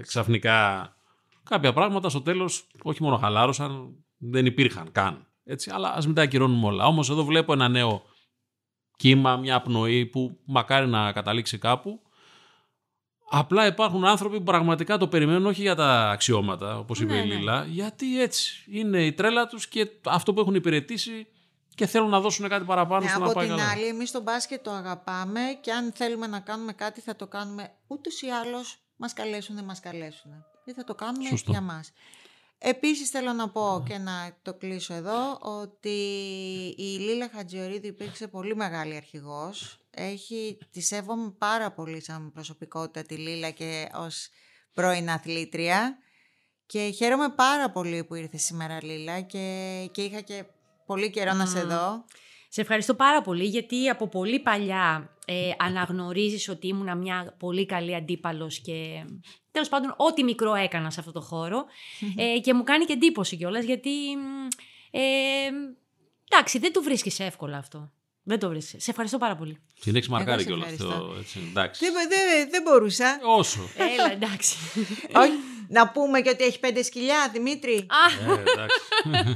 ξαφνικά 0.00 0.90
κάποια 1.50 1.72
πράγματα 1.72 2.08
στο 2.08 2.22
τέλος 2.22 2.66
όχι 2.82 3.02
μόνο 3.02 3.16
χαλάρωσαν, 3.16 3.94
δεν 4.18 4.46
υπήρχαν 4.46 4.92
καν. 4.92 5.26
Έτσι, 5.44 5.70
αλλά 5.74 5.92
ας 5.92 6.06
μην 6.06 6.14
τα 6.14 6.22
ακυρώνουμε 6.22 6.66
όλα. 6.66 6.86
Όμως 6.86 7.10
εδώ 7.10 7.24
βλέπω 7.24 7.52
ένα 7.52 7.68
νέο 7.68 8.02
κύμα, 8.96 9.36
μια 9.36 9.62
πνοή 9.62 10.06
που 10.06 10.38
μακάρι 10.46 10.86
να 10.86 11.12
καταλήξει 11.12 11.58
κάπου. 11.58 12.00
Απλά 13.30 13.66
υπάρχουν 13.66 14.04
άνθρωποι 14.04 14.36
που 14.36 14.42
πραγματικά 14.42 14.96
το 14.98 15.08
περιμένουν 15.08 15.46
όχι 15.46 15.60
για 15.62 15.74
τα 15.74 16.10
αξιώματα, 16.10 16.78
όπως 16.78 17.00
είπε 17.00 17.12
Ναι, 17.12 17.18
η 17.18 17.26
ναι. 17.26 17.34
Λίλα, 17.34 17.64
γιατί 17.64 18.20
έτσι 18.22 18.64
είναι 18.70 19.04
η 19.04 19.12
τρέλα 19.12 19.46
τους 19.46 19.68
και 19.68 19.90
αυτό 20.04 20.34
που 20.34 20.40
έχουν 20.40 20.54
υπηρετήσει 20.54 21.26
και 21.74 21.86
θέλουν 21.86 22.08
να 22.10 22.20
δώσουν 22.20 22.48
κάτι 22.48 22.64
παραπάνω 22.64 23.04
Ναι, 23.04 23.10
στο 23.10 23.18
να 23.18 23.24
από 23.24 23.34
πάει 23.34 23.46
την 23.46 23.56
καλά. 23.56 23.70
άλλη, 23.70 23.86
εμείς 23.86 24.10
το 24.10 24.22
μπάσκετ 24.22 24.62
το 24.62 24.70
αγαπάμε 24.70 25.40
και 25.60 25.72
αν 25.72 25.92
θέλουμε 25.94 26.26
να 26.26 26.40
κάνουμε 26.40 26.72
κάτι 26.72 27.00
θα 27.00 27.16
το 27.16 27.26
κάνουμε 27.26 27.70
ούτως 27.86 28.22
ή 28.22 28.26
άλλως 28.28 28.78
μας 28.96 29.12
καλέσουν, 29.12 29.54
δεν 29.54 29.64
μας 29.64 29.80
καλέσουν. 29.80 30.30
Δεν 30.64 30.74
θα 30.74 30.84
το 30.84 30.94
κάνουμε 30.94 31.28
Σωστό. 31.28 31.50
για 31.50 31.60
μας. 31.60 31.92
Επίσης 32.58 33.10
θέλω 33.10 33.32
να 33.32 33.50
πω 33.50 33.84
και 33.88 33.98
να 33.98 34.36
το 34.42 34.54
κλείσω 34.54 34.94
εδώ 34.94 35.38
ότι 35.40 35.98
η 36.76 36.82
Λίλα 36.82 37.30
Χατζιορίδη 37.34 37.86
υπήρξε 37.86 38.28
πολύ 38.28 38.56
μεγάλη 38.56 38.96
αρχηγός. 38.96 39.78
Έχει, 39.90 40.58
τη 40.70 40.80
σέβομαι 40.80 41.30
πάρα 41.38 41.72
πολύ 41.72 42.02
σαν 42.02 42.32
προσωπικότητα 42.32 43.02
τη 43.02 43.16
Λίλα 43.16 43.50
και 43.50 43.88
ως 43.94 44.28
πρώην 44.72 45.10
αθλήτρια. 45.10 45.98
Και 46.66 46.90
χαίρομαι 46.96 47.28
πάρα 47.28 47.70
πολύ 47.70 48.04
που 48.04 48.14
ήρθε 48.14 48.36
σήμερα 48.36 48.84
Λίλα 48.84 49.20
και, 49.20 49.88
και 49.92 50.02
είχα 50.02 50.20
και 50.20 50.44
πολύ 50.86 51.10
καιρό 51.10 51.32
να 51.32 51.46
σε 51.46 51.62
δω. 51.62 52.04
Σε 52.56 52.62
ευχαριστώ 52.62 52.94
πάρα 52.94 53.22
πολύ 53.22 53.44
γιατί 53.44 53.88
από 53.88 54.08
πολύ 54.08 54.40
παλιά 54.40 55.16
ε, 55.26 55.50
αναγνωρίζεις 55.58 56.48
ότι 56.48 56.66
ήμουν 56.66 56.98
μια 56.98 57.34
πολύ 57.38 57.66
καλή 57.66 57.94
αντίπαλος 57.94 58.58
και 58.58 59.04
τέλος 59.50 59.68
πάντων 59.68 59.94
ό,τι 59.96 60.24
μικρό 60.24 60.54
έκανα 60.54 60.90
σε 60.90 61.00
αυτό 61.00 61.12
το 61.12 61.20
χώρο 61.20 61.64
ε, 62.16 62.38
και 62.38 62.54
μου 62.54 62.62
κάνει 62.62 62.84
και 62.84 62.92
εντύπωση 62.92 63.36
κιόλας 63.36 63.64
γιατί 63.64 63.90
ε, 64.90 65.00
εντάξει 66.28 66.58
δεν 66.58 66.72
το 66.72 66.82
βρίσκεις 66.82 67.20
εύκολα 67.20 67.56
αυτό. 67.56 67.92
Δεν 68.22 68.38
το 68.38 68.48
βρίσκεις. 68.48 68.82
Σε 68.82 68.90
ευχαριστώ 68.90 69.18
πάρα 69.18 69.36
πολύ. 69.36 69.58
Την 69.80 69.96
έχεις 69.96 70.08
μαρκάρει 70.08 70.40
σε 70.40 70.46
κιόλας 70.46 70.70
ευχαριστώ. 70.70 71.02
αυτό. 71.02 71.16
Έτσι, 71.18 71.40
εντάξει. 71.48 71.84
Δεν, 71.84 72.08
δεν, 72.08 72.50
δεν 72.50 72.62
μπορούσα. 72.62 73.18
Όσο. 73.22 73.60
Έλα, 73.76 74.12
εντάξει. 74.12 74.56
Όχι, 75.66 75.72
να 75.78 75.88
πούμε 75.88 76.20
και 76.20 76.30
ότι 76.30 76.44
έχει 76.44 76.58
πέντε 76.60 76.82
σκυλιά, 76.82 77.30
Δημήτρη. 77.32 77.74
Α, 77.76 78.30
Ε, 78.30 78.32
εντάξει. 78.32 78.78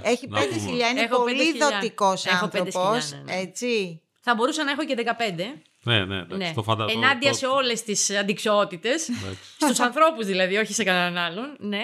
Έχει 0.02 0.26
Να 0.28 0.38
πέντε 0.38 0.50
πούμε. 0.54 0.60
σκυλιά, 0.66 0.88
είναι 0.88 1.00
Έχω 1.00 1.22
πέντε 1.24 1.30
πολύ 1.36 1.48
σκυλιά. 1.48 1.68
δοτικός 1.72 2.26
Έχω 2.26 2.48
πέντε 2.48 2.58
άνθρωπος. 2.64 3.02
σκυλιά, 3.04 3.22
ναι, 3.24 3.32
ναι. 3.34 3.40
Έτσι. 3.40 4.00
θα 4.20 4.34
μπορούσα 4.34 4.64
να 4.64 4.70
έχω 4.70 4.84
και 4.84 4.94
15. 4.94 5.54
ναι, 5.82 6.04
ναι, 6.04 6.16
εντάξει. 6.16 6.36
Ναι. 6.36 6.52
Το 6.54 6.62
φαντάζομαι. 6.62 7.06
Ενάντια 7.06 7.30
το- 7.30 7.36
σε 7.36 7.46
όλες 7.46 7.82
τις 7.82 8.10
αντικσότητε. 8.10 8.88
εντάξει. 8.88 9.38
Στους 9.60 9.80
ανθρώπους 9.80 10.26
δηλαδή, 10.26 10.56
όχι 10.56 10.72
σε 10.72 10.84
κανέναν 10.84 11.16
άλλον. 11.24 11.56
Ναι. 11.58 11.82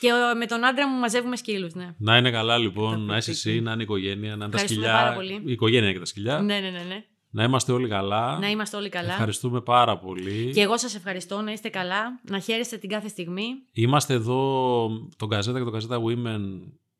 Και 0.00 0.08
ε, 0.08 0.34
με 0.34 0.46
τον 0.46 0.64
άντρα 0.64 0.88
μου 0.88 0.98
μαζεύουμε 0.98 1.36
σκύλους. 1.36 1.74
Ναι. 1.74 1.94
Να 1.98 2.16
είναι 2.16 2.30
καλά 2.30 2.58
λοιπόν, 2.58 3.00
να 3.04 3.16
είσαι 3.16 3.34
σπίτι. 3.34 3.50
εσύ, 3.50 3.60
να 3.60 3.72
είναι 3.72 3.80
η 3.80 3.84
οικογένεια, 3.84 4.28
να 4.28 4.34
είναι 4.34 4.38
τα 4.38 4.44
Ευχαριστούμε 4.44 4.86
σκυλιά. 4.86 5.02
πάρα 5.02 5.14
πολύ. 5.14 5.42
Η 5.46 5.52
οικογένεια 5.52 5.92
και 5.92 5.98
τα 5.98 6.04
σκυλιά. 6.04 6.38
ναι, 6.38 6.58
ναι, 6.58 6.70
ναι, 6.70 6.82
ναι. 6.88 7.04
Να 7.30 7.44
είμαστε 7.44 7.72
όλοι 7.72 7.88
καλά. 7.88 8.38
Να 8.38 8.50
είμαστε 8.50 8.76
όλοι 8.76 8.88
καλά. 8.88 9.12
Ευχαριστούμε 9.12 9.60
πάρα 9.60 9.98
πολύ. 9.98 10.52
Και 10.52 10.60
εγώ 10.60 10.78
σας 10.78 10.94
ευχαριστώ 10.94 11.40
να 11.40 11.52
είστε 11.52 11.68
καλά, 11.68 12.20
να 12.22 12.38
χαίρεστε 12.38 12.76
την 12.76 12.88
κάθε 12.88 13.08
στιγμή. 13.08 13.46
Είμαστε 13.72 14.14
εδώ 14.14 14.90
τον 15.16 15.28
Καζέτα 15.28 15.58
και 15.58 15.64
τον 15.64 15.72
Καζέτα 15.72 16.02
Women 16.04 16.40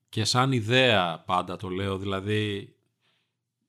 και 0.08 0.24
σαν 0.24 0.52
ιδέα 0.52 1.22
πάντα 1.26 1.56
το 1.56 1.68
λέω, 1.68 1.98
δηλαδή 1.98 2.72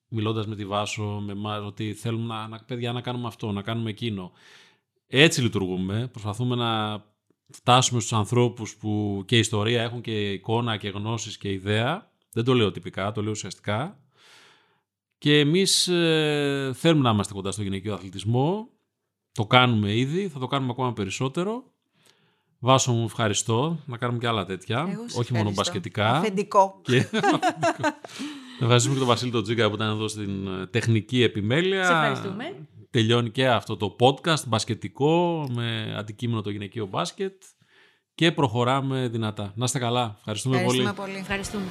μιλώντας 0.08 0.48
με 0.48 0.56
τη 0.56 0.66
Βάσο, 0.66 1.04
με 1.04 1.32
εμάς, 1.32 1.64
ότι 1.64 1.94
θέλουμε 1.94 2.26
να, 2.26 2.48
να, 2.48 2.60
παιδιά, 2.68 2.92
να 2.92 3.02
κάνουμε 3.02 3.28
αυτό, 3.28 3.52
να 3.52 3.62
κάνουμε 3.62 3.90
εκείνο. 3.90 4.32
Έτσι 5.08 5.42
λειτουργούμε, 5.42 6.08
προσπαθούμε 6.12 6.56
να 6.56 7.04
φτάσουμε 7.50 8.00
στους 8.00 8.14
ανθρώπους 8.14 8.76
που 8.76 9.24
και 9.26 9.38
ιστορία 9.38 9.82
έχουν 9.82 10.02
και 10.02 10.32
εικόνα 10.32 10.78
και 10.78 10.90
γνώσεις 10.90 11.38
και 11.38 11.52
ιδέα. 11.52 12.12
Δεν 12.32 12.44
το 12.44 12.54
λέω 12.54 12.72
τυπικά, 12.72 13.12
το 13.12 13.22
λέω 13.22 13.32
ουσιαστικά. 13.32 14.00
Και 15.20 15.40
εμείς 15.40 15.88
ε, 15.88 16.72
θέλουμε 16.76 17.02
να 17.04 17.10
είμαστε 17.10 17.34
κοντά 17.34 17.52
στο 17.52 17.62
γυναικείο 17.64 17.94
αθλητισμό. 17.94 18.70
Το 19.32 19.46
κάνουμε 19.46 19.96
ήδη, 19.96 20.28
θα 20.28 20.40
το 20.40 20.48
κάνουμε 20.48 20.72
ακόμα 20.72 20.94
περισσότερο. 20.94 21.64
Βάσο 22.60 22.92
μου 22.92 23.04
ευχαριστώ. 23.04 23.80
Να 23.86 23.98
κάνουμε 23.98 24.20
και 24.20 24.28
άλλα 24.28 24.46
τέτοια. 24.46 24.88
Εγώ 24.92 25.02
Όχι 25.02 25.10
σε 25.10 25.18
μόνο 25.18 25.50
ευχαριστώ. 25.50 25.54
μπασκετικά. 25.54 26.16
Αφεντικό. 26.16 26.80
Και... 26.82 26.96
Ευχαριστούμε 28.62 28.94
και 28.94 29.00
τον 29.00 29.10
Βασίλη 29.10 29.32
τον 29.32 29.44
Τζίκα 29.44 29.70
που 29.70 29.76
ήταν 29.76 29.90
εδώ 29.90 30.08
στην 30.08 30.48
ε, 30.48 30.66
τεχνική 30.68 31.24
επιμέλεια. 31.24 31.86
Σε 31.86 31.92
ευχαριστούμε. 31.92 32.68
Τελειώνει 32.90 33.30
και 33.30 33.48
αυτό 33.48 33.78
το 33.78 33.96
podcast 34.00 34.48
μπασκετικό 34.48 35.46
με 35.52 35.96
αντικείμενο 35.98 36.42
το 36.42 36.50
γυναικείο 36.50 36.86
μπάσκετ 36.86 37.44
και 38.16 38.32
προχωράμε 38.32 39.08
δυνατά. 39.08 39.54
Να 39.56 39.66
είστε 39.66 39.80
καλά. 39.80 40.16
Ευχαριστούμε, 40.18 40.56
Ευχαριστούμε 40.56 40.94
πολύ. 40.94 41.08
πολύ. 41.08 41.20
Ευχαριστούμε. 41.20 41.66